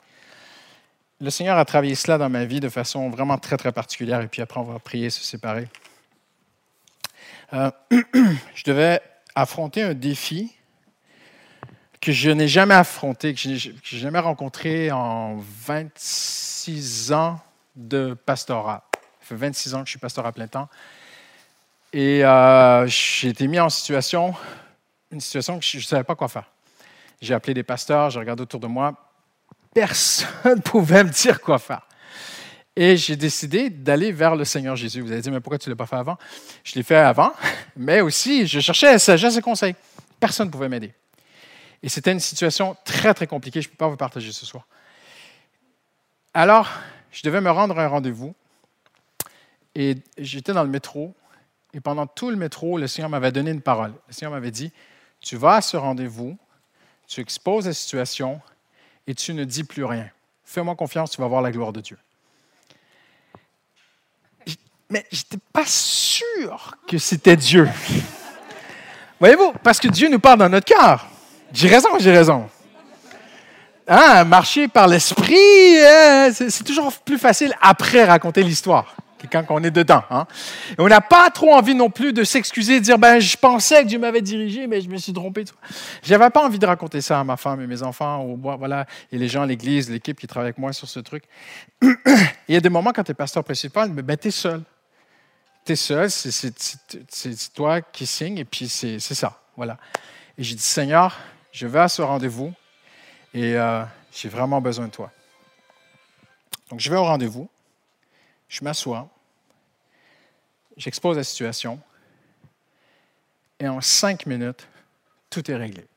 Le 1.22 1.30
Seigneur 1.30 1.58
a 1.58 1.66
travaillé 1.66 1.96
cela 1.96 2.18
dans 2.18 2.30
ma 2.30 2.46
vie 2.46 2.60
de 2.60 2.70
façon 2.70 3.10
vraiment 3.10 3.38
très, 3.38 3.56
très 3.56 3.72
particulière, 3.72 4.22
et 4.22 4.28
puis 4.28 4.42
après, 4.42 4.60
on 4.60 4.64
va 4.64 4.80
prier, 4.80 5.12
se 5.12 5.24
séparer. 5.24 5.68
Euh, 7.54 7.70
je 8.56 8.64
devais 8.66 9.02
affronter 9.36 9.84
un 9.84 9.94
défi 9.94 10.52
que 12.02 12.12
je 12.12 12.32
n'ai 12.32 12.48
jamais 12.48 12.74
affronté, 12.74 13.36
que 13.36 13.39
je 13.39 13.50
n'ai 13.70 13.76
jamais 13.84 14.20
rencontré 14.20 14.92
en 14.92 15.38
26 15.38 17.12
ans 17.12 17.39
de 17.76 18.16
pastorat. 18.26 18.89
Ça 19.20 19.28
fait 19.28 19.36
26 19.36 19.76
ans 19.76 19.80
que 19.82 19.86
je 19.86 19.92
suis 19.92 20.00
pasteur 20.00 20.26
à 20.26 20.32
plein 20.32 20.48
temps. 20.48 20.68
Et 21.94 22.26
euh, 22.26 22.88
j'ai 22.88 23.30
été 23.30 23.48
mis 23.48 23.60
en 23.60 23.70
situation, 23.70 24.34
une 25.12 25.22
situation 25.22 25.60
que 25.60 25.66
je 25.66 25.78
ne 25.78 25.82
savais 25.84 26.04
pas 26.04 26.16
quoi 26.16 26.28
faire. 26.28 26.51
J'ai 27.22 27.34
appelé 27.34 27.53
des 27.53 27.63
pasteurs, 27.63 28.09
j'ai 28.09 28.19
regardé 28.19 28.41
autour 28.41 28.59
de 28.59 28.67
moi. 28.67 28.93
Personne 29.74 30.57
ne 30.57 30.61
pouvait 30.61 31.03
me 31.03 31.09
dire 31.09 31.39
quoi 31.39 31.59
faire. 31.59 31.88
Et 32.76 32.97
j'ai 32.97 33.15
décidé 33.15 33.69
d'aller 33.69 34.11
vers 34.11 34.36
le 34.36 34.45
Seigneur 34.45 34.76
Jésus. 34.76 35.01
Vous 35.01 35.11
allez 35.11 35.22
dire, 35.22 35.32
mais 35.32 35.39
pourquoi 35.39 35.59
tu 35.59 35.69
ne 35.69 35.74
l'as 35.74 35.78
pas 35.78 35.86
fait 35.86 35.97
avant? 35.97 36.17
Je 36.63 36.76
l'ai 36.76 36.84
fait 36.84 36.95
avant, 36.95 37.34
mais 37.76 38.01
aussi, 38.01 38.47
je 38.47 38.59
cherchais 38.59 38.97
sagesse 38.97 39.38
et 39.38 39.41
conseil. 39.41 39.76
Personne 40.19 40.47
ne 40.47 40.51
pouvait 40.51 40.69
m'aider. 40.69 40.93
Et 41.84 41.89
c'était 41.89 42.11
une 42.11 42.19
situation 42.19 42.76
très, 42.86 43.13
très 43.13 43.28
compliquée. 43.28 43.61
Je 43.61 43.67
ne 43.67 43.72
peux 43.72 43.78
pas 43.78 43.88
vous 43.88 43.97
partager 43.97 44.32
ce 44.32 44.45
soir. 44.45 44.67
Alors, 46.34 46.69
je 47.11 47.22
devais 47.24 47.41
me 47.41 47.51
rendre 47.51 47.78
à 47.78 47.84
un 47.84 47.88
rendez-vous. 47.88 48.34
Et 49.76 49.95
j'étais 50.17 50.53
dans 50.53 50.63
le 50.63 50.69
métro. 50.69 51.13
Et 51.74 51.80
pendant 51.80 52.07
tout 52.07 52.30
le 52.30 52.36
métro, 52.36 52.78
le 52.78 52.88
Seigneur 52.88 53.09
m'avait 53.09 53.32
donné 53.32 53.51
une 53.51 53.61
parole. 53.61 53.93
Le 54.07 54.13
Seigneur 54.13 54.32
m'avait 54.32 54.51
dit, 54.51 54.72
tu 55.19 55.38
vas 55.38 55.55
à 55.55 55.61
ce 55.61 55.78
rendez-vous, 55.78 56.38
tu 57.12 57.20
exposes 57.20 57.68
la 57.68 57.74
situation 57.74 58.39
et 59.05 59.14
tu 59.14 59.34
ne 59.34 59.43
dis 59.43 59.66
plus 59.66 59.84
rien. 59.84 60.09
Fais-moi 60.45 60.76
confiance, 60.76 61.12
tu 61.12 61.20
vas 61.20 61.28
voir 61.28 61.41
la 61.41 61.51
gloire 61.51 61.74
de 61.74 61.82
Dieu. 61.82 61.97
Mais 64.89 65.05
je 65.12 65.18
n'étais 65.18 65.43
pas 65.51 65.66
sûr 65.66 66.78
que 66.88 66.97
c'était 66.97 67.36
Dieu. 67.36 67.70
Voyez-vous, 69.20 69.51
parce 69.62 69.82
que 69.82 69.89
Dieu 69.89 70.07
nous 70.07 70.20
parle 70.20 70.39
dans 70.39 70.47
notre 70.47 70.66
cœur. 70.66 71.05
J'ai 71.51 71.68
raison, 71.68 71.89
j'ai 71.99 72.12
raison. 72.12 72.49
Hein, 73.88 74.24
marcher 74.24 74.70
par 74.70 74.88
l'esprit, 74.88 75.80
euh, 75.80 76.32
c'est 76.34 76.64
toujours 76.64 76.93
plus 76.93 77.18
facile 77.18 77.53
après 77.59 78.05
raconter 78.05 78.41
l'histoire 78.41 78.95
quand 79.28 79.45
on 79.49 79.63
est 79.63 79.72
dedans. 79.72 80.03
Hein. 80.09 80.26
on 80.78 80.88
n'a 80.88 81.01
pas 81.01 81.30
trop 81.30 81.53
envie 81.53 81.76
non 81.76 81.89
plus 81.89 82.13
de 82.13 82.24
s'excuser, 82.24 82.80
de 82.80 82.86
dire 82.86 82.97
ben, 82.97 83.19
je 83.19 83.38
pensais 83.38 83.84
que 83.84 83.88
Dieu 83.88 83.99
m'avait 83.99 84.22
dirigé, 84.22 84.67
mais 84.67 84.82
je 84.82 84.89
me 84.89 84.97
suis 84.97 85.13
trompé. 85.13 85.45
J'avais 86.03 86.30
pas 86.30 86.45
envie 86.45 86.59
de 86.59 86.65
raconter 86.65 87.01
ça 87.01 87.19
à 87.19 87.24
ma 87.24 87.38
femme 87.38 87.61
et 87.61 87.67
mes 87.67 87.84
enfants, 87.84 88.24
ou, 88.26 88.38
voilà, 88.38 88.86
et 89.11 89.17
les 89.17 89.28
gens 89.28 89.43
l'église, 89.45 89.89
l'équipe 89.89 90.19
qui 90.19 90.28
travaille 90.28 90.47
avec 90.47 90.57
moi 90.57 90.74
sur 90.74 90.88
ce 90.88 90.99
truc. 90.99 91.24
Il 91.82 92.53
y 92.53 92.55
a 92.55 92.61
des 92.61 92.69
moments 92.69 92.91
quand 92.93 93.03
tu 93.03 93.11
es 93.11 93.15
pasteur 93.15 93.43
principal, 93.43 93.91
mais 93.91 94.01
ben, 94.01 94.17
tu 94.17 94.30
es 94.30 94.32
seul. 94.32 94.61
Tu 95.65 95.74
es 95.74 95.76
seul, 95.76 96.09
c'est 96.09 97.53
toi 97.53 97.82
qui 97.82 98.05
signes, 98.05 98.39
et 98.39 98.45
puis 98.45 98.67
c'est 98.67 98.99
ça. 98.99 99.39
Voilà. 99.55 99.78
Et 100.38 100.43
j'ai 100.43 100.55
dit 100.55 100.63
Seigneur, 100.63 101.17
je 101.51 101.67
vais 101.67 101.80
à 101.80 101.88
ce 101.88 102.01
rendez-vous, 102.01 102.53
et 103.34 103.55
euh, 103.57 103.84
j'ai 104.11 104.30
vraiment 104.30 104.61
besoin 104.61 104.88
de 104.88 104.91
toi. 104.91 105.11
Donc 106.69 106.80
je 106.80 106.89
vais 106.89 106.97
au 106.97 107.03
rendez-vous. 107.03 107.49
Je 108.52 108.66
m'assois, 108.66 109.08
j'expose 110.76 111.16
la 111.16 111.24
situation, 111.24 111.80
et 113.62 113.68
en 113.70 113.80
cinq 113.80 114.26
minutes, 114.26 114.68
tout 115.30 115.49
est 115.49 115.56
réglé. 115.56 115.88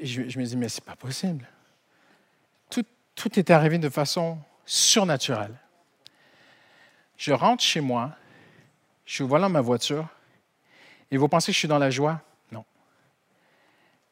Je, 0.00 0.22
me 0.22 0.44
dis, 0.44 0.56
mais 0.56 0.70
c'est 0.70 0.82
pas 0.82 0.96
possible. 0.96 1.46
Tout, 2.70 2.86
tout 3.14 3.38
est 3.38 3.50
arrivé 3.50 3.76
de 3.76 3.90
façon 3.90 4.38
surnaturelle. 4.64 5.54
Je 7.18 7.32
rentre 7.32 7.62
chez 7.62 7.82
moi, 7.82 8.16
je 9.04 9.16
suis 9.16 9.28
dans 9.28 9.50
ma 9.50 9.60
voiture, 9.60 10.08
et 11.10 11.18
vous 11.18 11.28
pensez 11.28 11.48
que 11.48 11.54
je 11.54 11.58
suis 11.58 11.68
dans 11.68 11.78
la 11.78 11.90
joie? 11.90 12.22
Non. 12.50 12.64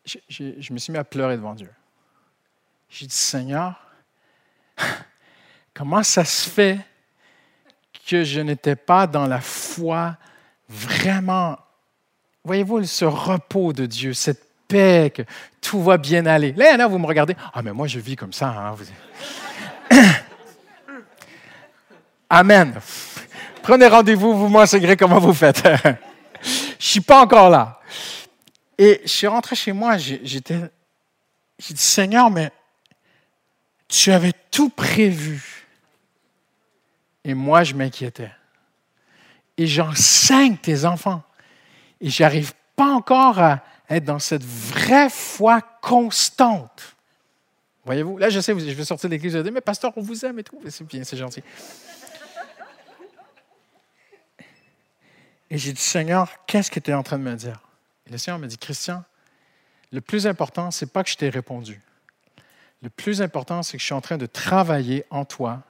Je, 0.05 0.19
je 0.29 0.73
me 0.75 0.79
suis 0.79 0.93
mis 0.93 0.99
à 0.99 1.05
pleurer 1.05 1.39
devant 1.39 1.55
Dieu. 1.55 1.73
J'ai 2.91 3.07
dit, 3.07 3.15
Seigneur, 3.15 3.91
comment 5.79 6.03
ça 6.03 6.25
se 6.25 6.51
fait 6.51 6.81
que 8.09 8.25
je 8.25 8.41
n'étais 8.41 8.75
pas 8.75 9.07
dans 9.07 9.29
la 9.29 9.41
foi 9.41 10.17
vraiment, 10.69 11.57
voyez-vous, 12.43 12.83
ce 12.83 13.05
repos 13.05 13.73
de 13.73 13.87
Dieu, 13.87 14.13
cette 14.13 14.43
paix, 14.67 15.13
que 15.15 15.23
tout 15.61 15.81
va 15.81 15.97
bien 15.97 16.27
aller. 16.27 16.51
Là, 16.53 16.77
là, 16.77 16.89
vous 16.89 16.99
me 16.99 17.07
regardez, 17.07 17.37
ah, 17.55 17.63
mais 17.63 17.73
moi, 17.73 17.87
je 17.87 18.01
vis 18.01 18.17
comme 18.17 18.33
ça. 18.33 18.49
Hein, 18.49 18.77
Amen. 22.29 22.75
Prenez 23.63 23.87
rendez-vous, 23.87 24.37
vous 24.37 24.49
m'enseignerez 24.49 24.97
comment 24.97 25.21
vous 25.21 25.33
faites? 25.33 25.63
je 25.85 25.89
ne 25.91 25.95
suis 26.81 27.01
pas 27.01 27.21
encore 27.21 27.51
là. 27.51 27.81
Et 28.77 29.01
je 29.05 29.11
suis 29.11 29.29
rentré 29.29 29.55
chez 29.55 29.73
moi, 29.73 29.97
j'étais, 29.97 30.59
j'ai 31.57 31.75
dit, 31.75 31.83
Seigneur, 31.83 32.31
mais 32.31 32.51
tu 33.87 34.11
avais 34.11 34.33
tout 34.51 34.71
prévu. 34.71 35.58
Et 37.25 37.35
moi, 37.35 37.65
je 37.65 37.75
m'inquiétais. 37.75 38.31
Et 39.57 39.67
j'enseigne 39.67 40.57
tes 40.57 40.85
enfants. 40.85 41.23
Et 42.01 42.09
j'arrive 42.11 42.53
pas 42.77 42.93
encore 42.93 43.39
à 43.39 43.63
être 43.91 44.05
dans 44.05 44.19
cette 44.19 44.45
vraie 44.45 45.11
foi 45.11 45.61
constante. 45.83 46.97
Voyez-vous? 47.85 48.19
Là, 48.19 48.29
je 48.29 48.41
sais, 48.41 48.53
je 48.59 48.75
vais 48.75 48.85
sortir 48.85 49.09
de 49.09 49.15
l'église, 49.15 49.33
je 49.33 49.39
vais 49.39 49.45
dire, 49.45 49.53
mais 49.53 49.61
pasteur, 49.61 49.93
on 49.97 50.03
vous 50.03 50.25
aime 50.25 50.39
et 50.39 50.45
tout. 50.45 50.61
C'est 50.69 50.85
bien, 50.85 51.05
c'est 51.05 51.17
gentil. 51.17 51.43
Et 55.51 55.57
j'ai 55.57 55.73
dit, 55.73 55.81
Seigneur, 55.81 56.45
qu'est-ce 56.47 56.71
que 56.71 56.79
tu 56.79 56.91
es 56.91 56.95
en 56.95 57.03
train 57.03 57.19
de 57.19 57.25
me 57.25 57.35
dire? 57.35 57.61
Et 58.07 58.11
le 58.11 58.19
Seigneur 58.19 58.39
me 58.39 58.47
dit, 58.47 58.59
Christian, 58.59 59.03
le 59.91 60.01
plus 60.03 60.27
important, 60.27 60.71
ce 60.71 60.85
n'est 60.85 60.91
pas 60.91 61.03
que 61.03 61.11
je 61.11 61.17
t'ai 61.17 61.31
répondu. 61.31 61.81
Le 62.83 62.91
plus 62.91 63.23
important, 63.23 63.63
c'est 63.63 63.79
que 63.79 63.81
je 63.81 63.87
suis 63.87 63.95
en 63.95 64.03
train 64.03 64.19
de 64.19 64.27
travailler 64.27 65.05
en 65.11 65.25
toi 65.25 65.63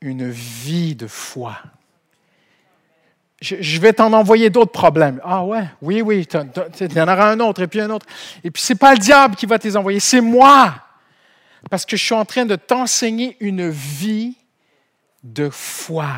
une 0.00 0.30
vie 0.30 0.94
de 0.94 1.06
foi. 1.06 1.58
Je, 3.40 3.80
vais 3.80 3.94
t'en 3.94 4.12
envoyer 4.12 4.50
d'autres 4.50 4.72
problèmes. 4.72 5.18
Ah 5.24 5.44
ouais, 5.44 5.64
oui, 5.80 6.02
oui, 6.02 6.28
il 6.30 6.96
y 6.96 7.00
en 7.00 7.08
aura 7.08 7.30
un 7.30 7.40
autre 7.40 7.62
et 7.62 7.66
puis 7.66 7.80
un 7.80 7.88
autre. 7.88 8.04
Et 8.44 8.50
puis, 8.50 8.62
ce 8.62 8.72
n'est 8.72 8.78
pas 8.78 8.92
le 8.92 8.98
diable 8.98 9.34
qui 9.34 9.46
va 9.46 9.58
te 9.58 9.68
c'est 9.98 10.20
moi. 10.20 10.74
Parce 11.70 11.86
que 11.86 11.96
je 11.96 12.04
suis 12.04 12.14
en 12.14 12.26
train 12.26 12.44
de 12.44 12.56
t'enseigner 12.56 13.36
une 13.40 13.70
vie 13.70 14.36
de 15.22 15.48
foi, 15.48 16.14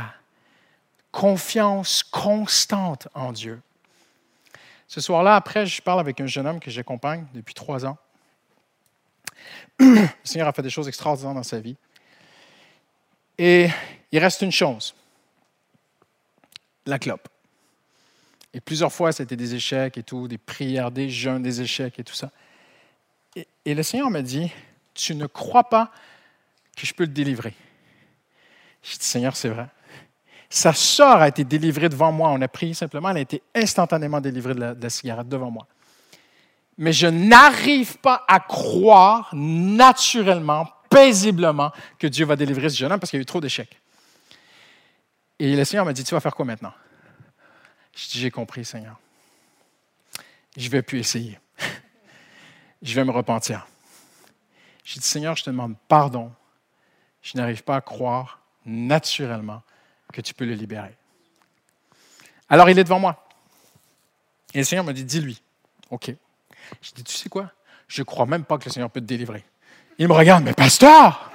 confiance 1.10 2.02
constante 2.02 3.08
en 3.14 3.32
Dieu. 3.32 3.60
Ce 4.88 5.00
soir-là, 5.00 5.36
après, 5.36 5.64
je 5.64 5.80
parle 5.80 6.00
avec 6.00 6.20
un 6.20 6.26
jeune 6.26 6.46
homme 6.46 6.60
que 6.60 6.70
j'accompagne 6.70 7.24
depuis 7.34 7.54
trois 7.54 7.86
ans. 7.86 7.96
Le 9.78 10.06
Seigneur 10.24 10.48
a 10.48 10.52
fait 10.52 10.62
des 10.62 10.70
choses 10.70 10.88
extraordinaires 10.88 11.34
dans 11.34 11.42
sa 11.42 11.60
vie. 11.60 11.76
Et 13.38 13.68
il 14.10 14.18
reste 14.18 14.42
une 14.42 14.52
chose, 14.52 14.94
la 16.86 16.98
clope. 16.98 17.28
Et 18.54 18.60
plusieurs 18.60 18.92
fois, 18.92 19.12
c'était 19.12 19.36
des 19.36 19.54
échecs 19.54 19.96
et 19.96 20.02
tout, 20.02 20.28
des 20.28 20.38
prières, 20.38 20.90
des 20.90 21.08
jeûnes, 21.08 21.42
des 21.42 21.62
échecs 21.62 21.98
et 21.98 22.04
tout 22.04 22.14
ça. 22.14 22.30
Et, 23.64 23.74
le 23.74 23.82
Seigneur 23.82 24.10
m'a 24.10 24.20
dit, 24.20 24.52
tu 24.94 25.14
ne 25.14 25.26
crois 25.26 25.64
pas 25.64 25.90
que 26.76 26.86
je 26.86 26.92
peux 26.92 27.04
le 27.04 27.12
délivrer. 27.12 27.54
J'ai 28.82 28.98
dit, 28.98 29.04
Seigneur, 29.06 29.36
c'est 29.36 29.48
vrai. 29.48 29.68
Sa 30.50 30.74
sœur 30.74 31.22
a 31.22 31.28
été 31.28 31.44
délivrée 31.44 31.88
devant 31.88 32.12
moi. 32.12 32.28
On 32.28 32.42
a 32.42 32.48
prié 32.48 32.74
simplement, 32.74 33.08
elle 33.08 33.16
a 33.16 33.20
été 33.20 33.42
instantanément 33.54 34.20
délivrée 34.20 34.54
de 34.54 34.76
la, 34.78 34.90
cigarette 34.90 35.28
devant 35.28 35.50
moi. 35.50 35.66
Mais 36.76 36.92
je 36.92 37.06
n'arrive 37.06 37.96
pas 37.98 38.24
à 38.28 38.38
croire 38.40 39.30
naturellement, 39.32 40.68
paisiblement, 40.92 41.72
que 41.98 42.06
Dieu 42.06 42.26
va 42.26 42.36
délivrer 42.36 42.68
ce 42.68 42.76
jeune 42.76 42.92
homme 42.92 43.00
parce 43.00 43.10
qu'il 43.10 43.18
y 43.18 43.20
a 43.20 43.22
eu 43.22 43.26
trop 43.26 43.40
d'échecs. 43.40 43.80
Et 45.38 45.56
le 45.56 45.64
Seigneur 45.64 45.84
m'a 45.84 45.92
dit, 45.92 46.04
tu 46.04 46.14
vas 46.14 46.20
faire 46.20 46.34
quoi 46.34 46.44
maintenant? 46.44 46.72
Je 47.94 48.08
dis, 48.08 48.20
j'ai 48.20 48.30
compris, 48.30 48.64
Seigneur. 48.64 48.98
Je 50.56 50.66
ne 50.66 50.70
vais 50.70 50.82
plus 50.82 50.98
essayer. 50.98 51.38
je 52.82 52.94
vais 52.94 53.04
me 53.04 53.10
repentir. 53.10 53.66
J'ai 54.84 55.00
dit, 55.00 55.06
Seigneur, 55.06 55.36
je 55.36 55.44
te 55.44 55.50
demande 55.50 55.76
pardon. 55.88 56.32
Je 57.22 57.36
n'arrive 57.36 57.62
pas 57.62 57.76
à 57.76 57.80
croire 57.80 58.40
naturellement 58.64 59.62
que 60.12 60.20
tu 60.20 60.34
peux 60.34 60.44
le 60.44 60.54
libérer. 60.54 60.96
Alors 62.48 62.68
il 62.68 62.78
est 62.78 62.84
devant 62.84 62.98
moi. 62.98 63.26
Et 64.54 64.58
le 64.58 64.64
Seigneur 64.64 64.84
me 64.84 64.92
dit, 64.92 65.04
dis-lui. 65.04 65.42
OK. 65.90 66.14
Je 66.80 66.92
dis, 66.92 67.04
tu 67.04 67.14
sais 67.14 67.28
quoi? 67.28 67.50
Je 67.88 68.02
ne 68.02 68.04
crois 68.04 68.26
même 68.26 68.44
pas 68.44 68.58
que 68.58 68.66
le 68.66 68.70
Seigneur 68.70 68.90
peut 68.90 69.00
te 69.00 69.06
délivrer. 69.06 69.44
Il 70.02 70.08
me 70.08 70.14
regarde, 70.14 70.42
mais 70.42 70.52
pasteur! 70.52 71.30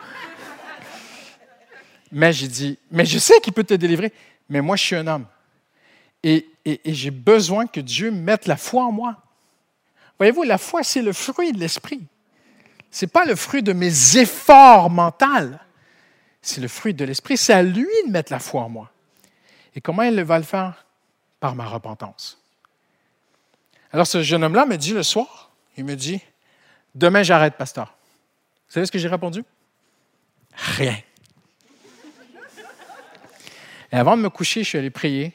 mais 2.11 2.33
j'ai 2.33 2.49
dit, 2.49 2.77
mais 2.91 3.05
je 3.05 3.17
sais 3.17 3.39
qu'il 3.39 3.53
peut 3.53 3.63
te 3.63 3.73
délivrer, 3.73 4.11
mais 4.49 4.59
moi 4.59 4.75
je 4.75 4.83
suis 4.83 4.95
un 4.97 5.07
homme. 5.07 5.25
Et, 6.21 6.49
et 6.65 6.93
j'ai 6.93 7.11
besoin 7.11 7.65
que 7.65 7.79
Dieu 7.79 8.11
mette 8.11 8.45
la 8.45 8.57
foi 8.57 8.83
en 8.83 8.91
moi. 8.91 9.23
Voyez-vous, 10.19 10.43
la 10.43 10.57
foi, 10.57 10.83
c'est 10.83 11.01
le 11.01 11.13
fruit 11.13 11.53
de 11.53 11.59
l'esprit. 11.59 12.01
Ce 12.91 13.05
n'est 13.05 13.09
pas 13.09 13.23
le 13.23 13.37
fruit 13.37 13.63
de 13.63 13.71
mes 13.71 14.17
efforts 14.17 14.89
mentaux. 14.89 15.55
C'est 16.41 16.59
le 16.59 16.67
fruit 16.67 16.93
de 16.93 17.05
l'Esprit. 17.05 17.37
C'est 17.37 17.53
à 17.53 17.63
lui 17.63 17.87
de 18.05 18.11
mettre 18.11 18.33
la 18.33 18.39
foi 18.39 18.63
en 18.63 18.69
moi. 18.69 18.91
Et 19.75 19.79
comment 19.79 20.03
il 20.03 20.21
va 20.23 20.39
le 20.39 20.43
faire? 20.43 20.85
Par 21.39 21.55
ma 21.55 21.65
repentance. 21.65 22.37
Alors 23.93 24.07
ce 24.07 24.21
jeune 24.23 24.43
homme-là 24.43 24.65
me 24.65 24.75
dit 24.75 24.91
le 24.91 25.03
soir, 25.03 25.51
il 25.77 25.85
me 25.85 25.95
dit, 25.95 26.19
demain 26.95 27.23
j'arrête, 27.23 27.55
pasteur. 27.55 27.96
Vous 28.67 28.73
savez 28.73 28.85
ce 28.85 28.91
que 28.91 28.99
j'ai 28.99 29.07
répondu? 29.07 29.43
Rien. 30.53 30.97
Et 33.91 33.95
avant 33.95 34.17
de 34.17 34.21
me 34.21 34.29
coucher, 34.29 34.63
je 34.63 34.69
suis 34.69 34.77
allé 34.77 34.89
prier. 34.89 35.33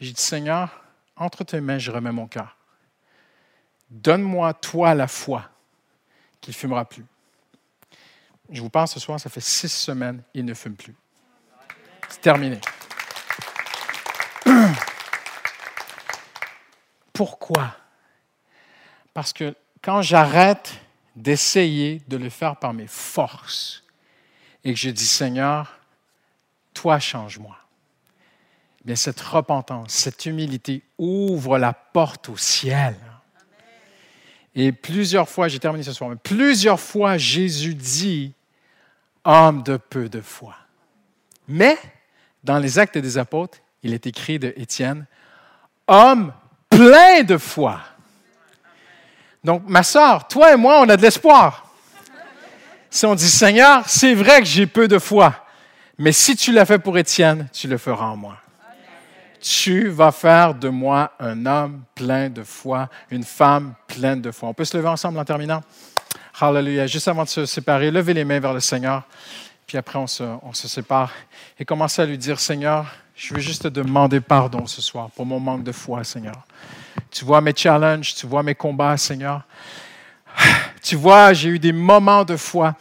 J'ai 0.00 0.12
dit, 0.12 0.22
Seigneur, 0.22 0.82
entre 1.16 1.44
tes 1.44 1.60
mains, 1.60 1.78
je 1.78 1.90
remets 1.90 2.12
mon 2.12 2.26
cœur. 2.26 2.56
Donne-moi, 3.90 4.54
toi, 4.54 4.94
la 4.94 5.06
foi 5.06 5.50
qu'il 6.40 6.52
ne 6.52 6.56
fumera 6.56 6.84
plus. 6.86 7.04
Je 8.50 8.62
vous 8.62 8.70
pense 8.70 8.94
ce 8.94 9.00
soir, 9.00 9.20
ça 9.20 9.28
fait 9.28 9.40
six 9.40 9.68
semaines, 9.68 10.22
il 10.32 10.44
ne 10.44 10.54
fume 10.54 10.76
plus. 10.76 10.94
C'est 12.08 12.20
terminé. 12.20 12.60
Pourquoi? 17.12 17.76
Parce 19.12 19.32
que 19.32 19.54
quand 19.82 20.02
j'arrête 20.02 20.74
d'essayer 21.16 22.02
de 22.08 22.16
le 22.16 22.30
faire 22.30 22.56
par 22.56 22.74
mes 22.74 22.86
forces 22.86 23.82
et 24.62 24.72
que 24.72 24.78
je 24.78 24.90
dis, 24.90 25.06
Seigneur, 25.06 25.78
toi 26.74 26.98
change-moi, 26.98 27.56
bien 28.84 28.96
cette 28.96 29.20
repentance, 29.20 29.92
cette 29.92 30.26
humilité 30.26 30.82
ouvre 30.98 31.58
la 31.58 31.72
porte 31.72 32.28
au 32.28 32.36
ciel. 32.36 32.96
Et 34.54 34.72
plusieurs 34.72 35.28
fois, 35.28 35.48
j'ai 35.48 35.58
terminé 35.58 35.82
ce 35.82 35.92
soir, 35.92 36.10
mais 36.10 36.16
plusieurs 36.16 36.80
fois, 36.80 37.18
Jésus 37.18 37.74
dit, 37.74 38.32
homme 39.24 39.62
de 39.62 39.76
peu 39.76 40.08
de 40.08 40.20
foi. 40.20 40.54
Mais, 41.48 41.76
dans 42.42 42.58
les 42.58 42.78
actes 42.78 42.98
des 42.98 43.18
apôtres, 43.18 43.58
il 43.82 43.92
est 43.92 44.06
écrit 44.06 44.38
de 44.38 44.52
Étienne, 44.56 45.06
homme 45.86 46.32
plein 46.70 47.22
de 47.22 47.36
foi. 47.36 47.80
Donc, 49.46 49.62
ma 49.66 49.82
soeur, 49.82 50.28
toi 50.28 50.52
et 50.52 50.56
moi, 50.56 50.80
on 50.82 50.88
a 50.88 50.96
de 50.96 51.02
l'espoir. 51.02 51.70
Si 52.90 53.06
on 53.06 53.14
dit, 53.14 53.30
Seigneur, 53.30 53.84
c'est 53.86 54.14
vrai 54.14 54.40
que 54.40 54.46
j'ai 54.46 54.66
peu 54.66 54.88
de 54.88 54.98
foi, 54.98 55.34
mais 55.98 56.12
si 56.12 56.36
tu 56.36 56.52
l'as 56.52 56.66
fait 56.66 56.78
pour 56.78 56.98
Étienne, 56.98 57.48
tu 57.52 57.66
le 57.68 57.78
feras 57.78 58.06
en 58.06 58.16
moi 58.16 58.36
tu 59.46 59.88
vas 59.88 60.10
faire 60.10 60.54
de 60.54 60.68
moi 60.68 61.12
un 61.20 61.46
homme 61.46 61.82
plein 61.94 62.28
de 62.28 62.42
foi, 62.42 62.88
une 63.10 63.22
femme 63.22 63.74
pleine 63.86 64.20
de 64.20 64.32
foi. 64.32 64.48
On 64.48 64.54
peut 64.54 64.64
se 64.64 64.76
lever 64.76 64.88
ensemble 64.88 65.18
en 65.20 65.24
terminant? 65.24 65.62
Hallelujah. 66.40 66.88
Juste 66.88 67.06
avant 67.06 67.22
de 67.22 67.28
se 67.28 67.46
séparer, 67.46 67.92
levez 67.92 68.12
les 68.12 68.24
mains 68.24 68.40
vers 68.40 68.52
le 68.52 68.60
Seigneur, 68.60 69.04
puis 69.66 69.78
après 69.78 69.98
on 69.98 70.06
se, 70.06 70.24
sépare 70.52 71.12
et 71.60 71.64
commencez 71.64 72.02
à 72.02 72.06
lui 72.06 72.18
dire, 72.18 72.40
Seigneur, 72.40 72.86
je 73.14 73.34
veux 73.34 73.40
juste 73.40 73.62
te 73.62 73.68
demander 73.68 74.20
pardon 74.20 74.66
ce 74.66 74.82
soir 74.82 75.10
pour 75.10 75.24
mon 75.24 75.38
manque 75.38 75.62
de 75.62 75.72
foi, 75.72 76.02
Seigneur. 76.02 76.44
Tu 77.10 77.24
vois 77.24 77.40
mes 77.40 77.54
challenges, 77.54 78.14
tu 78.14 78.26
vois 78.26 78.42
mes 78.42 78.54
combats, 78.54 78.96
Seigneur. 78.96 79.42
Tu 80.82 80.96
vois, 80.96 81.32
j'ai 81.32 81.48
eu 81.48 81.58
des 81.58 81.72
moments 81.72 82.24
de 82.24 82.36
foi, 82.36 82.74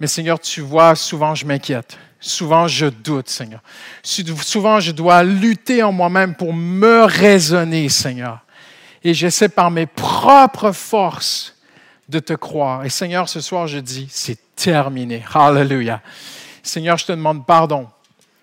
mais 0.00 0.06
Seigneur, 0.06 0.40
tu 0.40 0.60
vois, 0.60 0.94
souvent 0.94 1.34
je 1.34 1.46
m'inquiète. 1.46 1.98
Souvent, 2.24 2.68
je 2.68 2.86
doute, 2.86 3.28
Seigneur. 3.28 3.60
Souvent, 4.04 4.78
je 4.78 4.92
dois 4.92 5.24
lutter 5.24 5.82
en 5.82 5.90
moi-même 5.90 6.36
pour 6.36 6.54
me 6.54 7.02
raisonner, 7.02 7.88
Seigneur. 7.88 8.38
Et 9.02 9.12
j'essaie 9.12 9.48
par 9.48 9.72
mes 9.72 9.86
propres 9.86 10.70
forces 10.70 11.56
de 12.08 12.20
te 12.20 12.32
croire. 12.32 12.84
Et 12.84 12.90
Seigneur, 12.90 13.28
ce 13.28 13.40
soir, 13.40 13.66
je 13.66 13.78
dis, 13.78 14.06
c'est 14.08 14.38
terminé. 14.54 15.24
Hallelujah. 15.34 16.00
Seigneur, 16.62 16.96
je 16.96 17.06
te 17.06 17.12
demande 17.12 17.44
pardon. 17.44 17.88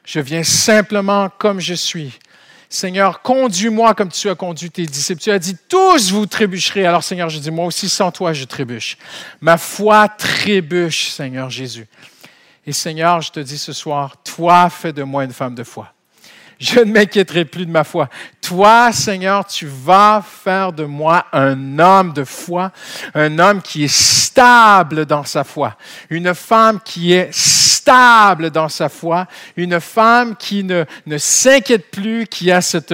Je 0.04 0.20
viens 0.20 0.44
simplement 0.44 1.30
comme 1.38 1.62
je 1.62 1.74
suis. 1.74 2.20
Seigneur, 2.72 3.24
conduis-moi 3.24 3.96
comme 3.96 4.10
tu 4.10 4.30
as 4.30 4.36
conduit 4.36 4.70
tes 4.70 4.86
disciples. 4.86 5.22
Tu 5.22 5.32
as 5.32 5.40
dit, 5.40 5.58
tous 5.68 6.12
vous 6.12 6.28
trébucherez. 6.28 6.86
Alors, 6.86 7.04
Seigneur, 7.04 7.28
je 7.30 7.40
dis, 7.40 7.50
moi 7.50 7.66
aussi, 7.66 7.90
sans 7.90 8.12
toi, 8.12 8.32
je 8.32 8.46
trébuche. 8.46 8.96
Ma 9.42 9.58
foi 9.58 10.08
trébuche, 10.08 11.10
Seigneur 11.10 11.50
Jésus. 11.50 11.88
Et 12.68 12.72
Seigneur, 12.72 13.22
je 13.22 13.32
te 13.32 13.40
dis 13.40 13.58
ce 13.58 13.74
soir, 13.74 14.18
toi, 14.24 14.70
fais 14.70 14.94
de 14.94 15.02
moi 15.02 15.24
une 15.24 15.34
femme 15.34 15.56
de 15.56 15.64
foi. 15.64 15.92
Je 16.60 16.82
ne 16.82 16.92
m'inquiéterai 16.92 17.46
plus 17.46 17.66
de 17.66 17.72
ma 17.72 17.84
foi. 17.84 18.10
Toi, 18.42 18.92
Seigneur, 18.92 19.48
tu 19.48 19.66
vas 19.66 20.24
faire 20.24 20.72
de 20.74 20.84
moi 20.84 21.26
un 21.32 21.80
homme 21.80 22.14
de 22.14 22.24
foi, 22.24 22.72
un 23.16 23.40
homme 23.40 23.62
qui 23.64 23.86
est 23.86 23.94
stable 23.94 25.06
dans 25.06 25.24
sa 25.24 25.44
foi, 25.44 25.76
une 26.10 26.36
femme 26.36 26.80
qui 26.84 27.14
est 27.14 27.34
stable 27.34 27.79
dans 27.90 28.70
sa 28.70 28.90
foi, 28.90 29.28
une 29.58 29.80
femme 29.80 30.36
qui 30.36 30.64
ne, 30.64 30.86
ne 31.06 31.18
s'inquiète 31.18 31.90
plus, 31.92 32.28
qui 32.28 32.52
a 32.52 32.62
cette, 32.62 32.94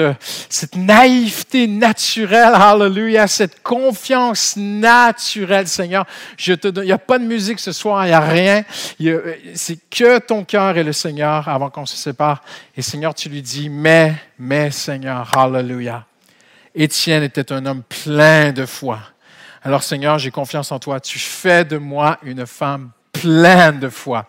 cette 0.50 0.76
naïveté 0.76 1.68
naturelle, 1.68 2.54
hallelujah, 2.54 3.28
cette 3.28 3.62
confiance 3.62 4.56
naturelle, 4.56 5.68
Seigneur. 5.68 6.06
Je 6.38 6.54
te 6.54 6.68
il 6.68 6.86
n'y 6.86 6.92
a 6.92 6.98
pas 6.98 7.20
de 7.20 7.26
musique 7.26 7.60
ce 7.60 7.72
soir, 7.72 8.06
il 8.06 8.10
n'y 8.10 8.14
a 8.14 8.20
rien. 8.20 8.64
C'est 9.54 9.80
que 9.90 10.20
ton 10.20 10.44
cœur 10.44 10.78
et 10.78 10.84
le 10.84 10.94
Seigneur 10.94 11.48
avant 11.48 11.70
qu'on 11.70 11.86
se 11.86 11.96
sépare. 11.96 12.42
Et 12.76 12.82
Seigneur, 12.82 13.14
tu 13.14 13.30
lui 13.30 13.42
dis, 13.42 13.70
mais, 13.70 14.16
mais 14.40 14.72
Seigneur, 14.72 15.30
hallelujah. 15.38 16.06
Étienne 16.74 17.24
était 17.24 17.52
un 17.54 17.66
homme 17.66 17.84
plein 17.84 18.52
de 18.52 18.66
foi. 18.66 19.00
Alors 19.64 19.84
Seigneur, 19.84 20.20
j'ai 20.20 20.32
confiance 20.32 20.72
en 20.72 20.80
toi. 20.80 21.00
Tu 21.00 21.18
fais 21.18 21.66
de 21.66 21.78
moi 21.78 22.20
une 22.24 22.46
femme 22.46 22.92
pleine 23.22 23.80
de 23.80 23.90
foi. 23.90 24.26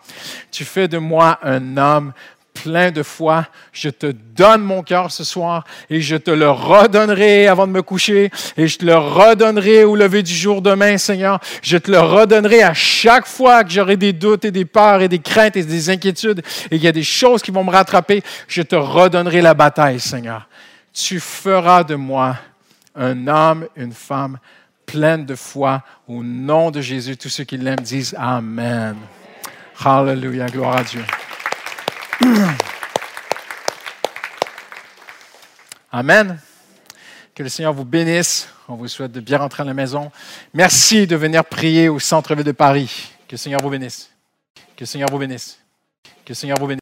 Tu 0.51 0.65
fais 0.65 0.87
de 0.87 0.97
moi 0.97 1.39
un 1.43 1.77
homme 1.77 2.13
plein 2.53 2.91
de 2.91 3.03
foi. 3.03 3.45
Je 3.71 3.89
te 3.89 4.07
donne 4.07 4.61
mon 4.61 4.81
cœur 4.81 5.11
ce 5.11 5.23
soir 5.23 5.63
et 5.89 6.01
je 6.01 6.15
te 6.15 6.31
le 6.31 6.49
redonnerai 6.49 7.47
avant 7.47 7.67
de 7.67 7.71
me 7.71 7.81
coucher 7.81 8.31
et 8.55 8.67
je 8.67 8.77
te 8.77 8.85
le 8.85 8.97
redonnerai 8.97 9.83
au 9.83 9.95
lever 9.95 10.23
du 10.23 10.33
jour 10.33 10.61
demain, 10.61 10.97
Seigneur. 10.97 11.39
Je 11.61 11.77
te 11.77 11.91
le 11.91 11.99
redonnerai 11.99 12.63
à 12.63 12.73
chaque 12.73 13.27
fois 13.27 13.63
que 13.63 13.71
j'aurai 13.71 13.97
des 13.97 14.13
doutes 14.13 14.45
et 14.45 14.51
des 14.51 14.65
peurs 14.65 15.01
et 15.01 15.07
des 15.07 15.19
craintes 15.19 15.55
et 15.55 15.63
des 15.63 15.89
inquiétudes 15.89 16.41
et 16.65 16.77
qu'il 16.77 16.83
y 16.83 16.87
a 16.87 16.91
des 16.91 17.03
choses 17.03 17.41
qui 17.41 17.51
vont 17.51 17.63
me 17.63 17.71
rattraper. 17.71 18.23
Je 18.47 18.61
te 18.61 18.75
redonnerai 18.75 19.41
la 19.41 19.53
bataille, 19.53 19.99
Seigneur. 19.99 20.47
Tu 20.93 21.19
feras 21.19 21.83
de 21.83 21.95
moi 21.95 22.35
un 22.95 23.27
homme, 23.27 23.67
une 23.75 23.93
femme 23.93 24.39
pleine 24.87 25.25
de 25.25 25.35
foi. 25.35 25.83
Au 26.07 26.23
nom 26.23 26.71
de 26.71 26.81
Jésus, 26.81 27.15
tous 27.17 27.29
ceux 27.29 27.43
qui 27.43 27.57
l'aiment 27.57 27.81
disent 27.81 28.15
Amen. 28.17 28.95
Hallelujah, 29.85 30.47
gloire 30.47 30.77
à 30.77 30.83
Dieu. 30.83 31.05
Amen. 35.91 36.39
Que 37.35 37.43
le 37.43 37.49
Seigneur 37.49 37.73
vous 37.73 37.85
bénisse. 37.85 38.49
On 38.67 38.73
vous 38.75 38.87
souhaite 38.87 39.11
de 39.11 39.19
bien 39.19 39.37
rentrer 39.37 39.61
à 39.63 39.65
la 39.65 39.75
maison. 39.75 40.11
Merci 40.53 41.05
de 41.05 41.15
venir 41.15 41.45
prier 41.45 41.87
au 41.89 41.99
centre-ville 41.99 42.43
de 42.43 42.51
Paris. 42.51 43.11
Que 43.27 43.33
le 43.33 43.37
Seigneur 43.37 43.61
vous 43.61 43.69
bénisse. 43.69 44.09
Que 44.75 44.81
le 44.81 44.85
Seigneur 44.85 45.09
vous 45.11 45.19
bénisse. 45.19 45.59
Que 46.25 46.29
le 46.29 46.35
Seigneur 46.35 46.57
vous 46.59 46.67
bénisse. 46.67 46.75